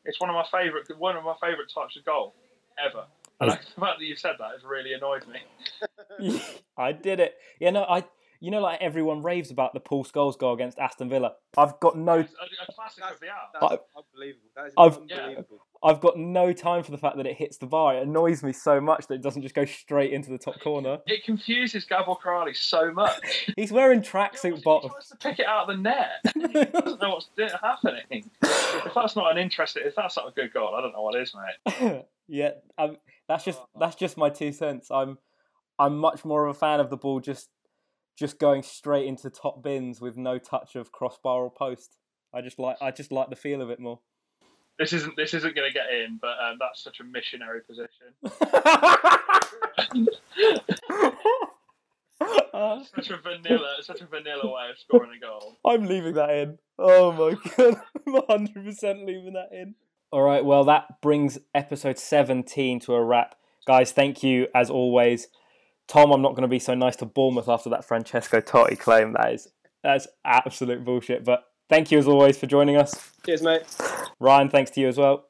It's 0.03 0.19
one 0.19 0.29
of 0.31 0.33
my 0.35 0.45
favourite 0.51 0.85
one 0.97 1.15
of 1.15 1.23
my 1.23 1.35
favourite 1.39 1.69
types 1.73 1.95
of 1.95 2.03
goal 2.05 2.33
ever. 2.83 3.05
And 3.39 3.51
Is- 3.51 3.57
the 3.75 3.81
fact 3.81 3.99
that 3.99 4.05
you 4.05 4.15
said 4.15 4.35
that 4.39 4.51
has 4.53 4.63
really 4.63 4.93
annoyed 4.93 5.25
me. 5.27 6.41
I 6.77 6.91
did 6.91 7.19
it. 7.19 7.35
Yeah, 7.59 7.69
no, 7.71 7.83
I. 7.83 8.03
You 8.43 8.49
know, 8.51 8.59
like 8.59 8.81
everyone 8.81 9.21
raves 9.21 9.51
about 9.51 9.73
the 9.75 9.79
Paul 9.79 10.03
Scholes 10.03 10.35
goal 10.37 10.53
against 10.53 10.79
Aston 10.79 11.09
Villa. 11.09 11.33
I've 11.57 11.79
got 11.79 11.95
no, 11.95 12.15
It's 12.19 12.33
a, 12.33 12.71
a 12.71 12.73
classic 12.73 13.03
of 13.03 13.19
the 13.19 13.27
hour. 13.29 13.69
That's 13.69 13.83
unbelievable. 13.95 14.49
That 14.55 14.65
is 14.67 14.73
I've- 14.77 14.97
unbelievable. 14.97 15.59
I've 15.83 15.99
got 15.99 16.15
no 16.15 16.53
time 16.53 16.83
for 16.83 16.91
the 16.91 16.97
fact 16.99 17.17
that 17.17 17.25
it 17.25 17.35
hits 17.37 17.57
the 17.57 17.65
bar. 17.65 17.95
It 17.95 18.03
annoys 18.03 18.43
me 18.43 18.53
so 18.53 18.79
much 18.79 19.07
that 19.07 19.15
it 19.15 19.21
doesn't 19.23 19.41
just 19.41 19.55
go 19.55 19.65
straight 19.65 20.13
into 20.13 20.29
the 20.29 20.37
top 20.37 20.59
corner. 20.61 20.99
It 21.07 21.23
confuses 21.23 21.85
Gabor 21.85 22.13
Kiraly 22.23 22.55
so 22.55 22.91
much. 22.91 23.51
He's 23.55 23.71
wearing 23.71 24.01
tracksuit 24.01 24.61
bottoms. 24.61 24.91
He 24.91 24.95
wants 24.95 25.09
to 25.09 25.15
pick 25.17 25.39
it 25.39 25.47
out 25.47 25.67
of 25.67 25.75
the 25.75 25.81
net. 25.81 26.09
He 26.35 26.65
doesn't 26.65 27.01
know 27.01 27.09
what's 27.09 27.29
do- 27.35 27.47
happening. 27.63 28.29
If 28.43 28.93
that's 28.93 29.15
not 29.15 29.31
an 29.31 29.39
interesting, 29.39 29.81
if 29.85 29.95
that's 29.95 30.17
not 30.17 30.27
a 30.27 30.31
good 30.31 30.53
goal, 30.53 30.75
I 30.75 30.81
don't 30.81 30.91
know 30.93 31.01
what 31.01 31.15
is, 31.19 31.33
mate. 31.35 32.05
yeah, 32.27 32.51
um, 32.77 32.97
that's 33.27 33.43
just 33.43 33.59
that's 33.79 33.95
just 33.95 34.17
my 34.17 34.29
two 34.29 34.51
cents. 34.51 34.91
I'm 34.91 35.17
I'm 35.79 35.97
much 35.97 36.23
more 36.23 36.45
of 36.45 36.55
a 36.55 36.59
fan 36.59 36.79
of 36.79 36.91
the 36.91 36.97
ball 36.97 37.19
just 37.21 37.49
just 38.17 38.39
going 38.39 38.63
straight 38.63 39.07
into 39.07 39.29
top 39.29 39.63
bins 39.63 40.01
with 40.01 40.17
no 40.17 40.37
touch 40.37 40.75
of 40.75 40.91
crossbar 40.91 41.43
or 41.43 41.51
post. 41.51 41.97
I 42.33 42.41
just 42.41 42.59
like 42.59 42.77
I 42.81 42.91
just 42.91 43.11
like 43.11 43.29
the 43.29 43.35
feel 43.35 43.61
of 43.61 43.69
it 43.69 43.79
more. 43.79 43.99
This 44.79 44.93
isn't 44.93 45.15
this 45.15 45.33
isn't 45.33 45.55
going 45.55 45.69
to 45.69 45.73
get 45.73 45.91
in, 45.91 46.19
but 46.21 46.35
um, 46.41 46.57
that's 46.59 46.83
such 46.83 46.99
a 46.99 47.03
missionary 47.03 47.61
position. 47.61 48.13
Such 52.95 53.09
a 53.09 53.17
vanilla, 53.17 53.75
such 53.81 54.01
a 54.01 54.05
vanilla 54.05 54.45
way 54.45 54.69
of 54.69 54.77
scoring 54.77 55.11
a 55.17 55.19
goal. 55.19 55.57
I'm 55.65 55.85
leaving 55.85 56.13
that 56.13 56.29
in. 56.29 56.57
Oh 56.77 57.11
my 57.11 57.35
god, 57.57 57.81
I'm 58.07 58.47
100% 58.47 59.05
leaving 59.05 59.33
that 59.33 59.49
in. 59.51 59.75
All 60.11 60.21
right, 60.21 60.43
well, 60.43 60.63
that 60.65 61.01
brings 61.01 61.39
episode 61.55 61.97
17 61.97 62.79
to 62.81 62.93
a 62.93 63.03
wrap. 63.03 63.35
Guys, 63.65 63.91
thank 63.91 64.23
you 64.23 64.47
as 64.53 64.69
always. 64.69 65.27
Tom, 65.87 66.11
I'm 66.11 66.21
not 66.21 66.31
going 66.31 66.43
to 66.43 66.47
be 66.47 66.59
so 66.59 66.73
nice 66.73 66.95
to 66.97 67.05
Bournemouth 67.05 67.49
after 67.49 67.69
that 67.69 67.85
Francesco 67.85 68.39
Totti 68.39 68.79
claim. 68.79 69.13
That 69.13 69.33
is 69.33 69.47
that's 69.83 70.07
absolute 70.23 70.85
bullshit. 70.85 71.25
But 71.25 71.45
thank 71.69 71.91
you 71.91 71.97
as 71.97 72.07
always 72.07 72.37
for 72.37 72.47
joining 72.47 72.77
us. 72.77 73.11
Cheers, 73.25 73.41
mate. 73.41 73.63
Ryan, 74.19 74.49
thanks 74.49 74.71
to 74.71 74.81
you 74.81 74.87
as 74.87 74.97
well. 74.97 75.25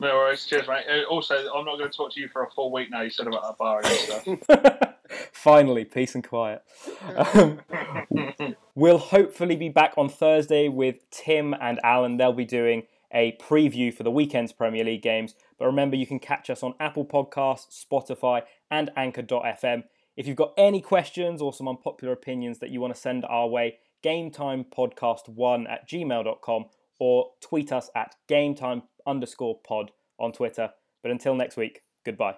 No 0.00 0.14
worries, 0.14 0.46
cheers, 0.46 0.68
mate. 0.68 0.84
Uh, 0.88 1.02
Also, 1.12 1.34
I'm 1.52 1.64
not 1.64 1.76
going 1.76 1.90
to 1.90 1.96
talk 1.96 2.12
to 2.12 2.20
you 2.20 2.28
for 2.28 2.44
a 2.44 2.50
full 2.50 2.70
week 2.70 2.88
now. 2.90 3.02
You 3.02 3.10
said 3.10 3.26
about 3.26 3.42
that 3.42 3.58
bar 3.58 3.80
and 3.84 4.40
stuff. 4.46 4.94
Finally, 5.32 5.84
peace 5.86 6.14
and 6.14 6.22
quiet. 6.22 6.62
Um, 7.16 7.60
we'll 8.74 8.98
hopefully 8.98 9.56
be 9.56 9.70
back 9.70 9.94
on 9.96 10.08
Thursday 10.08 10.68
with 10.68 11.08
Tim 11.10 11.54
and 11.60 11.80
Alan. 11.82 12.16
They'll 12.16 12.32
be 12.32 12.44
doing 12.44 12.84
a 13.12 13.36
preview 13.40 13.92
for 13.92 14.04
the 14.04 14.10
weekend's 14.10 14.52
Premier 14.52 14.84
League 14.84 15.02
games. 15.02 15.34
But 15.58 15.66
remember, 15.66 15.96
you 15.96 16.06
can 16.06 16.18
catch 16.18 16.50
us 16.50 16.62
on 16.62 16.74
Apple 16.78 17.04
Podcasts, 17.04 17.84
Spotify, 17.84 18.42
and 18.70 18.90
Anchor.fm. 18.96 19.84
If 20.16 20.26
you've 20.26 20.36
got 20.36 20.54
any 20.56 20.80
questions 20.80 21.40
or 21.40 21.52
some 21.52 21.68
unpopular 21.68 22.12
opinions 22.12 22.58
that 22.58 22.70
you 22.70 22.80
want 22.80 22.94
to 22.94 23.00
send 23.00 23.24
our 23.24 23.48
way, 23.48 23.78
gametimepodcast1 24.04 25.70
at 25.70 25.88
gmail.com 25.88 26.64
or 27.00 27.30
tweet 27.40 27.72
us 27.72 27.90
at 27.94 28.16
gametime 28.28 28.82
underscore 29.06 29.58
pod 29.66 29.92
on 30.18 30.32
Twitter. 30.32 30.70
But 31.02 31.12
until 31.12 31.34
next 31.34 31.56
week, 31.56 31.82
goodbye. 32.04 32.36